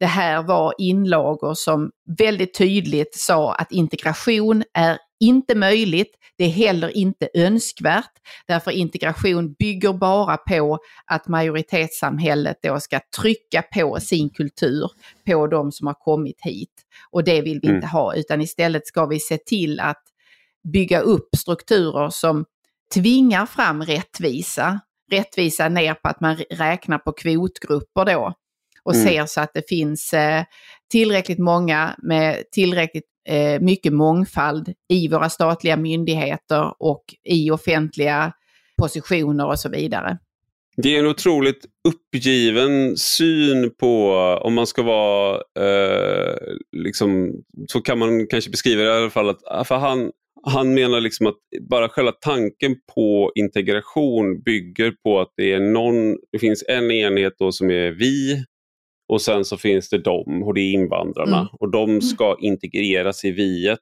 det 0.00 0.06
här 0.06 0.42
var 0.42 0.74
inlagor 0.78 1.54
som 1.54 1.90
väldigt 2.18 2.58
tydligt 2.58 3.14
sa 3.14 3.54
att 3.54 3.72
integration 3.72 4.64
är 4.74 4.98
inte 5.20 5.54
möjligt, 5.54 6.14
det 6.36 6.44
är 6.44 6.48
heller 6.50 6.96
inte 6.96 7.28
önskvärt, 7.34 8.12
därför 8.46 8.70
integration 8.70 9.52
bygger 9.52 9.92
bara 9.92 10.36
på 10.36 10.78
att 11.04 11.28
majoritetssamhället 11.28 12.56
då 12.62 12.80
ska 12.80 13.00
trycka 13.20 13.62
på 13.62 14.00
sin 14.00 14.30
kultur 14.30 14.90
på 15.26 15.46
de 15.46 15.72
som 15.72 15.86
har 15.86 15.94
kommit 15.94 16.40
hit. 16.40 16.72
Och 17.10 17.24
det 17.24 17.40
vill 17.42 17.60
vi 17.62 17.68
Mm. 17.68 17.76
inte 17.76 17.86
ha, 17.88 18.14
utan 18.14 18.40
istället 18.40 18.86
ska 18.86 19.06
vi 19.06 19.20
se 19.20 19.38
till 19.38 19.80
att 19.80 20.02
bygga 20.72 21.00
upp 21.00 21.28
strukturer 21.36 22.10
som 22.10 22.44
tvingar 22.94 23.46
fram 23.46 23.82
rättvisa. 23.82 24.80
Rättvisa 25.10 25.68
ner 25.68 25.94
på 25.94 26.08
att 26.08 26.20
man 26.20 26.36
räknar 26.50 26.98
på 26.98 27.12
kvotgrupper 27.12 28.04
då 28.04 28.32
och 28.82 28.94
Mm. 28.94 29.06
ser 29.06 29.26
så 29.26 29.40
att 29.40 29.50
det 29.54 29.68
finns 29.68 30.12
eh, 30.14 30.44
tillräckligt 30.90 31.38
många 31.38 31.94
med 32.02 32.44
tillräckligt 32.52 33.04
eh, 33.28 33.60
mycket 33.60 33.92
mångfald 33.92 34.74
i 34.88 35.08
våra 35.08 35.28
statliga 35.30 35.76
myndigheter 35.76 36.72
och 36.78 37.04
i 37.24 37.50
offentliga 37.50 38.32
positioner 38.78 39.46
och 39.46 39.58
så 39.58 39.68
vidare. 39.68 40.18
Det 40.76 40.94
är 40.94 40.98
en 40.98 41.06
otroligt 41.06 41.66
uppgiven 41.88 42.96
syn 42.96 43.70
på, 43.80 44.12
om 44.42 44.54
man 44.54 44.66
ska 44.66 44.82
vara, 44.82 45.34
eh, 45.34 46.34
liksom, 46.76 47.34
så 47.68 47.80
kan 47.80 47.98
man 47.98 48.26
kanske 48.26 48.50
beskriva 48.50 48.82
det 48.82 48.88
i 48.88 48.92
alla 48.92 49.10
fall, 49.10 49.28
att, 49.28 49.42
ah, 49.46 49.64
för 49.64 49.76
han, 49.76 50.10
han 50.42 50.74
menar 50.74 51.00
liksom 51.00 51.26
att 51.26 51.36
bara 51.70 51.88
själva 51.88 52.12
tanken 52.12 52.76
på 52.94 53.32
integration 53.34 54.42
bygger 54.42 54.94
på 55.02 55.20
att 55.20 55.32
det 55.36 55.52
är 55.52 55.60
någon, 55.60 56.16
det 56.32 56.38
finns 56.38 56.64
en 56.68 56.90
enhet 56.90 57.32
då 57.38 57.52
som 57.52 57.70
är 57.70 57.90
vi 57.90 58.44
och 59.08 59.22
sen 59.22 59.44
så 59.44 59.56
finns 59.56 59.88
det 59.88 59.98
dem 59.98 60.42
och 60.42 60.54
det 60.54 60.60
är 60.60 60.72
invandrarna 60.72 61.36
Mm. 61.38 61.48
och 61.60 61.70
de 61.70 62.00
ska 62.00 62.36
integreras 62.40 63.24
i 63.24 63.30
viet. 63.30 63.78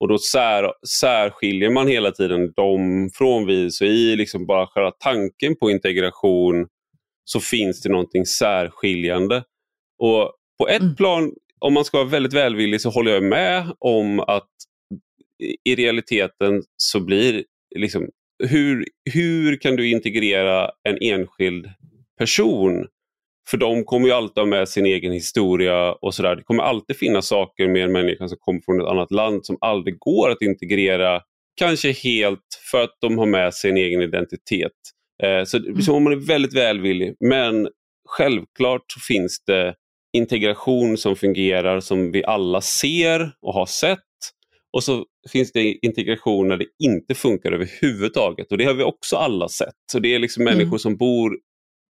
Och 0.00 0.08
då 0.08 0.18
sär, 0.18 0.72
särskiljer 1.00 1.70
man 1.70 1.88
hela 1.88 2.10
tiden 2.10 2.52
dem 2.56 3.10
från 3.14 3.46
vi. 3.46 3.70
Så 3.70 3.84
i 3.84 4.16
liksom 4.16 4.46
bara 4.46 4.66
själva 4.66 4.90
tanken 4.90 5.56
på 5.56 5.70
integration 5.70 6.66
så 7.24 7.40
finns 7.40 7.82
det 7.82 7.88
någonting 7.88 8.26
särskiljande. 8.26 9.36
Och 10.02 10.32
på 10.58 10.68
ett 10.68 10.82
Mm. 10.82 10.96
plan, 10.96 11.32
om 11.58 11.74
man 11.74 11.84
ska 11.84 11.98
vara 11.98 12.08
väldigt 12.08 12.32
välvillig, 12.32 12.80
så 12.80 12.90
håller 12.90 13.12
jag 13.12 13.22
med 13.22 13.72
om 13.78 14.20
att 14.20 14.48
i- 15.42 15.70
i 15.72 15.74
realiteten 15.74 16.62
så 16.76 17.00
blir 17.00 17.44
liksom, 17.76 18.08
hur, 18.44 18.84
hur 19.14 19.56
kan 19.56 19.76
du 19.76 19.90
integrera 19.90 20.70
en 20.88 20.98
enskild 21.00 21.66
person? 22.18 22.86
För 23.50 23.56
de 23.56 23.84
kommer 23.84 24.06
ju 24.06 24.12
alltid 24.12 24.38
ha 24.38 24.46
med 24.46 24.68
sin 24.68 24.86
egen 24.86 25.12
historia 25.12 25.92
och 25.92 26.14
sådär. 26.14 26.36
Det 26.36 26.42
kommer 26.42 26.62
alltid 26.62 26.96
finnas 26.96 27.26
saker 27.26 27.68
med 27.68 27.84
en 27.84 27.92
människa 27.92 28.28
som 28.28 28.38
kommer 28.40 28.60
från 28.64 28.80
ett 28.80 28.86
annat 28.86 29.10
land 29.10 29.46
som 29.46 29.56
aldrig 29.60 29.98
går 29.98 30.30
att 30.30 30.42
integrera, 30.42 31.20
kanske 31.56 31.92
helt 31.92 32.60
för 32.70 32.82
att 32.82 32.96
de 33.00 33.18
har 33.18 33.26
med 33.26 33.54
sig 33.54 33.70
en 33.70 33.76
egen 33.76 34.02
identitet. 34.02 34.72
Eh, 35.22 35.44
så, 35.44 35.60
så 35.82 36.00
man 36.00 36.12
är 36.12 36.26
väldigt 36.26 36.54
välvillig. 36.54 37.14
Men 37.20 37.68
självklart 38.08 38.84
så 38.92 39.00
finns 39.00 39.44
det 39.46 39.74
integration 40.16 40.96
som 40.96 41.16
fungerar 41.16 41.80
som 41.80 42.12
vi 42.12 42.24
alla 42.24 42.60
ser 42.60 43.30
och 43.42 43.54
har 43.54 43.66
sett. 43.66 43.98
Och 44.72 44.82
så 44.84 45.04
finns 45.32 45.52
det 45.52 45.86
integration 45.86 46.48
när 46.48 46.56
det 46.56 46.66
inte 46.84 47.14
funkar 47.14 47.52
överhuvudtaget. 47.52 48.52
Och 48.52 48.58
det 48.58 48.64
har 48.64 48.74
vi 48.74 48.82
också 48.82 49.16
alla 49.16 49.48
sett. 49.48 49.74
Så 49.92 49.98
det 49.98 50.14
är 50.14 50.18
liksom 50.18 50.42
Mm. 50.42 50.58
människor 50.58 50.78
som 50.78 50.96
bor 50.96 51.38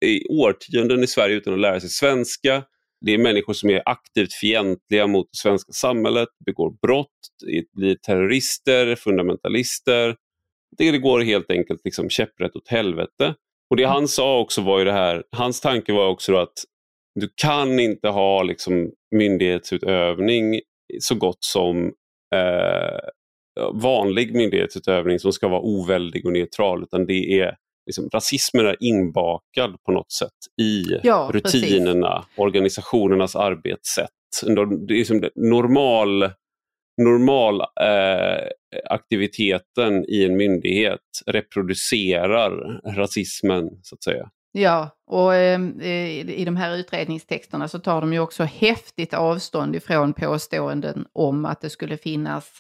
i 0.05 0.27
årtionden 0.29 1.05
i 1.05 1.07
Sverige 1.07 1.37
utan 1.37 1.55
att 1.55 1.61
lära 1.61 1.81
sig 1.81 1.91
svenska. 1.91 2.65
Det 3.01 3.15
är 3.15 3.19
människor 3.19 3.53
som 3.53 3.71
är 3.71 3.83
aktivt 3.87 4.33
fientliga 4.33 5.07
mot 5.07 5.29
det 5.33 5.39
svenska 5.39 5.73
samhället, 5.73 6.29
begår 6.47 6.71
brott, 6.83 7.09
blir 7.73 7.95
terrorister, 7.95 8.95
fundamentalister. 8.95 10.17
Det 10.79 10.99
går 10.99 11.21
helt 11.21 11.51
enkelt 11.51 11.81
liksom 11.85 12.11
käpprätt 12.11 12.57
åt 12.57 12.69
helvete. 12.69 13.35
Och 13.71 13.77
det 13.77 13.85
han 13.85 14.09
sa 14.09 14.39
också 14.41 14.63
var 14.63 14.79
ju 14.79 14.85
det 14.85 14.93
här, 14.93 15.25
hans 15.31 15.61
tanke 15.61 15.93
var 15.93 16.09
också 16.09 16.33
då 16.33 16.39
att 16.39 16.65
du 17.21 17.29
kan 17.35 17.81
inte 17.81 18.09
ha 18.09 18.43
liksom 18.43 18.91
myndighetsutövning 19.15 20.61
så 21.01 21.15
gott 21.15 21.45
som 21.45 21.93
eh, 22.35 22.99
vanlig 23.73 24.35
myndighetsutövning 24.35 25.19
som 25.19 25.33
ska 25.33 25.49
vara 25.49 25.61
oväldig 25.61 26.27
och 26.27 26.33
neutral, 26.33 26.83
utan 26.83 27.07
det 27.07 27.41
är 27.41 27.57
liksom, 27.87 28.09
rasismen 28.13 28.67
är 28.67 28.77
inbakad 28.81 29.77
på 29.87 29.93
något 29.93 30.13
sätt 30.13 30.31
i 30.61 30.85
Ja, 31.03 31.29
precis. 31.33 31.63
rutinerna, 31.63 32.25
organisationernas 32.37 33.37
arbetssätt. 33.37 34.11
Det 34.43 34.53
är 34.53 34.89
liksom 34.89 35.29
normal 35.35 36.31
normal 37.03 37.61
eh, 37.61 38.49
aktiviteten 38.91 40.05
i 40.09 40.25
en 40.25 40.37
myndighet 40.37 41.01
reproducerar 41.27 42.81
rasismen 42.97 43.71
så 43.83 43.95
att 43.95 44.03
säga. 44.03 44.31
Ja, 44.53 44.91
och 45.07 45.35
eh, 45.35 45.61
i 46.31 46.43
de 46.47 46.57
här 46.57 46.77
utredningstexterna 46.77 47.69
så 47.69 47.79
tar 47.79 48.01
de 48.01 48.13
ju 48.13 48.19
också 48.19 48.45
häftigt 48.45 49.15
avstånd 49.15 49.77
ifrån 49.77 50.13
påståenden 50.13 51.07
om 51.13 51.45
att 51.45 51.61
det 51.61 51.71
skulle 51.71 51.97
finnas 51.97 52.51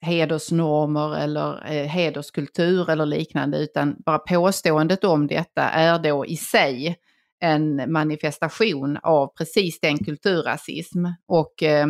hedersnormer 0.00 1.16
eller 1.16 1.72
eh, 1.72 1.86
hederskultur 1.86 2.90
eller 2.90 3.06
liknande, 3.06 3.58
utan 3.58 3.96
bara 4.06 4.18
påståendet 4.18 5.04
om 5.04 5.26
detta 5.26 5.62
är 5.62 5.98
då 5.98 6.26
i 6.26 6.36
sig 6.36 6.96
en 7.40 7.92
manifestation 7.92 8.98
av 9.02 9.32
precis 9.38 9.80
den 9.80 9.98
kulturrasism 9.98 11.06
och 11.26 11.62
eh, 11.62 11.86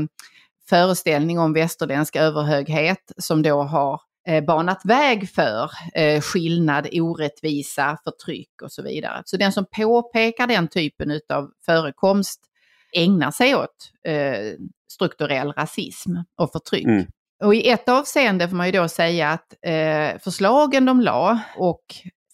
föreställning 0.69 1.39
om 1.39 1.53
västerländsk 1.53 2.17
överhöghet 2.17 3.13
som 3.17 3.43
då 3.43 3.63
har 3.63 4.01
eh, 4.29 4.45
banat 4.45 4.81
väg 4.85 5.31
för 5.31 5.71
eh, 5.95 6.21
skillnad, 6.21 6.89
orättvisa, 6.93 7.99
förtryck 8.05 8.63
och 8.63 8.73
så 8.73 8.83
vidare. 8.83 9.23
Så 9.25 9.37
den 9.37 9.53
som 9.53 9.65
påpekar 9.77 10.47
den 10.47 10.69
typen 10.69 11.21
av 11.29 11.51
förekomst 11.67 12.41
ägnar 12.93 13.31
sig 13.31 13.57
åt 13.57 13.93
eh, 14.09 14.55
strukturell 14.93 15.53
rasism 15.53 16.13
och 16.37 16.53
förtryck. 16.53 16.85
Mm. 16.85 17.07
Och 17.45 17.55
i 17.55 17.69
ett 17.69 17.89
avseende 17.89 18.49
får 18.49 18.57
man 18.57 18.67
ju 18.67 18.73
då 18.73 18.89
säga 18.89 19.31
att 19.31 19.55
eh, 19.67 20.19
förslagen 20.21 20.85
de 20.85 21.01
la 21.01 21.41
och 21.57 21.85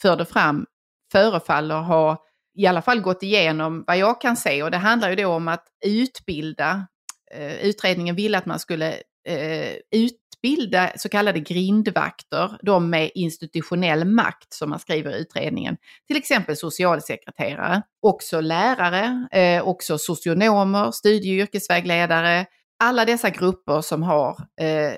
förde 0.03 0.25
fram 0.25 0.67
förefaller 1.13 1.81
ha 1.81 2.25
i 2.59 2.67
alla 2.67 2.83
fall 2.83 3.01
gått 3.01 3.23
igenom 3.23 3.85
vad 3.87 3.99
jag 3.99 4.21
kan 4.21 4.37
se 4.37 4.63
och 4.63 4.71
det 4.71 4.77
handlar 4.77 5.11
ju 5.11 5.17
då 5.17 5.29
om 5.29 5.49
att 5.49 5.65
utbilda, 5.85 6.87
eh, 7.35 7.65
utredningen 7.65 8.17
ville 8.17 8.39
att 8.39 8.47
man 8.47 8.59
skulle 8.59 8.93
eh, 9.29 9.73
utbilda 9.91 10.93
så 10.97 11.09
kallade 11.09 11.41
grindvakter, 11.41 12.59
de 12.63 12.91
med 12.91 13.11
institutionell 13.15 14.05
makt 14.05 14.53
som 14.53 14.71
man 14.71 14.79
skriver 14.79 15.17
i 15.17 15.21
utredningen. 15.21 15.77
Till 16.07 16.17
exempel 16.17 16.57
socialsekreterare, 16.57 17.83
också 18.03 18.41
lärare, 18.41 19.29
eh, 19.33 19.69
också 19.69 19.99
socionomer, 19.99 20.91
studie 20.91 21.33
och 21.33 21.43
yrkesvägledare, 21.43 22.47
alla 22.83 23.05
dessa 23.05 23.31
grupper 23.31 23.81
som, 23.81 24.03
har, 24.03 24.31
eh, 24.61 24.95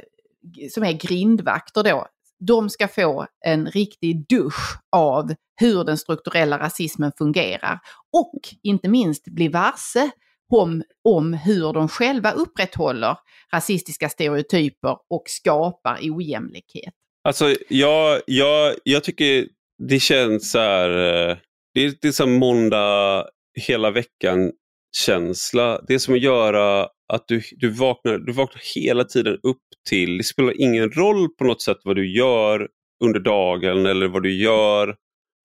som 0.71 0.85
är 0.85 0.93
grindvakter 0.93 1.83
då, 1.83 2.07
de 2.47 2.71
ska 2.71 2.89
få 2.89 3.27
en 3.45 3.67
riktig 3.67 4.29
dusch 4.29 4.79
av 4.97 5.35
hur 5.61 5.85
den 5.85 5.99
strukturella 5.99 6.59
rasismen 6.59 7.13
fungerar 7.19 7.79
och 8.13 8.41
inte 8.63 8.89
minst 8.89 9.25
bli 9.25 9.49
varse 9.49 10.11
om, 10.53 10.83
om 11.05 11.33
hur 11.33 11.73
de 11.73 11.89
själva 11.89 12.31
upprätthåller 12.31 13.17
rasistiska 13.53 14.09
stereotyper 14.09 14.97
och 15.11 15.23
skapar 15.27 15.99
ojämlikhet. 16.03 16.95
Alltså, 17.25 17.55
jag, 17.69 18.23
jag, 18.27 18.75
jag 18.85 19.05
tycker 19.05 19.49
det 19.89 20.01
känns 20.01 20.51
så 20.51 20.59
här, 20.59 20.91
eh, 20.91 21.37
det 21.75 21.81
är, 21.81 21.89
lite 21.89 22.13
som 22.13 22.33
måndag 22.33 23.27
hela 23.55 23.91
veckan-känsla. 23.91 25.81
Det 25.89 25.95
är 25.95 25.99
som 25.99 26.15
att 26.15 26.21
göra 26.21 26.89
att 27.13 27.29
du, 27.29 27.43
du, 27.57 27.71
vaknar, 27.71 28.19
du 28.19 28.33
vaknar 28.33 28.63
hela 28.75 29.05
tiden 29.05 29.39
upp 29.43 29.63
till, 29.89 30.19
det 30.19 30.25
spelar 30.25 30.61
ingen 30.61 30.91
roll 30.91 31.29
på 31.29 31.45
något 31.45 31.63
sätt 31.63 31.79
vad 31.85 31.97
du 31.97 32.17
gör 32.17 32.69
under 33.05 33.21
dagen 33.21 33.87
eller 33.87 34.09
vad 34.09 34.23
du 34.23 34.33
gör 34.33 34.97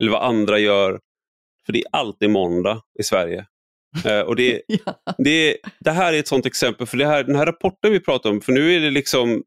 eller 0.01 0.11
vad 0.11 0.23
andra 0.23 0.59
gör. 0.59 0.99
För 1.65 1.73
det 1.73 1.79
är 1.79 1.85
alltid 1.91 2.29
måndag 2.29 2.81
i 2.99 3.03
Sverige. 3.03 3.45
Eh, 4.05 4.19
och 4.19 4.35
det, 4.35 4.61
ja. 4.67 5.15
det, 5.17 5.57
det 5.79 5.91
här 5.91 6.13
är 6.13 6.19
ett 6.19 6.27
sånt 6.27 6.45
exempel, 6.45 6.87
för 6.87 6.97
det 6.97 7.05
här, 7.05 7.23
den 7.23 7.35
här 7.35 7.45
rapporten 7.45 7.91
vi 7.91 7.99
pratar 7.99 8.29
om, 8.29 8.41
för 8.41 8.51
nu 8.51 8.75
är 8.75 8.79
det 8.79 8.89
liksom, 8.89 9.43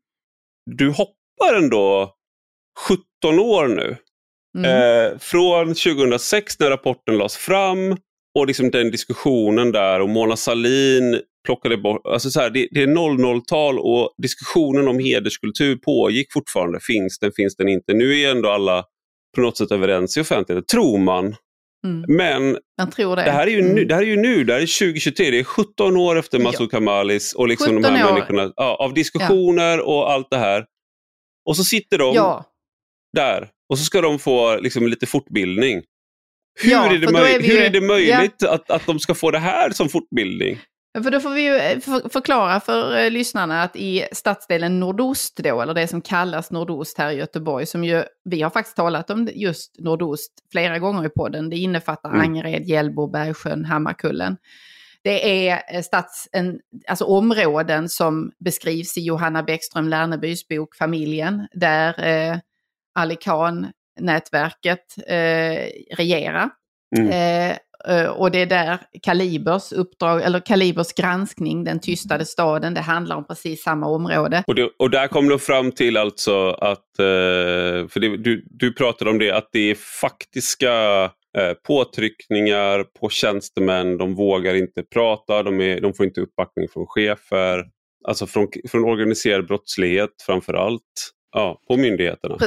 du 0.70 0.88
hoppar 0.88 1.54
ändå 1.56 2.14
17 2.88 3.38
år 3.38 3.68
nu. 3.68 3.96
Mm. 4.58 5.12
Eh, 5.12 5.18
från 5.18 5.66
2006 5.68 6.58
när 6.58 6.70
rapporten 6.70 7.18
lades 7.18 7.36
fram 7.36 7.96
och 8.38 8.46
liksom 8.46 8.70
den 8.70 8.90
diskussionen 8.90 9.72
där 9.72 10.00
och 10.00 10.08
Mona 10.08 10.36
Salin 10.36 11.20
plockade 11.46 11.76
bort, 11.76 12.00
alltså 12.06 12.30
så 12.30 12.40
här, 12.40 12.50
det, 12.50 12.68
det 12.70 12.82
är 12.82 12.86
00-tal 12.86 13.78
och 13.78 14.14
diskussionen 14.22 14.88
om 14.88 14.98
hederskultur 14.98 15.76
pågick 15.76 16.32
fortfarande. 16.32 16.80
Finns 16.80 17.18
den, 17.18 17.32
finns 17.36 17.56
den 17.56 17.68
inte? 17.68 17.94
Nu 17.94 18.20
är 18.20 18.30
ändå 18.30 18.48
alla 18.48 18.84
på 19.34 19.40
något 19.40 19.56
sätt 19.56 19.70
överens 19.72 20.16
i 20.16 20.20
offentligheten, 20.20 20.66
tror 20.66 20.98
man. 20.98 21.24
Mm. 21.86 22.04
Men 22.16 22.58
Man 22.78 22.90
tror 22.90 23.16
det. 23.16 23.22
det 23.24 23.30
här, 23.30 23.46
är 23.46 23.50
ju 23.50 23.62
nu, 23.62 23.70
Mm. 23.70 23.88
det 23.88 23.94
här 23.94 24.02
är 24.02 24.06
ju 24.06 24.16
nu, 24.16 24.44
det 24.44 24.52
här 24.52 24.60
är 24.60 24.78
2023, 24.78 25.30
det 25.30 25.38
är 25.38 25.44
17 25.44 25.96
år 25.96 26.18
efter 26.18 26.38
Massoud 26.38 26.70
Kamalis 26.70 27.32
och 27.32 27.48
liksom 27.48 27.68
de 27.74 27.82
17 27.82 27.94
här 27.96 28.08
år. 28.08 28.12
människorna, 28.14 28.52
ja, 28.56 28.76
av 28.80 28.94
diskussioner 28.94 29.80
och 29.80 30.12
allt 30.12 30.30
det 30.30 30.36
här. 30.38 30.64
Och 31.48 31.56
så 31.56 31.64
sitter 31.64 31.98
de 31.98 32.14
Ja, 32.14 32.44
där 33.16 33.48
och 33.68 33.78
så 33.78 33.84
ska 33.84 34.00
de 34.00 34.18
få 34.18 34.56
liksom, 34.56 34.86
lite 34.88 35.06
fortbildning. 35.06 35.82
Hur, 36.62 36.70
Ja, 36.70 36.94
är, 36.94 36.98
det 36.98 37.06
möj- 37.06 37.34
är 37.34 37.38
vi 37.40 37.48
hur 37.48 37.62
är 37.62 37.70
det 37.70 37.80
möjligt 37.80 38.42
att, 38.42 38.70
att 38.70 38.86
de 38.86 38.98
ska 39.00 39.14
få 39.14 39.30
det 39.30 39.38
här 39.38 39.70
som 39.70 39.88
fortbildning? 39.88 40.58
För 40.94 41.10
då 41.10 41.20
får 41.20 41.30
vi 41.30 41.42
ju 41.42 41.56
eh, 41.56 41.78
för, 41.78 42.08
förklara 42.08 42.60
för 42.60 42.98
eh, 42.98 43.10
lyssnarna 43.10 43.62
att 43.62 43.76
i 43.76 44.06
stadsdelen 44.12 44.80
Nordost 44.80 45.36
då, 45.36 45.60
eller 45.60 45.74
det 45.74 45.88
som 45.88 46.02
kallas 46.02 46.50
Nordost 46.50 46.98
här 46.98 47.10
i 47.10 47.14
Göteborg, 47.14 47.66
som 47.66 47.84
ju, 47.84 48.04
vi 48.24 48.42
har 48.42 48.50
faktiskt 48.50 48.76
talat 48.76 49.10
om 49.10 49.28
just 49.34 49.76
Nordost 49.78 50.32
flera 50.52 50.78
gånger 50.78 51.06
i 51.06 51.08
podden, 51.08 51.50
det 51.50 51.56
innefattar 51.56 52.08
Mm. 52.08 52.20
Angered, 52.20 52.64
Hjällbo, 52.64 53.06
Bergsjön, 53.06 53.64
Hammarkullen. 53.64 54.36
Det 55.04 55.48
är 55.48 55.62
eh, 55.68 55.82
stads, 55.82 56.28
en, 56.32 56.60
alltså 56.88 57.04
områden 57.04 57.88
som 57.88 58.32
beskrivs 58.38 58.98
i 58.98 59.00
Johanna 59.00 59.42
Bäckström 59.42 59.88
Lernebys 59.88 60.48
bok 60.48 60.76
Familjen, 60.76 61.48
där 61.52 62.04
eh, 62.06 62.38
Ali 62.94 63.16
Khan-nätverket 63.16 64.96
eh, 65.06 65.96
regerar. 65.96 66.50
Mm. 66.98 67.08
Eh, 67.08 67.56
och 68.16 68.30
det 68.30 68.42
är 68.42 68.46
där 68.46 68.78
Kalibers 69.02 69.72
uppdrag, 69.72 70.22
eller 70.22 70.40
Kalibers 70.40 70.92
granskning, 70.92 71.64
Den 71.64 71.80
tystade 71.80 72.24
staden, 72.24 72.74
det 72.74 72.80
handlar 72.80 73.16
om 73.16 73.26
precis 73.26 73.62
samma 73.62 73.86
område. 73.86 74.44
Och, 74.46 74.54
det, 74.54 74.70
och 74.78 74.90
där 74.90 75.08
kom 75.08 75.28
de 75.28 75.38
fram 75.38 75.72
till 75.72 75.96
alltså 75.96 76.50
att, 76.50 76.98
eh, 76.98 77.88
för 77.88 78.00
det, 78.00 78.16
du, 78.16 78.44
du 78.50 78.72
pratade 78.72 79.10
om 79.10 79.18
det, 79.18 79.30
att 79.30 79.48
det 79.52 79.70
är 79.70 79.74
faktiska 79.74 81.04
eh, 81.38 81.52
påtryckningar 81.66 82.84
på 83.00 83.08
tjänstemän. 83.08 83.98
De 83.98 84.14
vågar 84.14 84.54
inte 84.54 84.82
prata, 84.82 85.42
de, 85.42 85.60
är, 85.60 85.80
de 85.80 85.94
får 85.94 86.06
inte 86.06 86.20
uppbackning 86.20 86.68
från 86.68 86.86
chefer. 86.86 87.64
Alltså 88.08 88.26
från, 88.26 88.48
från 88.68 88.84
organiserad 88.84 89.46
brottslighet 89.46 90.10
framför 90.26 90.54
allt. 90.54 91.12
Ja, 91.32 91.60
på 91.68 91.76
myndigheterna. 91.76 92.38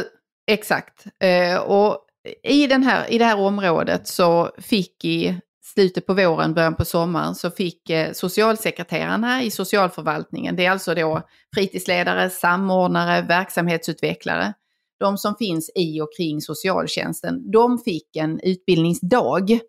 Exakt. 0.48 1.06
Eh, 1.24 1.58
och 1.58 2.05
i, 2.44 2.68
den 2.68 2.84
här, 2.84 3.12
i 3.12 3.18
det 3.18 3.26
här 3.26 3.40
området 3.40 4.08
så 4.08 4.52
fick 4.58 5.06
i 5.06 5.40
slutet 5.76 6.06
på 6.06 6.14
våren, 6.14 6.54
början 6.54 6.76
på 6.76 6.86
sommaren, 6.86 7.36
så 7.36 7.52
fick 7.52 7.90
eh, 7.90 8.12
socialsekreterarna 8.14 9.44
i 9.44 9.52
socialförvaltningen, 9.52 10.56
det 10.56 10.66
är 10.66 10.72
alltså 10.72 10.96
då 10.96 11.22
fritidsledare, 11.56 12.30
samordnare, 12.30 13.22
verksamhetsutvecklare, 13.22 14.54
de 15.00 15.18
som 15.18 15.36
finns 15.36 15.72
i 15.76 16.02
och 16.02 16.10
kring 16.18 16.42
socialtjänsten, 16.42 17.52
de 17.52 17.80
fick 17.80 18.16
en 18.16 18.40
utbildningsdag 18.40 19.60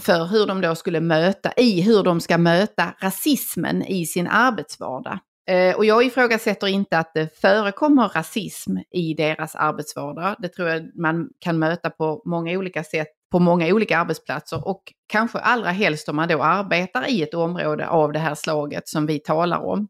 för 0.00 0.24
hur 0.24 0.46
de 0.46 0.60
då 0.60 0.74
skulle 0.74 1.00
möta, 1.00 1.52
i 1.56 1.80
hur 1.80 2.02
de 2.02 2.20
ska 2.20 2.38
möta 2.38 2.94
rasismen 3.02 3.82
i 3.82 4.06
sin 4.06 4.26
arbetsvardag. 4.26 5.18
Eh, 5.48 5.76
och 5.76 5.84
jag 5.84 6.04
ifrågasätter 6.04 6.66
inte 6.66 6.98
att 6.98 7.14
det 7.14 7.40
förekommer 7.40 8.08
rasism 8.08 8.76
i 8.90 9.14
deras 9.14 9.54
arbetsvardag. 9.54 10.36
Det 10.38 10.48
tror 10.48 10.68
jag 10.68 10.96
man 10.96 11.28
kan 11.38 11.58
möta 11.58 11.90
på 11.90 12.22
många 12.24 12.58
olika 12.58 12.84
sätt 12.84 13.08
på 13.32 13.38
många 13.38 13.66
olika 13.66 13.98
arbetsplatser 13.98 14.68
och 14.68 14.82
kanske 15.06 15.38
allra 15.38 15.70
helst 15.70 16.08
om 16.08 16.16
man 16.16 16.28
då 16.28 16.42
arbetar 16.42 17.08
i 17.10 17.22
ett 17.22 17.34
område 17.34 17.88
av 17.88 18.12
det 18.12 18.18
här 18.18 18.34
slaget 18.34 18.88
som 18.88 19.06
vi 19.06 19.18
talar 19.18 19.58
om. 19.58 19.88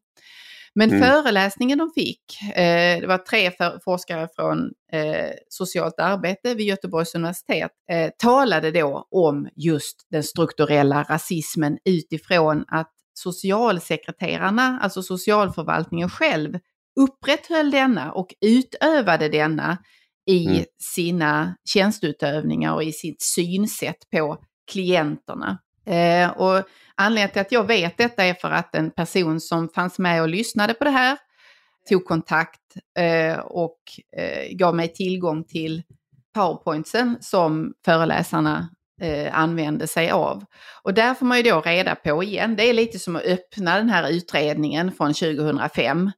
Men 0.74 0.90
Mm. 0.90 1.02
föreläsningen 1.02 1.78
de 1.78 1.90
fick, 1.94 2.22
eh, 2.56 3.00
det 3.00 3.06
var 3.06 3.18
tre 3.18 3.50
för, 3.50 3.80
forskare 3.84 4.28
från 4.36 4.70
eh, 4.92 5.30
socialt 5.48 6.00
arbete 6.00 6.54
vid 6.54 6.66
Göteborgs 6.66 7.14
universitet, 7.14 7.70
eh, 7.90 8.10
talade 8.18 8.70
då 8.70 9.06
om 9.10 9.48
just 9.56 10.06
den 10.10 10.22
strukturella 10.22 11.02
rasismen 11.02 11.78
utifrån 11.84 12.64
att 12.68 12.92
socialsekreterarna, 13.18 14.78
alltså 14.82 15.02
socialförvaltningen 15.02 16.10
själv, 16.10 16.58
upprätthöll 17.00 17.70
denna 17.70 18.12
och 18.12 18.34
utövade 18.40 19.28
denna 19.28 19.78
i 20.30 20.46
Mm. 20.46 20.64
sina 20.94 21.56
tjänsteutövningar 21.64 22.74
och 22.74 22.82
i 22.82 22.92
sitt 22.92 23.22
synsätt 23.22 24.10
på 24.12 24.38
klienterna. 24.72 25.58
Eh, 25.86 26.30
och 26.30 26.62
anledningen 26.94 27.30
till 27.30 27.40
att 27.40 27.52
jag 27.52 27.66
vet 27.66 27.98
detta 27.98 28.24
är 28.24 28.34
för 28.34 28.50
att 28.50 28.74
en 28.74 28.90
person 28.90 29.40
som 29.40 29.68
fanns 29.68 29.98
med 29.98 30.22
och 30.22 30.28
lyssnade 30.28 30.74
på 30.74 30.84
det 30.84 30.90
här 30.90 31.18
tog 31.88 32.04
kontakt 32.04 32.60
eh, 32.98 33.38
och 33.38 33.78
eh, 34.16 34.56
gav 34.56 34.76
mig 34.76 34.92
tillgång 34.92 35.44
till 35.44 35.82
powerpointsen 36.34 37.16
som 37.20 37.72
föreläsarna 37.84 38.68
eh, 39.00 39.38
använde 39.38 39.86
sig 39.86 40.10
av. 40.10 40.44
Och 40.82 40.94
där 40.94 41.14
får 41.14 41.26
man 41.26 41.36
ju 41.36 41.42
då 41.42 41.60
reda 41.60 41.94
på 41.94 42.22
igen, 42.22 42.56
det 42.56 42.62
är 42.62 42.74
lite 42.74 42.98
som 42.98 43.16
att 43.16 43.22
öppna 43.22 43.76
den 43.76 43.90
här 43.90 44.10
utredningen 44.10 44.92
från 44.92 45.14
2005. 45.14 46.10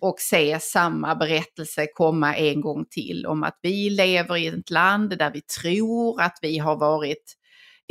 och 0.00 0.20
se 0.20 0.60
samma 0.60 1.14
berättelse 1.14 1.86
komma 1.94 2.36
en 2.36 2.60
gång 2.60 2.84
till 2.90 3.26
om 3.26 3.42
att 3.42 3.58
vi 3.62 3.90
lever 3.90 4.36
i 4.36 4.46
ett 4.46 4.70
land 4.70 5.18
där 5.18 5.30
vi 5.30 5.40
tror 5.40 6.20
att 6.22 6.38
vi 6.42 6.58
har 6.58 6.76
varit 6.76 7.36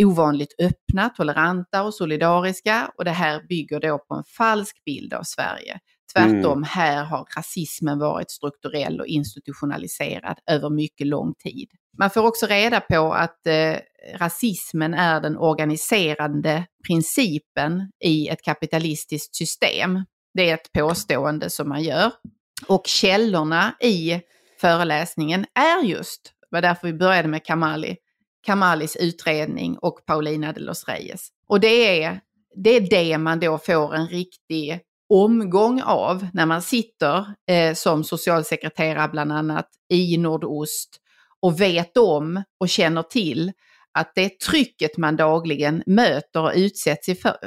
ovanligt 0.03 0.55
öppna, 0.59 1.09
toleranta 1.09 1.83
och 1.83 1.93
solidariska 1.93 2.91
och 2.97 3.05
det 3.05 3.11
här 3.11 3.47
bygger 3.49 3.79
då 3.79 3.97
på 3.97 4.15
en 4.15 4.23
falsk 4.37 4.83
bild 4.85 5.13
av 5.13 5.23
Sverige. 5.23 5.79
Tvärtom, 6.13 6.51
mm. 6.51 6.63
här 6.63 7.03
har 7.03 7.27
rasismen 7.37 7.99
varit 7.99 8.31
strukturell 8.31 8.99
och 8.99 9.07
institutionaliserad 9.07 10.37
över 10.51 10.69
mycket 10.69 11.07
lång 11.07 11.33
tid. 11.33 11.69
Man 11.97 12.09
får 12.09 12.27
också 12.27 12.45
reda 12.45 12.79
på 12.79 13.13
att 13.13 13.47
eh, 13.47 13.75
rasismen 14.17 14.93
är 14.93 15.21
den 15.21 15.37
organiserande 15.37 16.65
principen 16.87 17.91
i 18.03 18.27
ett 18.27 18.41
kapitalistiskt 18.41 19.35
system. 19.35 20.05
Det 20.33 20.49
är 20.49 20.53
ett 20.53 20.71
påstående 20.71 21.49
som 21.49 21.69
man 21.69 21.83
gör. 21.83 22.11
Och 22.67 22.87
källorna 22.87 23.75
i 23.81 24.21
föreläsningen 24.61 25.45
är 25.53 25.83
just, 25.83 26.23
det 26.23 26.55
var 26.55 26.61
därför 26.61 26.87
vi 26.87 26.93
började 26.93 27.27
med 27.27 27.45
Kamali, 27.45 27.97
Kamalis 28.45 28.95
utredning 28.95 29.77
och 29.77 30.05
Paulina 30.05 30.53
de 30.53 30.59
los 30.59 30.87
Reyes. 30.87 31.27
Och 31.47 31.59
det 31.59 32.03
är, 32.03 32.19
det 32.55 32.69
är 32.69 32.89
det 32.89 33.17
man 33.17 33.39
då 33.39 33.57
får 33.57 33.95
en 33.95 34.07
riktig 34.07 34.79
omgång 35.09 35.81
av 35.81 36.27
när 36.33 36.45
man 36.45 36.61
sitter 36.61 37.25
eh, 37.51 37.73
som 37.73 38.03
socialsekreterare 38.03 39.09
bland 39.09 39.31
annat 39.31 39.67
i 39.89 40.17
Nordost 40.17 40.89
och 41.41 41.61
vet 41.61 41.97
om 41.97 42.43
och 42.59 42.69
känner 42.69 43.03
till 43.03 43.51
att 43.93 44.11
det 44.15 44.39
trycket 44.39 44.97
man 44.97 45.15
dagligen 45.15 45.83
möter 45.85 46.41
och 46.41 46.53
utsätts 46.55 47.21
för, 47.21 47.37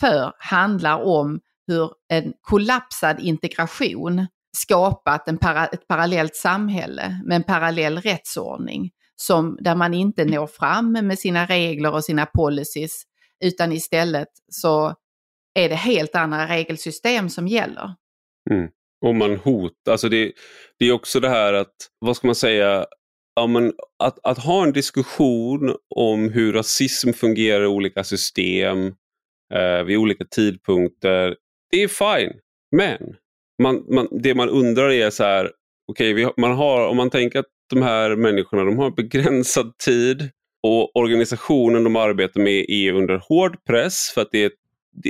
för 0.00 0.32
handlar 0.38 1.02
om 1.02 1.40
hur 1.66 1.90
en 2.08 2.32
kollapsad 2.40 3.20
integration 3.20 4.26
skapat 4.56 5.28
en 5.28 5.38
para, 5.38 5.66
ett 5.66 5.88
parallellt 5.88 6.36
samhälle 6.36 7.20
med 7.24 7.36
en 7.36 7.42
parallell 7.42 7.98
rättsordning 7.98 8.90
som, 9.16 9.58
där 9.60 9.74
man 9.74 9.94
inte 9.94 10.24
når 10.24 10.46
fram 10.46 10.92
med 10.92 11.18
sina 11.18 11.46
regler 11.46 11.92
och 11.94 12.04
sina 12.04 12.26
policies 12.26 13.02
utan 13.44 13.72
istället 13.72 14.28
så 14.52 14.94
är 15.56 15.68
det 15.68 15.74
helt 15.74 16.14
andra 16.14 16.48
regelsystem 16.48 17.28
som 17.28 17.48
gäller. 17.48 17.94
Mm. 18.50 18.68
Och 19.06 19.14
man 19.14 19.36
hotar, 19.36 19.92
alltså 19.92 20.08
det, 20.08 20.32
det 20.78 20.88
är 20.88 20.92
också 20.92 21.20
det 21.20 21.28
här 21.28 21.52
att, 21.52 21.74
vad 21.98 22.16
ska 22.16 22.28
man 22.28 22.34
säga, 22.34 22.86
ja, 23.34 23.46
men 23.46 23.72
att, 24.02 24.18
att 24.22 24.38
ha 24.38 24.62
en 24.62 24.72
diskussion 24.72 25.76
om 25.94 26.30
hur 26.30 26.52
rasism 26.52 27.12
fungerar 27.12 27.64
i 27.64 27.66
olika 27.66 28.04
system 28.04 28.86
eh, 29.54 29.82
vid 29.84 29.98
olika 29.98 30.24
tidpunkter, 30.24 31.36
det 31.70 31.82
är 31.82 31.88
fine. 31.88 32.32
Men 32.76 33.16
man, 33.62 33.84
man, 33.94 34.08
det 34.10 34.34
man 34.34 34.48
undrar 34.48 34.90
är 34.90 35.10
så 35.10 35.24
här, 35.24 35.52
okay, 35.92 36.28
man 36.36 36.52
har, 36.52 36.88
om 36.88 36.96
man 36.96 37.10
tänker 37.10 37.38
att 37.38 37.46
de 37.70 37.82
här 37.82 38.16
människorna 38.16 38.64
de 38.64 38.78
har 38.78 38.90
begränsad 38.90 39.78
tid 39.78 40.30
och 40.62 40.96
organisationen 40.96 41.84
de 41.84 41.96
arbetar 41.96 42.40
med 42.40 42.64
är 42.68 42.92
under 42.92 43.22
hård 43.28 43.64
press 43.64 44.10
för 44.14 44.20
att 44.20 44.28
det 44.32 44.44
är, 44.44 44.50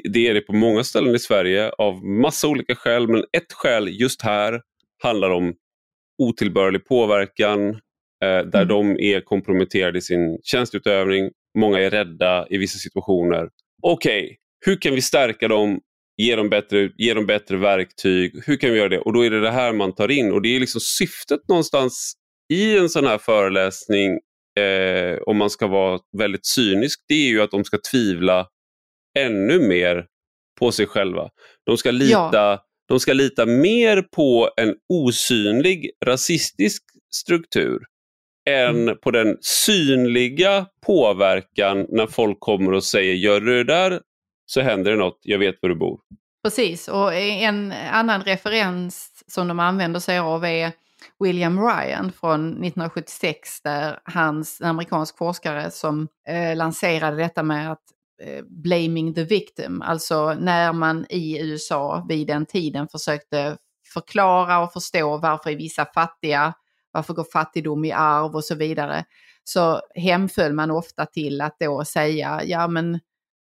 det 0.05 0.29
är 0.29 0.35
det 0.35 0.41
på 0.41 0.53
många 0.53 0.85
ställen 0.85 1.15
i 1.15 1.19
Sverige 1.19 1.71
av 1.71 2.05
massa 2.05 2.49
olika 2.49 2.75
skäl. 2.75 3.09
Men 3.09 3.21
ett 3.21 3.53
skäl 3.53 4.01
just 4.01 4.23
här 4.23 4.61
handlar 5.03 5.31
om 5.31 5.55
otillbörlig 6.23 6.85
påverkan 6.85 7.69
eh, 8.25 8.43
där 8.53 8.63
mm. 8.63 8.69
de 8.69 9.01
är 9.01 9.21
komprometterade 9.21 9.99
i 9.99 10.03
sin 10.03 10.39
tjänstutövning. 10.43 11.31
Många 11.59 11.81
är 11.81 11.91
rädda 11.91 12.47
i 12.51 12.59
vissa 12.59 12.79
situationer. 12.79 13.49
Okej, 13.83 14.25
okay, 14.25 14.37
hur 14.67 14.81
kan 14.81 14.95
vi 14.95 15.03
stärka 15.03 15.49
dem 15.49 15.81
ge 16.17 16.37
dem, 16.37 16.49
bättre, 16.49 16.91
ge 16.97 17.15
dem 17.15 17.27
bättre 17.27 17.57
verktyg. 17.57 18.43
Hur 18.47 18.57
kan 18.57 18.71
vi 18.71 18.79
göra 18.79 18.89
det? 18.89 18.99
Och 18.99 19.13
då 19.13 19.25
är 19.25 19.31
det 19.31 19.41
det 19.41 19.51
här 19.51 19.73
man 19.73 19.95
tar 19.95 20.11
in 20.11 20.33
och 20.33 20.43
det 20.43 20.57
är 20.57 20.61
liksom 20.61 20.81
syftet 20.81 21.41
någonstans 21.49 22.15
i 22.53 22.79
en 22.79 22.89
sån 22.89 23.07
här 23.07 23.19
föreläsning, 23.19 24.11
eh, 24.59 25.19
om 25.27 25.37
man 25.37 25.51
ska 25.51 25.67
vara 25.67 25.99
väldigt 26.19 26.47
cynisk, 26.47 27.05
det 27.09 27.15
är 27.15 27.29
ju 27.29 27.43
att 27.43 27.51
de 27.51 27.65
ska 27.65 27.79
tvivla 27.91 28.47
ännu 29.17 29.69
mer 29.69 30.07
på 30.59 30.73
sig 30.73 30.87
själva. 30.87 31.31
De 31.67 31.77
ska 31.77 31.91
lita, 31.91 32.31
ja. 32.33 32.65
de 32.89 33.01
ska 33.01 33.13
lita 33.13 33.47
mer 33.47 34.03
på 34.03 34.51
en 34.57 34.75
osynlig 34.89 35.91
rasistisk 36.05 36.83
struktur 37.15 37.83
än 38.51 38.83
mm. 38.83 38.97
på 39.03 39.11
den 39.11 39.37
synliga 39.41 40.67
påverkan 40.87 41.87
när 41.89 42.07
folk 42.07 42.41
kommer 42.41 42.73
och 42.73 42.85
säger 42.85 43.15
gör 43.15 43.41
du 43.41 43.65
det 43.65 43.73
där 43.73 44.01
så 44.47 44.61
händer 44.61 44.91
det 44.91 44.97
något, 44.97 45.19
jag 45.23 45.39
vet 45.39 45.55
var 45.63 45.69
du 45.69 45.75
bor. 45.75 46.01
Precis, 46.45 46.89
och 46.89 47.15
en 47.15 47.73
annan 47.91 48.23
referens 48.23 49.25
som 49.27 49.49
de 49.49 49.61
använder 49.61 50.01
sig 50.01 50.19
av 50.19 50.45
är 50.45 50.73
William 51.19 51.61
Ryan 51.61 52.13
från 52.13 52.51
1976 52.51 53.61
där 53.63 53.99
hans 54.05 54.61
en 54.61 54.67
amerikansk 54.67 55.19
forskare 55.19 55.71
som 55.71 56.09
eh, 56.29 56.57
lanserade 56.57 57.17
detta 57.17 57.43
med 57.43 57.73
att 57.73 57.83
blaming 58.47 59.15
the 59.15 59.25
victim, 59.25 59.83
alltså 59.83 60.35
när 60.35 60.73
man 60.73 61.07
i 61.09 61.41
USA 61.41 62.07
vid 62.09 62.27
den 62.27 62.47
tiden 62.47 62.89
försökte 62.89 63.57
förklara 63.95 64.59
och 64.59 64.73
förstå 64.73 65.17
varför 65.19 65.51
är 65.51 65.57
vissa 65.57 65.87
fattiga, 65.95 66.55
varför 66.93 67.15
går 67.15 67.27
fattigdom 67.33 67.85
i 67.85 67.93
arv 67.93 68.35
och 68.35 68.45
så 68.45 68.55
vidare, 68.55 69.05
så 69.45 69.81
hemföll 69.95 70.53
man 70.53 70.71
ofta 70.71 71.07
till 71.07 71.41
att 71.41 71.57
då 71.61 71.85
säga, 71.85 72.43
ja 72.45 72.69
men 72.69 72.95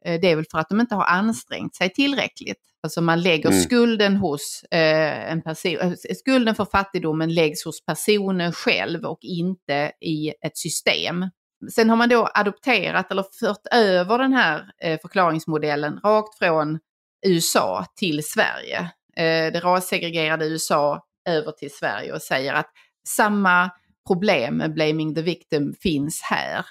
eh, 0.05 0.21
det 0.21 0.31
är 0.31 0.37
väl 0.37 0.45
för 0.51 0.59
att 0.59 0.68
de 0.68 0.81
inte 0.81 0.95
har 0.95 1.05
ansträngt 1.05 1.75
sig 1.75 1.93
tillräckligt. 1.93 2.59
Alltså 2.83 3.01
man 3.01 3.23
lägger 3.23 3.49
mm. 3.49 3.61
skulden 3.61 4.16
hos 4.16 4.64
eh, 4.71 5.33
en 5.33 5.43
person, 5.43 5.77
eh, 5.81 5.93
skulden 6.16 6.55
för 6.55 6.64
fattigdomen 6.64 7.35
läggs 7.35 7.64
hos 7.64 7.85
personen 7.85 8.53
själv 8.53 9.05
och 9.05 9.18
inte 9.23 9.93
i 10.01 10.29
ett 10.29 10.59
system. 10.59 11.25
Sen 11.73 11.91
har 11.91 11.97
man 11.97 12.09
då 12.09 12.29
adopterat 12.35 13.11
eller 13.11 13.25
fört 13.41 13.67
över 13.73 14.19
den 14.19 14.33
här 14.33 14.71
eh, 14.83 15.01
förklaringsmodellen 15.01 16.01
rakt 16.05 16.39
från 16.39 16.79
USA 17.27 17.87
till 17.97 18.25
Sverige. 18.25 18.79
Eh, 19.17 19.53
det 19.53 19.61
rassegregerade 19.61 20.47
USA 20.47 21.07
över 21.29 21.53
till 21.53 21.75
Sverige 21.75 22.13
och 22.13 22.23
säger 22.23 22.55
att 22.55 22.71
samma 23.09 23.71
problem 24.07 24.57
med 24.57 24.75
blaming 24.75 25.15
the 25.15 25.23
victim 25.23 25.75
finns 25.81 26.23
här. 26.23 26.67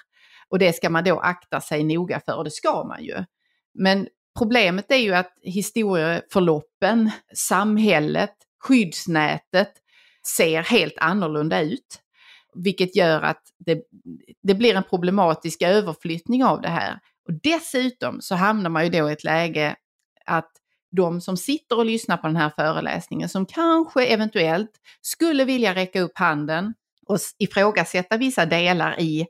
Och 0.48 0.58
det 0.58 0.72
ska 0.72 0.90
man 0.90 1.04
då 1.04 1.20
akta 1.20 1.60
sig 1.60 1.84
noga 1.84 2.20
för 2.26 2.36
och 2.36 2.44
det 2.44 2.50
ska 2.50 2.84
man 2.84 3.04
ju. 3.04 3.24
Men 3.74 4.06
Problemet 4.38 4.90
är 4.90 4.96
ju 4.96 5.14
att 5.14 5.32
historieförloppen, 5.42 7.10
samhället, 7.34 8.34
skyddsnätet 8.60 9.72
ser 10.36 10.62
helt 10.62 10.98
annorlunda 10.98 11.60
ut. 11.60 12.00
Vilket 12.54 12.96
gör 12.96 13.22
att 13.22 13.42
det, 13.58 13.82
det 14.42 14.54
blir 14.54 14.74
en 14.74 14.82
problematisk 14.82 15.62
överflyttning 15.62 16.44
av 16.44 16.60
det 16.60 16.68
här. 16.68 16.98
Och 17.28 17.34
dessutom 17.42 18.20
så 18.20 18.34
hamnar 18.34 18.70
man 18.70 18.84
ju 18.84 18.90
då 18.90 19.10
i 19.10 19.12
ett 19.12 19.24
läge 19.24 19.76
att 20.26 20.50
de 20.96 21.20
som 21.20 21.36
sitter 21.36 21.78
och 21.78 21.86
lyssnar 21.86 22.16
på 22.16 22.26
den 22.26 22.36
här 22.36 22.52
föreläsningen 22.56 23.28
som 23.28 23.46
kanske 23.46 24.06
eventuellt 24.06 24.70
skulle 25.00 25.44
vilja 25.44 25.74
räcka 25.74 26.00
upp 26.00 26.18
handen 26.18 26.74
och 27.06 27.18
ifrågasätta 27.38 28.16
vissa 28.16 28.46
delar 28.46 29.00
i 29.00 29.26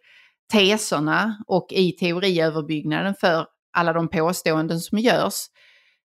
teserna 0.53 1.45
och 1.47 1.67
i 1.71 1.93
teoriöverbyggnaden 1.93 3.15
för 3.15 3.47
alla 3.73 3.93
de 3.93 4.09
påståenden 4.09 4.81
som 4.81 4.99
görs, 4.99 5.47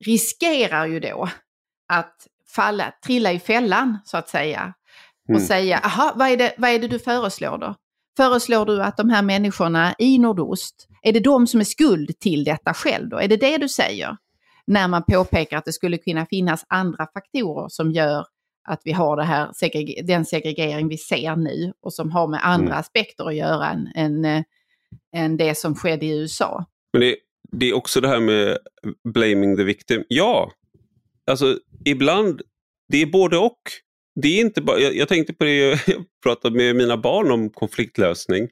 riskerar 0.05 0.87
ju 0.87 1.01
då 1.01 1.29
att 1.89 2.27
falla, 2.55 2.93
trilla 3.05 3.33
i 3.33 3.39
fällan 3.39 3.99
så 4.05 4.17
att 4.17 4.29
säga. 4.29 4.75
Och 5.31 5.37
mm. 5.37 5.47
säga, 5.47 5.79
aha, 5.79 6.13
vad 6.17 6.29
är, 6.29 6.37
det, 6.37 6.55
vad 6.59 6.71
är 6.71 6.79
det 6.79 6.89
du 6.89 6.99
föreslår 6.99 7.59
då? 7.59 7.75
Föreslår 8.17 8.67
du 8.67 8.83
att 8.83 8.97
de 8.97 9.11
här 9.11 9.23
människorna 9.23 9.95
i 9.99 10.19
Nordost, 10.19 10.89
är 11.03 11.13
det 11.13 11.21
de 11.21 11.47
som 11.47 11.61
är 11.61 11.65
skuld 11.65 12.19
till 12.19 12.45
detta 12.45 12.75
själv 12.75 13.09
då? 13.09 13.19
Är 13.19 13.29
det 13.29 13.37
det 13.37 13.59
du 13.59 13.69
säger? 13.69 14.17
När 14.67 14.89
man 14.89 15.03
påpekar 15.03 15.59
att 15.59 15.65
det 15.65 15.73
skulle 15.73 15.99
kunna 15.99 16.27
finnas 16.27 16.65
andra 16.69 17.07
faktorer 17.15 17.69
som 17.69 17.93
gör 17.93 18.25
att 18.69 18.81
vi 18.85 18.93
har 18.93 19.17
det 19.17 19.25
här, 19.25 20.03
den 20.03 20.25
segregering 20.25 20.89
vi 20.89 20.99
ser 20.99 21.37
nu 21.37 21.73
och 21.81 21.93
som 21.93 22.11
har 22.11 22.29
med 22.29 22.41
andra 22.43 22.67
mm. 22.67 22.79
aspekter 22.79 23.29
att 23.29 23.35
göra 23.35 23.71
än, 23.71 23.89
än, 23.95 24.25
eh, 24.25 24.43
än 25.17 25.37
det 25.37 25.59
som 25.59 25.75
skedde 25.75 26.07
i 26.07 26.19
USA. 26.19 26.65
Men 26.93 27.01
det, 27.01 27.17
det 27.53 27.67
är 27.67 27.75
också 27.75 28.01
det 28.01 28.09
här 28.09 28.21
med 28.21 28.59
blaming 29.15 29.57
the 29.57 29.65
victim. 29.65 30.05
Ja, 30.09 30.53
alltså 31.27 31.59
ibland, 31.85 32.43
det 32.89 33.03
är 33.03 33.07
både 33.07 33.39
och. 33.39 33.61
Det 34.23 34.29
är 34.29 34.41
inte 34.41 34.63
bara, 34.63 34.79
jag, 34.79 34.97
jag 34.97 35.09
tänkte 35.09 35.33
på 35.33 35.45
det, 35.45 35.59
jag 35.87 36.05
pratade 36.23 36.57
med 36.57 36.77
mina 36.77 36.97
barn 36.97 37.31
om 37.31 37.51
konfliktlösning. 37.51 38.49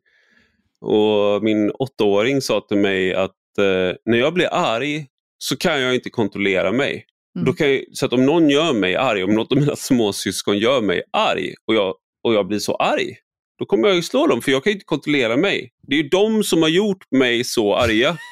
Och 0.81 1.43
min 1.43 1.71
åttaåring 1.71 2.41
sa 2.41 2.61
till 2.61 2.79
mig 2.79 3.15
att 3.15 3.59
eh, 3.59 3.97
när 4.05 4.19
jag 4.19 4.35
blir 4.35 4.49
arg 4.53 5.07
så 5.39 5.57
kan 5.57 5.81
jag 5.81 5.95
inte 5.95 6.11
kontrollera 6.11 6.73
mig. 6.73 7.07
Mm. 7.39 7.55
Jag, 7.59 7.85
så 7.93 8.07
att 8.07 8.13
om 8.13 8.27
någon 8.27 8.51
gör 8.51 8.73
mig 8.73 8.97
arg, 8.97 9.25
om 9.25 9.35
något 9.35 9.53
av 9.53 9.59
mina 9.59 9.77
småsyskon 9.77 10.59
gör 10.59 10.81
mig 10.81 11.03
arg 11.13 11.55
och 11.67 11.75
jag, 11.75 11.95
och 12.25 12.35
jag 12.35 12.47
blir 12.47 12.59
så 12.59 12.75
arg, 12.75 13.17
då 13.59 13.65
kommer 13.67 13.89
jag 13.89 13.97
ju 13.97 14.03
slå 14.03 14.27
dem 14.27 14.43
för 14.43 14.53
jag 14.53 14.65
kan 14.65 14.73
inte 14.73 14.85
kontrollera 14.85 15.37
mig. 15.37 15.73
Det 15.83 15.99
är 15.99 16.11
de 16.11 16.45
som 16.45 16.63
har 16.63 16.69
gjort 16.69 17.11
mig 17.11 17.45
så 17.45 17.75
arga. 17.75 18.17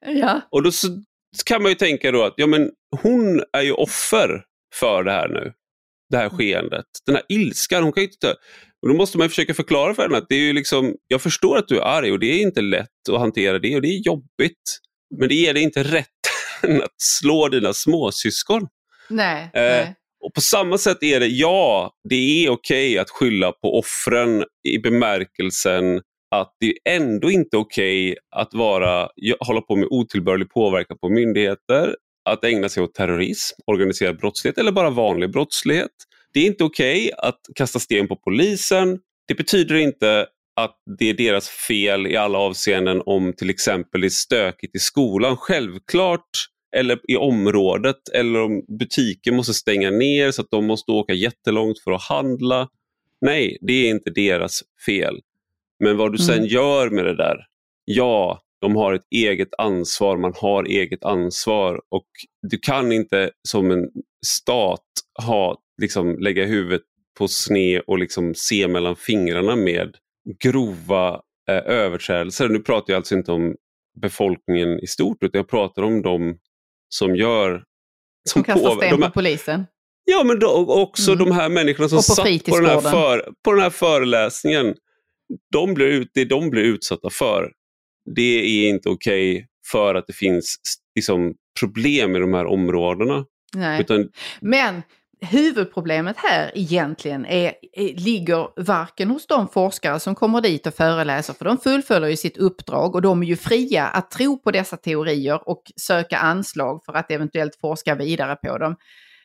Ja. 0.00 0.40
Och 0.50 0.62
då 0.62 0.72
så, 0.72 0.88
kan 1.46 1.62
man 1.62 1.70
ju 1.70 1.74
tänka 1.74 2.12
då 2.12 2.22
att 2.22 2.34
ja, 2.36 2.46
men 2.46 2.70
hon 3.02 3.42
är 3.52 3.62
ju 3.62 3.72
offer 3.72 4.44
för 4.74 5.04
det 5.04 5.12
här 5.12 5.28
nu. 5.28 5.52
Det 6.12 6.18
här 6.18 6.28
skeendet. 6.28 6.86
Den 7.06 7.14
här 7.14 7.24
ilskan, 7.28 7.82
hon 7.82 7.92
kan 7.92 8.02
inte... 8.02 8.34
Och 8.82 8.88
då 8.88 8.94
måste 8.94 9.18
man 9.18 9.28
försöka 9.28 9.54
förklara 9.54 9.94
för 9.94 10.02
henne 10.02 10.16
att 10.16 10.26
det 10.28 10.34
är 10.34 10.40
ju 10.40 10.52
liksom, 10.52 10.94
jag 11.08 11.22
förstår 11.22 11.58
att 11.58 11.68
du 11.68 11.78
är 11.78 11.82
arg 11.82 12.12
och 12.12 12.18
det 12.18 12.26
är 12.26 12.42
inte 12.42 12.60
lätt 12.60 12.88
att 13.12 13.18
hantera 13.20 13.58
det 13.58 13.74
och 13.76 13.82
det 13.82 13.88
är 13.88 14.06
jobbigt. 14.06 14.78
Men 15.18 15.28
det 15.28 15.34
ger 15.34 15.54
dig 15.54 15.62
inte 15.62 15.82
rätten 15.82 16.06
att 16.82 17.00
slå 17.02 17.48
dina 17.48 17.72
småsyskon. 17.72 18.68
Nej, 19.10 19.42
Eh, 19.42 19.62
nej. 19.62 19.94
och 20.24 20.34
på 20.34 20.40
samma 20.40 20.78
sätt 20.78 21.02
är 21.02 21.20
det, 21.20 21.26
ja, 21.26 21.92
det 22.08 22.44
är 22.46 22.50
okej 22.50 22.98
att 22.98 23.10
skylla 23.10 23.52
på 23.52 23.78
offren 23.78 24.44
i 24.68 24.78
bemärkelsen 24.78 26.00
att 26.34 26.56
det 26.60 26.66
är 26.66 26.96
ändå 26.96 27.30
inte 27.30 27.56
okej 27.56 28.16
att 28.36 28.54
vara, 28.54 29.08
hålla 29.40 29.60
på 29.60 29.76
med 29.76 29.88
otillbörlig 29.90 30.50
påverkan 30.50 30.98
på 31.00 31.08
myndigheter, 31.08 31.96
att 32.24 32.44
ägna 32.44 32.68
sig 32.68 32.82
åt 32.82 32.94
terrorism, 32.94 33.60
organiserad 33.66 34.18
brottslighet 34.18 34.58
eller 34.58 34.72
bara 34.72 34.90
vanlig 34.90 35.32
brottslighet. 35.32 35.90
Det 36.32 36.40
är 36.40 36.46
inte 36.46 36.64
okej 36.64 37.10
att 37.18 37.40
kasta 37.54 37.78
sten 37.78 38.08
på 38.08 38.16
polisen. 38.16 38.98
Det 39.28 39.34
betyder 39.34 39.74
inte 39.74 40.26
att 40.56 40.76
det 40.98 41.10
är 41.10 41.14
deras 41.14 41.48
fel 41.48 42.06
i 42.06 42.16
alla 42.16 42.38
avseenden 42.38 43.02
om 43.06 43.32
till 43.32 43.50
exempel 43.50 44.00
det 44.00 44.06
är 44.06 44.08
stökigt 44.08 44.76
i 44.76 44.78
skolan. 44.78 45.36
Självklart 45.36 46.30
eller 46.76 47.00
i 47.08 47.16
området 47.16 48.08
eller 48.14 48.40
om 48.40 48.64
butiker 48.78 49.32
måste 49.32 49.54
stänga 49.54 49.90
ner 49.90 50.30
så 50.30 50.42
att 50.42 50.50
de 50.50 50.66
måste 50.66 50.92
åka 50.92 51.12
jättelångt 51.12 51.78
för 51.78 51.92
att 51.92 52.02
handla. 52.02 52.68
Nej, 53.20 53.58
det 53.60 53.72
är 53.72 53.90
inte 53.90 54.10
deras 54.10 54.62
fel. 54.86 55.20
Men 55.80 55.96
vad 55.96 56.12
du 56.12 56.18
sen 56.18 56.34
Mm. 56.38 56.46
gör 56.46 56.90
med 56.90 57.04
det 57.04 57.16
där, 57.16 57.36
ja, 57.84 58.41
de 58.62 58.76
har 58.76 58.94
ett 58.94 59.06
eget 59.10 59.48
ansvar, 59.58 60.16
man 60.16 60.32
har 60.36 60.64
eget 60.64 61.04
ansvar 61.04 61.80
och 61.90 62.06
du 62.48 62.58
kan 62.58 62.92
inte 62.92 63.30
som 63.48 63.70
en 63.70 63.88
stat 64.26 64.84
ha, 65.26 65.58
liksom, 65.82 66.18
lägga 66.18 66.44
huvudet 66.46 66.82
på 67.18 67.28
sne 67.28 67.80
och 67.80 67.98
liksom 67.98 68.34
se 68.36 68.68
mellan 68.68 68.96
fingrarna 68.96 69.56
med 69.56 69.96
grova 70.42 71.20
eh, 71.50 71.56
överträdelser. 71.56 72.48
Nu 72.48 72.58
pratar 72.58 72.92
jag 72.92 72.98
alltså 72.98 73.14
inte 73.14 73.32
om 73.32 73.54
befolkningen 74.02 74.80
i 74.80 74.86
stort 74.86 75.16
utan 75.22 75.38
jag 75.38 75.48
pratar 75.48 75.82
om 75.82 76.02
de 76.02 76.38
som 76.88 77.16
gör... 77.16 77.64
Som 78.28 78.44
kastar 78.44 78.68
påver- 78.70 78.86
sten 78.86 79.00
på 79.00 79.10
polisen. 79.10 79.66
Ja, 80.04 80.24
men 80.24 80.38
då, 80.38 80.48
också 80.82 81.12
Mm. 81.12 81.24
de 81.24 81.34
här 81.34 81.48
människorna 81.48 81.88
som 81.88 81.96
på 81.96 82.02
satt 82.02 82.44
på 82.44 82.56
den, 82.60 82.66
här 82.66 82.80
för, 82.80 83.32
på 83.44 83.52
den 83.52 83.60
här 83.62 83.70
föreläsningen. 83.70 84.74
De 85.52 85.74
blir 85.74 85.86
ut, 85.86 86.10
det 86.14 86.24
de 86.24 86.50
blir 86.50 86.62
utsatta 86.62 87.10
för, 87.10 87.52
det 88.14 88.66
är 88.66 88.68
inte 88.68 88.88
okej 88.88 89.46
för 89.70 89.94
att 89.94 90.06
det 90.06 90.12
finns 90.12 90.56
liksom, 90.94 91.34
problem 91.60 92.16
i 92.16 92.18
de 92.18 92.34
här 92.34 92.46
områdena. 92.46 93.24
Nej. 93.54 93.80
Utan, 93.80 94.08
Men 94.40 94.82
huvudproblemet 95.22 96.16
här 96.18 96.50
egentligen 96.54 97.26
är, 97.26 97.54
är, 97.72 97.94
ligger 97.94 98.62
varken 98.62 99.10
hos 99.10 99.26
de 99.26 99.48
forskare 99.48 100.00
som 100.00 100.14
kommer 100.14 100.40
dit 100.40 100.66
och 100.66 100.74
föreläser, 100.74 101.34
för 101.34 101.44
de 101.44 101.58
fullföljer 101.58 102.08
ju 102.08 102.16
sitt 102.16 102.36
uppdrag 102.36 102.94
och 102.94 103.02
de 103.02 103.22
är 103.22 103.26
ju 103.26 103.36
fria 103.36 103.86
att 103.86 104.10
tro 104.10 104.38
på 104.38 104.50
dessa 104.50 104.76
teorier 104.76 105.48
och 105.48 105.62
söka 105.76 106.18
anslag 106.18 106.84
för 106.84 106.92
att 106.92 107.10
eventuellt 107.10 107.56
forska 107.60 107.94
vidare 107.94 108.36
på 108.36 108.58
dem. 108.58 108.76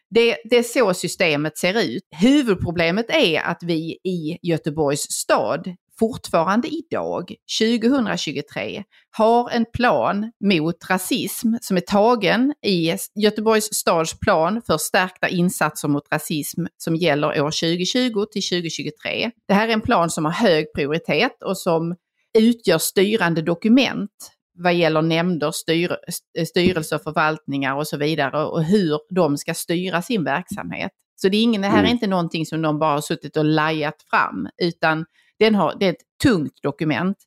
Det, 0.09 0.37
det 0.43 0.57
är 0.57 0.63
så 0.63 0.93
systemet 0.93 1.57
ser 1.57 1.79
ut. 1.79 2.03
Huvudproblemet 2.21 3.05
är 3.09 3.41
att 3.41 3.63
vi 3.63 3.97
i 4.03 4.39
Göteborgs 4.41 5.01
stad 5.01 5.75
fortfarande 5.99 6.67
idag, 6.67 7.33
2023, 7.59 8.83
har 9.17 9.49
en 9.49 9.65
plan 9.73 10.31
mot 10.43 10.89
rasism 10.89 11.53
som 11.61 11.77
är 11.77 11.81
tagen 11.81 12.53
i 12.65 12.95
Göteborgs 13.15 13.73
stads 13.73 14.19
plan 14.19 14.61
för 14.67 14.77
stärkta 14.77 15.27
insatser 15.27 15.87
mot 15.87 16.11
rasism 16.11 16.65
som 16.77 16.95
gäller 16.95 17.27
år 17.27 17.51
2020 17.51 18.25
till 18.31 18.43
2023. 18.43 19.31
Det 19.47 19.53
här 19.53 19.67
är 19.67 19.73
en 19.73 19.81
plan 19.81 20.09
som 20.09 20.25
har 20.25 20.31
hög 20.31 20.65
prioritet 20.75 21.43
och 21.45 21.57
som 21.57 21.95
utgör 22.37 22.77
styrande 22.77 23.41
dokument 23.41 24.31
vad 24.59 24.73
gäller 24.73 25.01
nämnder, 25.01 25.51
styr, 25.51 25.97
styrelser, 26.47 26.97
förvaltningar 26.97 27.75
och 27.75 27.87
så 27.87 27.97
vidare 27.97 28.45
och 28.45 28.63
hur 28.63 28.99
de 29.09 29.37
ska 29.37 29.53
styra 29.53 30.01
sin 30.01 30.23
verksamhet. 30.23 30.91
Så 31.21 31.29
det, 31.29 31.37
är 31.37 31.41
ingen, 31.41 31.61
det 31.61 31.67
här 31.67 31.77
är 31.77 31.81
Mm. 31.81 31.91
inte 31.91 32.07
någonting 32.07 32.45
som 32.45 32.61
de 32.61 32.79
bara 32.79 32.93
har 32.93 33.01
suttit 33.01 33.37
och 33.37 33.45
lajat 33.45 33.95
fram 34.09 34.47
utan 34.63 35.05
den 35.39 35.55
har, 35.55 35.75
det 35.79 35.85
är 35.85 35.89
ett 35.89 36.21
tungt 36.23 36.59
dokument. 36.63 37.17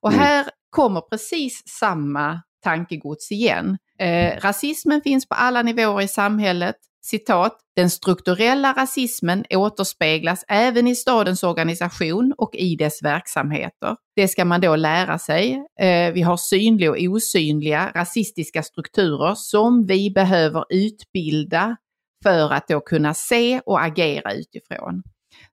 Och 0.00 0.12
Mm. 0.12 0.24
här 0.24 0.46
kommer 0.70 1.00
precis 1.00 1.62
samma 1.80 2.42
tankegods 2.64 3.32
igen. 3.32 3.78
Eh, 3.98 4.40
rasismen 4.40 5.00
finns 5.02 5.28
på 5.28 5.34
alla 5.34 5.62
nivåer 5.62 6.02
i 6.02 6.08
samhället. 6.08 6.76
Citat, 7.04 7.58
den 7.76 7.90
strukturella 7.90 8.72
rasismen 8.72 9.44
återspeglas 9.50 10.44
även 10.48 10.86
i 10.86 10.94
stadens 10.94 11.42
organisation 11.42 12.34
och 12.38 12.54
i 12.54 12.76
dess 12.76 13.02
verksamheter. 13.02 13.96
Det 14.16 14.28
ska 14.28 14.44
man 14.44 14.60
då 14.60 14.76
lära 14.76 15.18
sig. 15.18 15.64
Eh, 15.80 16.12
vi 16.12 16.22
har 16.22 16.36
synliga 16.36 16.90
och 16.90 16.96
osynliga 17.00 17.92
rasistiska 17.94 18.62
strukturer 18.62 19.34
som 19.34 19.86
vi 19.86 20.10
behöver 20.10 20.64
utbilda 20.70 21.76
för 22.22 22.52
att 22.52 22.68
då 22.68 22.80
kunna 22.80 23.14
se 23.14 23.60
och 23.66 23.82
agera 23.84 24.32
utifrån. 24.32 25.02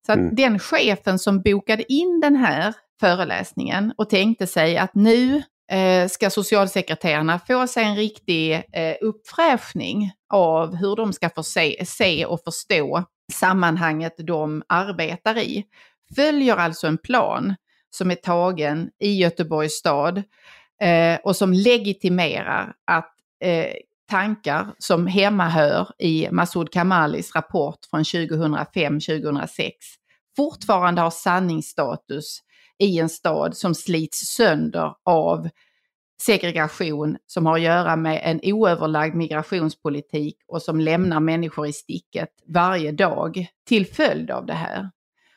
Så 0.06 0.12
att 0.12 0.18
Mm. 0.18 0.36
den 0.36 0.60
chefen 0.60 1.20
som 1.20 1.42
bokade 1.42 1.94
in 1.94 2.20
den 2.20 2.36
här 2.36 2.74
föreläsningen 3.00 3.94
och 3.98 4.10
tänkte 4.10 4.48
sig 4.48 4.78
att 4.78 4.96
nu 4.96 5.44
eh, 5.72 6.08
ska 6.08 6.30
socialsekreterarna 6.30 7.40
få 7.40 7.68
sig 7.68 7.84
en 7.84 7.96
riktig 7.96 8.54
eh, 8.54 8.96
uppfräschning 9.02 10.12
av 10.34 10.76
hur 10.76 10.96
de 10.96 11.14
ska 11.14 11.30
få 11.30 11.44
se, 11.44 11.86
se 11.86 12.26
och 12.26 12.44
förstå 12.44 13.04
sammanhanget 13.32 14.16
de 14.18 14.64
arbetar 14.68 15.38
i. 15.38 15.66
Följer 16.16 16.58
alltså 16.58 16.88
en 16.88 16.98
plan 16.98 17.56
som 17.90 18.12
är 18.12 18.16
tagen 18.16 18.90
i 19.00 19.16
Göteborgs 19.22 19.74
stad 19.74 20.24
eh, 20.82 21.20
och 21.24 21.36
som 21.36 21.54
legitimerar 21.54 22.74
att 22.86 23.14
eh, 23.44 23.74
tankar 24.14 24.76
som 24.78 25.08
hemmahör 25.08 25.88
i 26.00 26.28
Masoud 26.32 26.72
Kamalis 26.72 27.36
rapport 27.36 27.80
från 27.90 28.04
2005-2006 28.04 29.72
fortfarande 30.36 31.02
har 31.02 31.12
sanningsstatus 31.12 32.40
i 32.80 33.00
en 33.00 33.10
stad 33.10 33.58
som 33.58 33.76
slits 33.76 34.20
sönder 34.36 34.94
av 35.06 35.50
segregation 36.22 37.18
som 37.28 37.46
har 37.46 37.56
att 37.56 37.62
göra 37.62 37.96
med 37.96 38.22
en 38.24 38.40
oöverlagd 38.44 39.16
migrationspolitik 39.16 40.38
och 40.48 40.62
som 40.62 40.80
lämnar 40.80 41.20
människor 41.20 41.68
i 41.68 41.74
sticket 41.74 42.30
varje 42.48 42.92
dag 42.92 43.48
till 43.68 43.88
följd 43.88 44.32
av 44.32 44.46
det 44.46 44.54
här. 44.54 44.90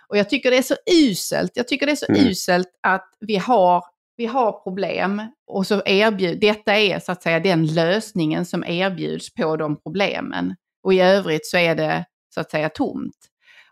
Och 0.08 0.16
jag 0.16 0.30
tycker 0.30 0.50
det 0.50 0.58
är 0.58 0.62
så 0.62 0.76
uselt, 1.10 1.52
jag 1.54 1.68
tycker 1.68 1.86
det 1.86 1.92
är 1.92 1.96
så 1.96 2.06
Mm. 2.08 2.26
uselt 2.26 2.68
att 2.82 3.08
vi 3.20 3.36
har, 3.36 3.84
vi 4.16 4.26
har 4.26 4.52
problem 4.52 5.22
och 5.46 5.66
så 5.66 5.82
erbjud, 5.86 6.40
detta 6.40 6.76
är 6.76 7.00
så 7.00 7.12
att 7.12 7.22
säga 7.22 7.40
den 7.40 7.66
lösningen 7.66 8.46
som 8.46 8.64
erbjuds 8.64 9.34
på 9.34 9.56
de 9.56 9.82
problemen. 9.82 10.54
Och 10.82 10.94
i 10.94 11.00
övrigt 11.00 11.46
så 11.46 11.56
är 11.56 11.74
det 11.74 12.04
så 12.34 12.40
att 12.40 12.50
säga 12.50 12.68
tomt. 12.68 13.16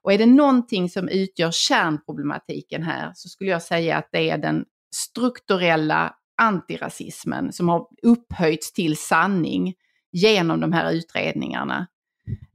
Och 0.02 0.12
är 0.12 0.18
det 0.18 0.26
någonting 0.26 0.88
som 0.88 1.08
utgör 1.08 1.50
kärnproblematiken 1.50 2.82
här 2.82 3.12
så 3.14 3.28
skulle 3.28 3.50
jag 3.50 3.62
säga 3.62 3.96
att 3.96 4.08
det 4.12 4.30
är 4.30 4.38
den 4.38 4.64
strukturella 4.94 6.14
antirasismen 6.42 7.52
som 7.52 7.68
har 7.68 7.86
upphöjts 8.02 8.72
till 8.72 8.96
sanning 8.96 9.74
genom 10.12 10.60
de 10.60 10.72
här 10.72 10.92
utredningarna. 10.92 11.86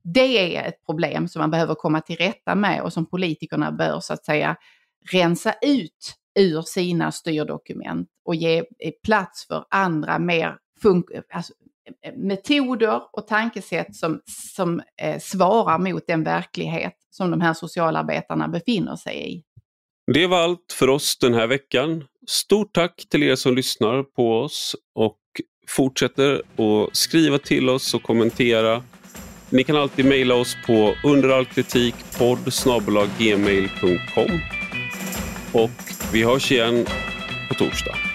Det 0.03 0.55
är 0.55 0.67
ett 0.67 0.85
problem 0.85 1.27
som 1.27 1.39
man 1.39 1.51
behöver 1.51 1.75
komma 1.75 2.01
till 2.01 2.15
rätta 2.15 2.55
med 2.55 2.81
och 2.81 2.93
som 2.93 3.05
politikerna 3.05 3.71
bör 3.71 3.99
så 3.99 4.13
att 4.13 4.25
säga 4.25 4.55
rensa 5.11 5.53
ut 5.61 6.18
ur 6.39 6.61
sina 6.61 7.11
styrdokument 7.11 8.07
och 8.25 8.35
ge 8.35 8.57
eh, 8.57 8.91
plats 9.03 9.47
för 9.47 9.65
andra 9.69 10.19
mer 10.19 10.57
fun- 10.83 11.23
alltså, 11.33 11.53
eh, 12.05 12.13
metoder 12.15 13.01
och 13.11 13.27
tankesätt 13.27 13.95
som, 13.95 14.21
som 14.55 14.81
eh, 15.01 15.19
svarar 15.19 15.79
mot 15.79 16.07
den 16.07 16.23
verklighet 16.23 16.93
som 17.09 17.31
de 17.31 17.41
här 17.41 17.53
socialarbetarna 17.53 18.47
befinner 18.47 18.95
sig 18.95 19.33
i. 19.33 19.43
Det 20.13 20.27
var 20.27 20.37
allt 20.37 20.75
för 20.79 20.89
oss 20.89 21.17
den 21.17 21.33
här 21.33 21.47
veckan. 21.47 22.03
Stort 22.27 22.73
tack 22.73 23.05
till 23.09 23.23
er 23.23 23.35
som 23.35 23.55
lyssnar 23.55 24.03
på 24.03 24.39
oss 24.39 24.75
och 24.95 25.17
fortsätter 25.67 26.33
att 26.35 26.95
skriva 26.95 27.37
till 27.37 27.69
oss 27.69 27.93
och 27.93 28.03
kommentera. 28.03 28.83
Ni 29.49 29.63
kan 29.63 29.75
alltid 29.75 30.05
mejla 30.05 30.35
oss 30.35 30.57
på 30.65 30.95
underallkritikpodd 31.03 32.39
gmail.com 33.17 34.39
och 35.53 35.88
vi 36.11 36.23
hörs 36.23 36.51
igen 36.51 36.85
på 37.47 37.53
torsdag. 37.53 38.08